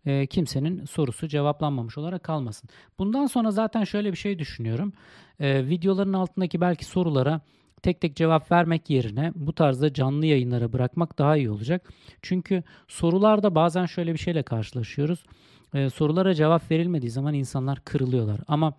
[0.06, 2.70] e, kimsenin sorusu cevaplanmamış olarak kalmasın.
[3.00, 4.94] Bundan sonra zaten şöyle bir şey düşünüyorum.
[5.40, 7.42] E, videoların altındaki belki sorulara
[7.82, 11.94] tek tek cevap vermek yerine bu tarzda canlı yayınlara bırakmak daha iyi olacak.
[12.22, 15.26] Çünkü sorularda bazen şöyle bir şeyle karşılaşıyoruz.
[15.74, 18.40] E, sorulara cevap verilmediği zaman insanlar kırılıyorlar.
[18.48, 18.74] Ama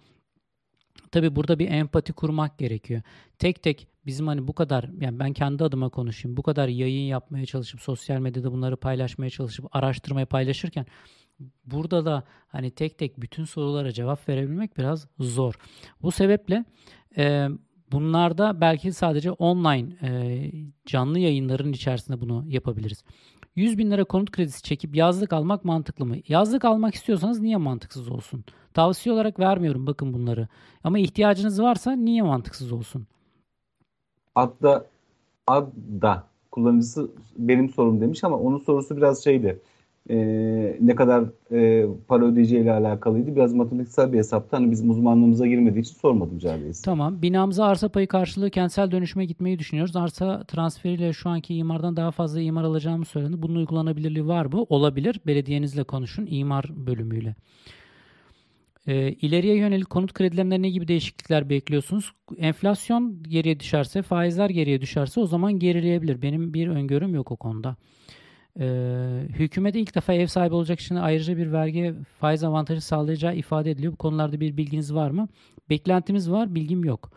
[1.13, 3.03] tabii burada bir empati kurmak gerekiyor.
[3.39, 6.37] Tek tek bizim hani bu kadar yani ben kendi adıma konuşayım.
[6.37, 10.87] Bu kadar yayın yapmaya çalışıp sosyal medyada bunları paylaşmaya çalışıp araştırmaya paylaşırken
[11.65, 15.55] burada da hani tek tek bütün sorulara cevap verebilmek biraz zor.
[16.03, 16.65] Bu sebeple
[17.17, 17.49] e,
[17.93, 20.51] bunlarda belki sadece online e,
[20.87, 23.05] canlı yayınların içerisinde bunu yapabiliriz.
[23.57, 26.17] 100 bin lira konut kredisi çekip yazlık almak mantıklı mı?
[26.29, 28.45] Yazlık almak istiyorsanız niye mantıksız olsun?
[28.75, 30.49] Tavsiye olarak vermiyorum bakın bunları.
[30.85, 33.07] Ama ihtiyacınız varsa niye mantıksız olsun?
[34.35, 34.87] Adda
[35.47, 39.61] Adda kullanıcısı benim sorum demiş ama onun sorusu biraz şeydi
[40.11, 40.17] e,
[40.81, 43.37] ne kadar e, para ödeyeceğiyle alakalıydı.
[43.37, 44.57] Biraz matematiksel bir hesaptı.
[44.57, 47.23] Hani bizim uzmanlığımıza girmediği için sormadım Cahil Tamam.
[47.23, 49.97] Binamıza arsa payı karşılığı kentsel dönüşüme gitmeyi düşünüyoruz.
[49.97, 53.43] Arsa transferiyle şu anki imardan daha fazla imar alacağımız söylendi.
[53.43, 54.67] Bunun uygulanabilirliği var mı?
[54.69, 55.21] Olabilir.
[55.27, 56.27] Belediyenizle konuşun.
[56.31, 57.35] imar bölümüyle.
[58.91, 62.13] E, ileriye yönelik konut kredilerinde ne gibi değişiklikler bekliyorsunuz?
[62.37, 66.23] Enflasyon geriye düşerse, faizler geriye düşerse o zaman gerileyebilir.
[66.23, 67.77] Benim bir öngörüm yok o konuda.
[68.61, 73.71] Ee, hükümete ilk defa ev sahibi olacak kişinin ayrıca bir vergi faiz avantajı sağlayacağı ifade
[73.71, 73.93] ediliyor.
[73.93, 75.29] Bu konularda bir bilginiz var mı?
[75.71, 77.11] Beklentimiz var, bilgim yok.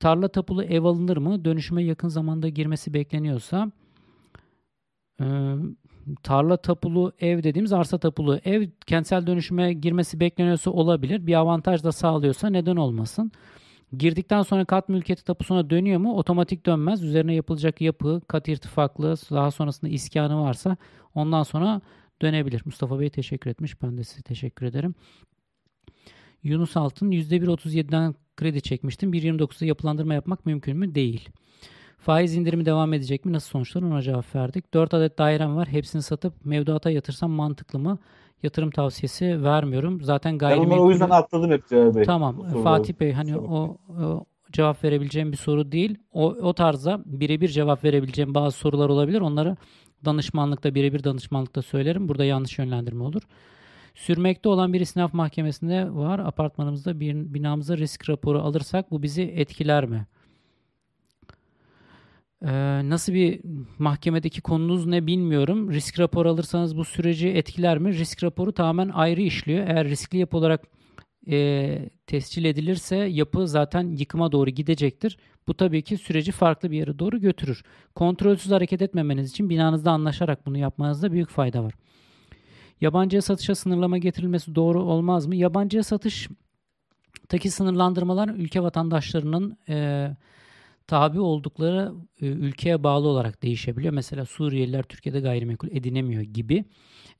[0.00, 1.44] Tarla tapulu ev alınır mı?
[1.44, 3.72] Dönüşüme yakın zamanda girmesi bekleniyorsa
[5.20, 5.26] e,
[6.22, 11.26] tarla tapulu ev dediğimiz arsa tapulu ev kentsel dönüşüme girmesi bekleniyorsa olabilir.
[11.26, 13.32] Bir avantaj da sağlıyorsa neden olmasın?
[13.96, 16.16] Girdikten sonra kat mülkiyeti tapusuna dönüyor mu?
[16.16, 17.02] Otomatik dönmez.
[17.02, 20.76] Üzerine yapılacak yapı, kat irtifaklı, daha sonrasında iskanı varsa
[21.14, 21.80] ondan sonra
[22.22, 22.62] dönebilir.
[22.64, 23.82] Mustafa Bey teşekkür etmiş.
[23.82, 24.94] Ben de size teşekkür ederim.
[26.42, 29.12] Yunus Altın %1.37'den kredi çekmiştim.
[29.12, 30.94] 1.29'da yapılandırma yapmak mümkün mü?
[30.94, 31.28] Değil.
[32.02, 33.32] Faiz indirimi devam edecek mi?
[33.32, 33.82] Nasıl sonuçlar?
[33.82, 34.74] Ona cevap verdik.
[34.74, 35.68] 4 adet dairem var.
[35.68, 37.98] Hepsini satıp mevduata yatırsam mantıklı mı?
[38.42, 40.02] Yatırım tavsiyesi vermiyorum.
[40.02, 40.72] Zaten Ben gayrimenkul...
[40.72, 42.04] onları o yüzden atladım hep Cevap Bey.
[42.04, 42.62] Tamam.
[42.62, 45.98] Fatih Bey hani o, o cevap verebileceğim bir soru değil.
[46.12, 49.20] O, o tarzda birebir cevap verebileceğim bazı sorular olabilir.
[49.20, 49.56] Onları
[50.04, 52.08] danışmanlıkta birebir danışmanlıkta söylerim.
[52.08, 53.22] Burada yanlış yönlendirme olur.
[53.94, 56.18] Sürmekte olan bir istinaf mahkemesinde var.
[56.18, 60.06] Apartmanımızda bir binamıza risk raporu alırsak bu bizi etkiler mi?
[62.44, 63.40] Ee, nasıl bir
[63.78, 65.72] mahkemedeki konunuz ne bilmiyorum.
[65.72, 67.98] Risk raporu alırsanız bu süreci etkiler mi?
[67.98, 69.66] Risk raporu tamamen ayrı işliyor.
[69.66, 70.62] Eğer riskli yapı olarak
[71.30, 75.18] e, tescil edilirse yapı zaten yıkıma doğru gidecektir.
[75.46, 77.62] Bu tabii ki süreci farklı bir yere doğru götürür.
[77.94, 81.74] Kontrolsüz hareket etmemeniz için binanızda anlaşarak bunu yapmanızda büyük fayda var.
[82.80, 85.36] Yabancıya satışa sınırlama getirilmesi doğru olmaz mı?
[85.36, 90.08] Yabancıya satıştaki sınırlandırmalar ülke vatandaşlarının e,
[90.86, 93.94] tabi oldukları e, ülkeye bağlı olarak değişebiliyor.
[93.94, 96.64] Mesela Suriyeliler Türkiye'de gayrimenkul edinemiyor gibi.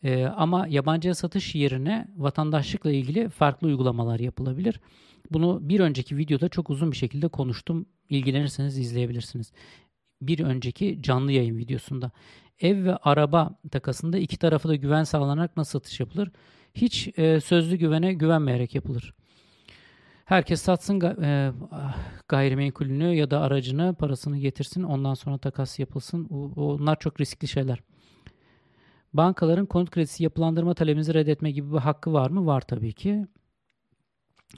[0.03, 4.81] E, ama yabancıya satış yerine vatandaşlıkla ilgili farklı uygulamalar yapılabilir.
[5.31, 7.87] Bunu bir önceki videoda çok uzun bir şekilde konuştum.
[8.09, 9.53] İlgilenirseniz izleyebilirsiniz.
[10.23, 12.11] Bir önceki canlı yayın videosunda.
[12.61, 16.31] Ev ve araba takasında iki tarafa da güven sağlanarak nasıl satış yapılır?
[16.75, 19.15] Hiç e, sözlü güvene güvenmeyerek yapılır.
[20.25, 21.53] Herkes satsın e,
[22.29, 24.83] gayrimenkulünü ya da aracını, parasını getirsin.
[24.83, 26.25] Ondan sonra takas yapılsın.
[26.57, 27.79] Onlar çok riskli şeyler.
[29.15, 32.47] Bankaların konut kredisi yapılandırma talebinizi reddetme gibi bir hakkı var mı?
[32.47, 33.27] Var tabii ki.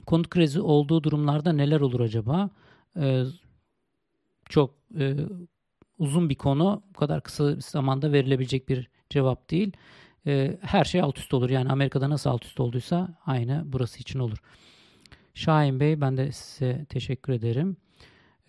[0.05, 2.49] Konut kredisi olduğu durumlarda neler olur acaba?
[2.97, 3.23] Ee,
[4.49, 5.15] çok e,
[5.99, 6.83] uzun bir konu.
[6.89, 9.71] Bu kadar kısa zamanda verilebilecek bir cevap değil.
[10.27, 11.49] Ee, her şey alt üst olur.
[11.49, 14.37] Yani Amerika'da nasıl alt üst olduysa aynı burası için olur.
[15.35, 17.77] Şahin Bey ben de size teşekkür ederim.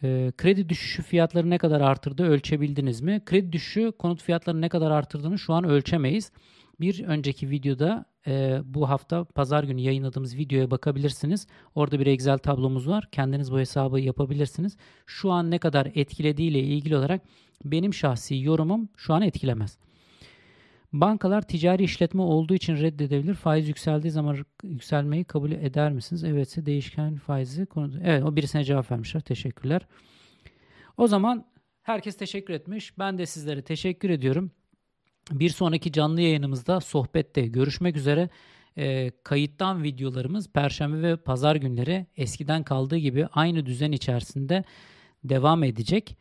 [0.02, 3.22] Ee, kredi düşüşü fiyatları ne kadar artırdı ölçebildiniz mi?
[3.24, 6.32] Kredi düşüşü konut fiyatları ne kadar artırdığını şu an ölçemeyiz.
[6.80, 11.46] Bir önceki videoda e, bu hafta pazar günü yayınladığımız videoya bakabilirsiniz.
[11.74, 13.08] Orada bir Excel tablomuz var.
[13.12, 14.76] Kendiniz bu hesabı yapabilirsiniz.
[15.06, 17.22] Şu an ne kadar etkilediğiyle ilgili olarak
[17.64, 19.78] benim şahsi yorumum şu an etkilemez.
[20.92, 23.34] Bankalar ticari işletme olduğu için reddedebilir.
[23.34, 26.24] Faiz yükseldiği zaman yükselmeyi kabul eder misiniz?
[26.24, 28.00] Evetse değişken faizi konu.
[28.04, 29.20] Evet o birisine cevap vermişler.
[29.20, 29.86] Teşekkürler.
[30.96, 31.46] O zaman
[31.82, 32.98] herkes teşekkür etmiş.
[32.98, 34.50] Ben de sizlere teşekkür ediyorum.
[35.32, 38.28] Bir sonraki canlı yayınımızda sohbette görüşmek üzere.
[38.78, 44.64] Ee, kayıttan videolarımız Perşembe ve Pazar günleri eskiden kaldığı gibi aynı düzen içerisinde
[45.24, 46.16] devam edecek.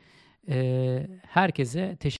[0.49, 2.09] Ee, herkese teşekkür